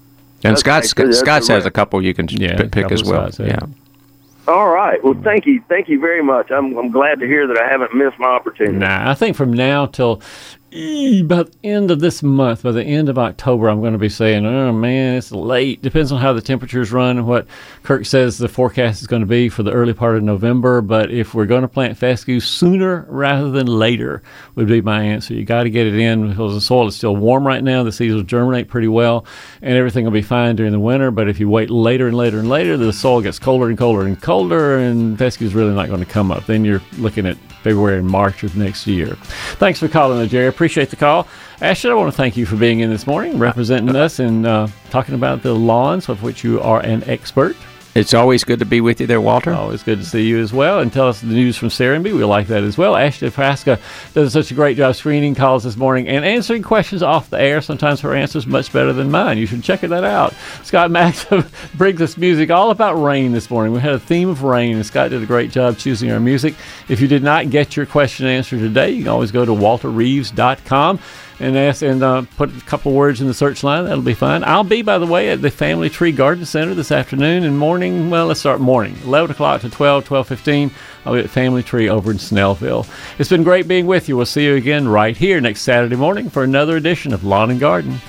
And 0.44 0.58
Scott's 0.58 0.90
Scott's 0.90 1.48
has 1.48 1.64
a 1.64 1.70
couple 1.70 2.02
you 2.04 2.12
can 2.12 2.28
Yeah, 2.28 2.58
p- 2.58 2.64
a 2.64 2.68
pick 2.68 2.92
as 2.92 3.04
well. 3.04 3.24
of 3.26 3.34
sides, 3.34 3.48
yeah. 3.48 3.58
yeah. 3.62 4.52
All 4.52 4.68
right. 4.70 5.02
Well, 5.04 5.14
thank 5.22 5.44
you. 5.44 5.62
Thank 5.68 5.88
you 5.90 6.00
very 6.00 6.22
much. 6.22 6.50
I'm, 6.50 6.74
I'm 6.78 6.90
glad 6.90 7.20
to 7.20 7.26
hear 7.26 7.46
that 7.46 7.58
I 7.58 7.68
haven't 7.68 7.94
missed 7.94 8.18
my 8.18 8.28
opportunity. 8.28 8.78
Nah, 8.78 9.10
I 9.10 9.14
think 9.14 9.36
from 9.36 9.52
now 9.52 9.84
till 9.84 10.22
eh, 10.72 11.20
about 11.20 11.50
the 11.52 11.68
end 11.68 11.90
of 11.90 12.00
this 12.00 12.22
month, 12.22 12.62
by 12.62 12.72
the 12.72 12.84
end 12.84 13.08
of 13.08 13.18
October, 13.18 13.68
I'm 13.68 13.80
going 13.80 13.92
to 13.92 13.98
be 13.98 14.08
saying, 14.08 14.44
oh 14.46 14.72
man, 14.72 15.16
it's 15.16 15.32
late. 15.32 15.82
Depends 15.82 16.12
on 16.12 16.20
how 16.20 16.32
the 16.32 16.40
temperatures 16.40 16.92
run 16.92 17.18
and 17.18 17.26
what 17.26 17.46
Kirk 17.82 18.06
says 18.06 18.38
the 18.38 18.48
forecast 18.48 19.00
is 19.00 19.06
going 19.06 19.20
to 19.22 19.26
be 19.26 19.48
for 19.48 19.62
the 19.62 19.72
early 19.72 19.92
part 19.92 20.16
of 20.16 20.22
November. 20.22 20.80
But 20.80 21.10
if 21.10 21.34
we're 21.34 21.46
going 21.46 21.62
to 21.62 21.68
plant 21.68 21.96
fescue 21.96 22.40
sooner 22.40 23.06
rather 23.08 23.50
than 23.50 23.66
later, 23.66 24.22
would 24.54 24.68
be 24.68 24.80
my 24.80 25.02
answer. 25.02 25.34
You 25.34 25.44
got 25.44 25.64
to 25.64 25.70
get 25.70 25.86
it 25.86 25.94
in 25.94 26.30
because 26.30 26.54
the 26.54 26.60
soil 26.60 26.88
is 26.88 26.96
still 26.96 27.16
warm 27.16 27.46
right 27.46 27.62
now. 27.62 27.82
The 27.82 27.92
seeds 27.92 28.14
will 28.14 28.22
germinate 28.22 28.68
pretty 28.68 28.88
well, 28.88 29.24
and 29.62 29.76
everything 29.76 30.04
will 30.04 30.12
be 30.12 30.22
fine 30.22 30.56
during 30.56 30.72
the 30.72 30.80
winter. 30.80 31.10
But 31.10 31.28
if 31.28 31.40
you 31.40 31.48
wait 31.48 31.70
later 31.70 32.08
and 32.08 32.16
later 32.16 32.38
and 32.38 32.48
later, 32.48 32.76
the 32.76 32.92
soil 32.92 33.22
gets 33.22 33.38
colder 33.38 33.68
and 33.68 33.78
colder 33.78 34.06
and 34.06 34.20
colder, 34.20 34.78
and 34.78 35.18
fescue 35.18 35.46
is 35.46 35.54
really 35.54 35.74
not 35.74 35.88
going 35.88 36.00
to 36.00 36.06
come 36.06 36.30
up. 36.30 36.46
Then 36.46 36.64
you're 36.64 36.82
looking 36.98 37.26
at 37.26 37.36
February 37.62 37.98
and 37.98 38.08
March 38.08 38.44
of 38.44 38.56
next 38.56 38.86
year. 38.86 39.16
Thanks 39.56 39.78
for 39.78 39.88
calling, 39.88 40.26
Jerry. 40.28 40.52
Appreciate 40.58 40.90
the 40.90 40.96
call. 40.96 41.28
Ashley, 41.60 41.88
I 41.88 41.94
want 41.94 42.10
to 42.12 42.16
thank 42.16 42.36
you 42.36 42.44
for 42.44 42.56
being 42.56 42.80
in 42.80 42.90
this 42.90 43.06
morning, 43.06 43.38
representing 43.38 43.94
us 43.94 44.18
and 44.18 44.44
uh, 44.44 44.66
talking 44.90 45.14
about 45.14 45.44
the 45.44 45.54
lawns, 45.54 46.08
of 46.08 46.24
which 46.24 46.42
you 46.42 46.60
are 46.60 46.80
an 46.80 47.04
expert. 47.04 47.54
It's 47.98 48.14
always 48.14 48.44
good 48.44 48.60
to 48.60 48.64
be 48.64 48.80
with 48.80 49.00
you 49.00 49.08
there, 49.08 49.20
Walter. 49.20 49.52
Always 49.52 49.82
good 49.82 49.98
to 49.98 50.04
see 50.04 50.24
you 50.24 50.38
as 50.38 50.52
well. 50.52 50.78
And 50.78 50.92
tell 50.92 51.08
us 51.08 51.20
the 51.20 51.26
news 51.26 51.56
from 51.56 51.68
Serenbe. 51.68 52.04
We 52.04 52.22
like 52.22 52.46
that 52.46 52.62
as 52.62 52.78
well. 52.78 52.94
Ashley 52.94 53.28
Frasca 53.28 53.80
does 54.14 54.32
such 54.32 54.52
a 54.52 54.54
great 54.54 54.76
job 54.76 54.94
screening 54.94 55.34
calls 55.34 55.64
this 55.64 55.76
morning 55.76 56.06
and 56.06 56.24
answering 56.24 56.62
questions 56.62 57.02
off 57.02 57.28
the 57.28 57.40
air. 57.40 57.60
Sometimes 57.60 58.00
her 58.02 58.14
answers 58.14 58.46
much 58.46 58.72
better 58.72 58.92
than 58.92 59.10
mine. 59.10 59.36
You 59.36 59.46
should 59.46 59.64
check 59.64 59.80
that 59.80 60.04
out. 60.04 60.32
Scott 60.62 60.92
Maxim 60.92 61.44
brings 61.74 62.00
us 62.00 62.16
music 62.16 62.52
all 62.52 62.70
about 62.70 62.94
rain 63.02 63.32
this 63.32 63.50
morning. 63.50 63.72
We 63.72 63.80
had 63.80 63.94
a 63.94 63.98
theme 63.98 64.28
of 64.28 64.44
rain, 64.44 64.76
and 64.76 64.86
Scott 64.86 65.10
did 65.10 65.20
a 65.20 65.26
great 65.26 65.50
job 65.50 65.76
choosing 65.76 66.12
our 66.12 66.20
music. 66.20 66.54
If 66.88 67.00
you 67.00 67.08
did 67.08 67.24
not 67.24 67.50
get 67.50 67.76
your 67.76 67.84
question 67.84 68.26
answered 68.28 68.60
today, 68.60 68.92
you 68.92 69.02
can 69.02 69.08
always 69.08 69.32
go 69.32 69.44
to 69.44 69.50
walterreeves.com 69.50 71.00
and 71.40 71.56
ask 71.56 71.82
and 71.82 72.02
uh, 72.02 72.22
put 72.36 72.56
a 72.56 72.60
couple 72.62 72.92
words 72.92 73.20
in 73.20 73.26
the 73.26 73.34
search 73.34 73.62
line. 73.62 73.84
That'll 73.84 74.02
be 74.02 74.14
fine. 74.14 74.44
I'll 74.44 74.64
be, 74.64 74.82
by 74.82 74.98
the 74.98 75.06
way, 75.06 75.30
at 75.30 75.42
the 75.42 75.50
Family 75.50 75.88
Tree 75.88 76.12
Garden 76.12 76.44
Center 76.44 76.74
this 76.74 76.92
afternoon 76.92 77.44
and 77.44 77.58
morning. 77.58 78.10
Well, 78.10 78.26
let's 78.26 78.40
start 78.40 78.60
morning, 78.60 78.96
11 79.04 79.30
o'clock 79.32 79.60
to 79.62 79.70
12, 79.70 80.04
12:15. 80.04 80.70
I'll 81.04 81.14
be 81.14 81.20
at 81.20 81.30
Family 81.30 81.62
Tree 81.62 81.88
over 81.88 82.10
in 82.10 82.18
Snellville. 82.18 82.88
It's 83.18 83.30
been 83.30 83.44
great 83.44 83.68
being 83.68 83.86
with 83.86 84.08
you. 84.08 84.16
We'll 84.16 84.26
see 84.26 84.44
you 84.44 84.56
again 84.56 84.88
right 84.88 85.16
here 85.16 85.40
next 85.40 85.62
Saturday 85.62 85.96
morning 85.96 86.28
for 86.28 86.44
another 86.44 86.76
edition 86.76 87.12
of 87.12 87.24
Lawn 87.24 87.50
and 87.50 87.60
Garden. 87.60 88.00